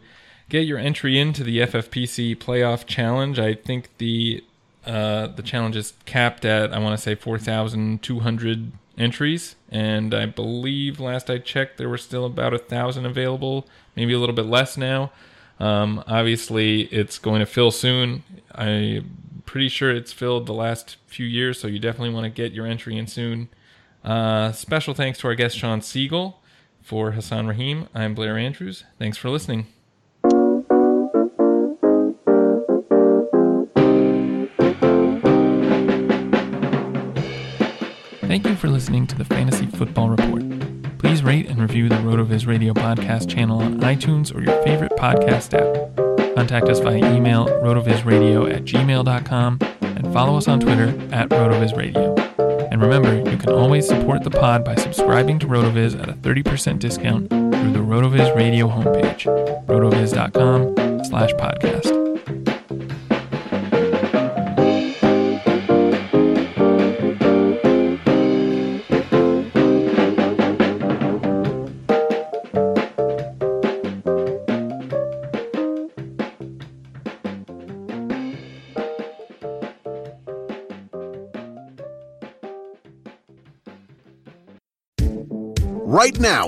get 0.49 0.65
your 0.65 0.77
entry 0.77 1.19
into 1.19 1.43
the 1.43 1.59
FFPC 1.59 2.37
Playoff 2.37 2.85
Challenge. 2.85 3.39
I 3.39 3.53
think 3.53 3.89
the 3.97 4.43
uh, 4.85 5.27
the 5.27 5.41
challenge 5.41 5.75
is 5.75 5.93
capped 6.05 6.45
at 6.45 6.71
I 6.71 6.77
want 6.79 6.95
to 6.97 7.01
say 7.01 7.15
4,200 7.15 8.71
entries, 8.97 9.55
and 9.69 10.13
I 10.13 10.25
believe 10.25 10.99
last 10.99 11.29
I 11.29 11.39
checked 11.39 11.77
there 11.77 11.89
were 11.89 11.97
still 11.97 12.25
about 12.25 12.53
a 12.53 12.59
thousand 12.59 13.05
available, 13.05 13.67
maybe 13.95 14.13
a 14.13 14.19
little 14.19 14.35
bit 14.35 14.45
less 14.45 14.77
now. 14.77 15.11
Um, 15.59 16.03
obviously, 16.07 16.81
it's 16.83 17.17
going 17.17 17.39
to 17.39 17.45
fill 17.45 17.71
soon. 17.71 18.23
I'm 18.53 19.41
pretty 19.45 19.69
sure 19.69 19.91
it's 19.91 20.11
filled 20.11 20.45
the 20.45 20.53
last 20.53 20.97
few 21.07 21.25
years, 21.25 21.59
so 21.59 21.67
you 21.67 21.79
definitely 21.79 22.13
want 22.13 22.25
to 22.25 22.29
get 22.29 22.51
your 22.51 22.65
entry 22.65 22.97
in 22.97 23.07
soon. 23.07 23.49
Uh, 24.05 24.51
special 24.51 24.93
thanks 24.93 25.17
to 25.19 25.27
our 25.27 25.35
guest 25.35 25.57
Shawn 25.57 25.81
Siegele. 25.81 26.35
for 26.81 27.13
Hasan 27.13 27.47
Rahim. 27.47 27.87
I'm 27.95 28.13
Blair 28.13 28.37
Andrews. 28.37 28.83
Thanks 28.99 29.17
for 29.17 29.31
listening. 29.31 29.65
Thank 38.21 38.47
you 38.47 38.55
for 38.55 38.67
listening 38.67 39.07
to 39.07 39.15
the 39.15 39.25
Fantasy 39.25 39.65
Football 39.67 40.09
Report. 40.09 40.43
Please 40.99 41.23
rate 41.23 41.47
and 41.47 41.61
review 41.61 41.87
the 41.87 41.95
RotoViz 41.95 42.47
Radio 42.47 42.73
podcast 42.73 43.29
channel 43.29 43.59
on 43.61 43.79
iTunes 43.81 44.35
or 44.35 44.41
your 44.41 44.61
favorite 44.63 44.91
podcast 44.93 45.53
app. 45.53 46.35
Contact 46.35 46.67
us 46.67 46.79
via 46.79 46.97
email, 47.15 47.47
rotovizradio 47.47 48.53
at 48.53 48.65
gmail.com, 48.65 49.59
and 49.81 50.13
follow 50.13 50.37
us 50.37 50.47
on 50.47 50.59
Twitter 50.59 50.89
at 51.13 51.29
rotovizradio. 51.29 52.24
And 52.75 52.81
remember, 52.83 53.31
you 53.31 53.37
can 53.37 53.53
always 53.53 53.87
support 53.87 54.23
the 54.23 54.29
pod 54.29 54.65
by 54.65 54.75
subscribing 54.75 55.39
to 55.39 55.47
RotoViz 55.47 55.97
at 55.97 56.09
a 56.09 56.11
30% 56.11 56.77
discount 56.77 57.29
through 57.29 57.71
the 57.71 57.79
RotoViz 57.79 58.35
Radio 58.35 58.67
homepage, 58.67 59.23
rotoviz.com 59.67 61.05
slash 61.05 61.31
podcast. 61.35 62.04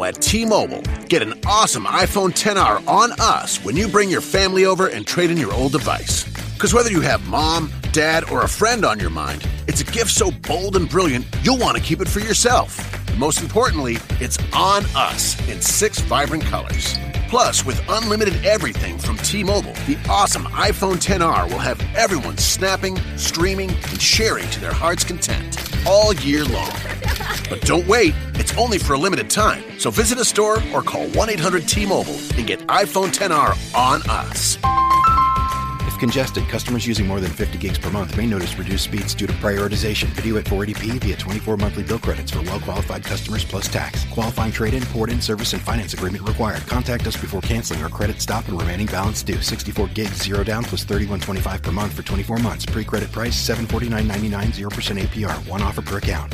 At 0.07 0.21
T 0.21 0.45
Mobile, 0.45 0.81
get 1.09 1.21
an 1.21 1.33
awesome 1.45 1.83
iPhone 1.83 2.29
10R 2.29 2.87
on 2.87 3.11
us 3.19 3.61
when 3.65 3.75
you 3.75 3.89
bring 3.89 4.09
your 4.09 4.21
family 4.21 4.65
over 4.65 4.87
and 4.87 5.05
trade 5.05 5.29
in 5.29 5.35
your 5.35 5.53
old 5.53 5.73
device. 5.73 6.23
Because 6.53 6.73
whether 6.73 6.89
you 6.89 7.01
have 7.01 7.27
mom, 7.27 7.69
dad, 7.91 8.29
or 8.31 8.43
a 8.43 8.47
friend 8.47 8.85
on 8.85 9.01
your 9.01 9.09
mind, 9.09 9.45
it's 9.67 9.81
a 9.81 9.83
gift 9.83 10.11
so 10.11 10.31
bold 10.31 10.77
and 10.77 10.89
brilliant, 10.89 11.25
you'll 11.43 11.57
want 11.57 11.75
to 11.75 11.83
keep 11.83 11.99
it 11.99 12.07
for 12.07 12.21
yourself. 12.21 12.79
Most 13.17 13.41
importantly, 13.41 13.97
it's 14.21 14.37
on 14.53 14.85
us 14.95 15.37
in 15.49 15.61
six 15.61 15.99
vibrant 15.99 16.43
colors. 16.43 16.97
Plus, 17.27 17.65
with 17.65 17.83
unlimited 17.89 18.45
everything 18.45 18.97
from 18.97 19.17
T 19.17 19.43
Mobile, 19.43 19.73
the 19.87 19.97
awesome 20.09 20.45
iPhone 20.45 21.03
10R 21.03 21.49
will 21.51 21.59
have 21.59 21.81
everyone 21.97 22.37
snapping, 22.37 22.95
streaming, 23.17 23.71
and 23.71 24.01
sharing 24.01 24.49
to 24.51 24.61
their 24.61 24.73
heart's 24.73 25.03
content 25.03 25.57
all 25.85 26.13
year 26.13 26.45
long. 26.45 26.71
But 27.49 27.61
don't 27.61 27.87
wait, 27.87 28.13
it's 28.35 28.55
only 28.57 28.77
for 28.77 28.93
a 28.93 28.97
limited 28.97 29.29
time. 29.29 29.63
So 29.79 29.89
visit 29.89 30.17
a 30.19 30.25
store 30.25 30.61
or 30.73 30.81
call 30.81 31.07
1 31.09 31.29
800 31.29 31.67
T 31.67 31.85
Mobile 31.85 32.19
and 32.35 32.45
get 32.45 32.59
iPhone 32.67 33.13
10R 33.13 33.75
on 33.75 34.01
us. 34.09 34.57
If 35.87 35.97
congested, 36.01 36.47
customers 36.47 36.85
using 36.85 37.07
more 37.07 37.19
than 37.19 37.31
50 37.31 37.57
gigs 37.57 37.79
per 37.79 37.89
month 37.89 38.15
may 38.17 38.27
notice 38.27 38.57
reduced 38.59 38.83
speeds 38.83 39.15
due 39.15 39.25
to 39.25 39.33
prioritization. 39.33 40.07
Video 40.09 40.37
at 40.37 40.45
480p 40.45 40.99
via 40.99 41.15
24 41.15 41.57
monthly 41.57 41.83
bill 41.83 41.97
credits 41.97 42.29
for 42.29 42.41
well 42.43 42.59
qualified 42.59 43.03
customers 43.03 43.43
plus 43.43 43.67
tax. 43.67 44.05
Qualifying 44.11 44.51
trade 44.51 44.75
in, 44.75 44.83
port 44.87 45.09
in, 45.09 45.19
service, 45.21 45.53
and 45.53 45.61
finance 45.61 45.93
agreement 45.93 46.27
required. 46.27 46.61
Contact 46.67 47.07
us 47.07 47.17
before 47.17 47.41
canceling 47.41 47.81
or 47.83 47.89
credit 47.89 48.21
stop 48.21 48.47
and 48.47 48.59
remaining 48.59 48.85
balance 48.85 49.23
due. 49.23 49.41
64 49.41 49.87
gigs, 49.87 50.21
zero 50.21 50.43
down 50.43 50.63
plus 50.63 50.85
31.25 50.85 51.63
per 51.63 51.71
month 51.71 51.93
for 51.93 52.03
24 52.03 52.37
months. 52.37 52.65
Pre 52.65 52.83
credit 52.83 53.11
price 53.11 53.35
749.99, 53.49 54.69
0% 54.69 55.01
APR. 55.01 55.47
One 55.47 55.63
offer 55.63 55.81
per 55.81 55.97
account. 55.97 56.33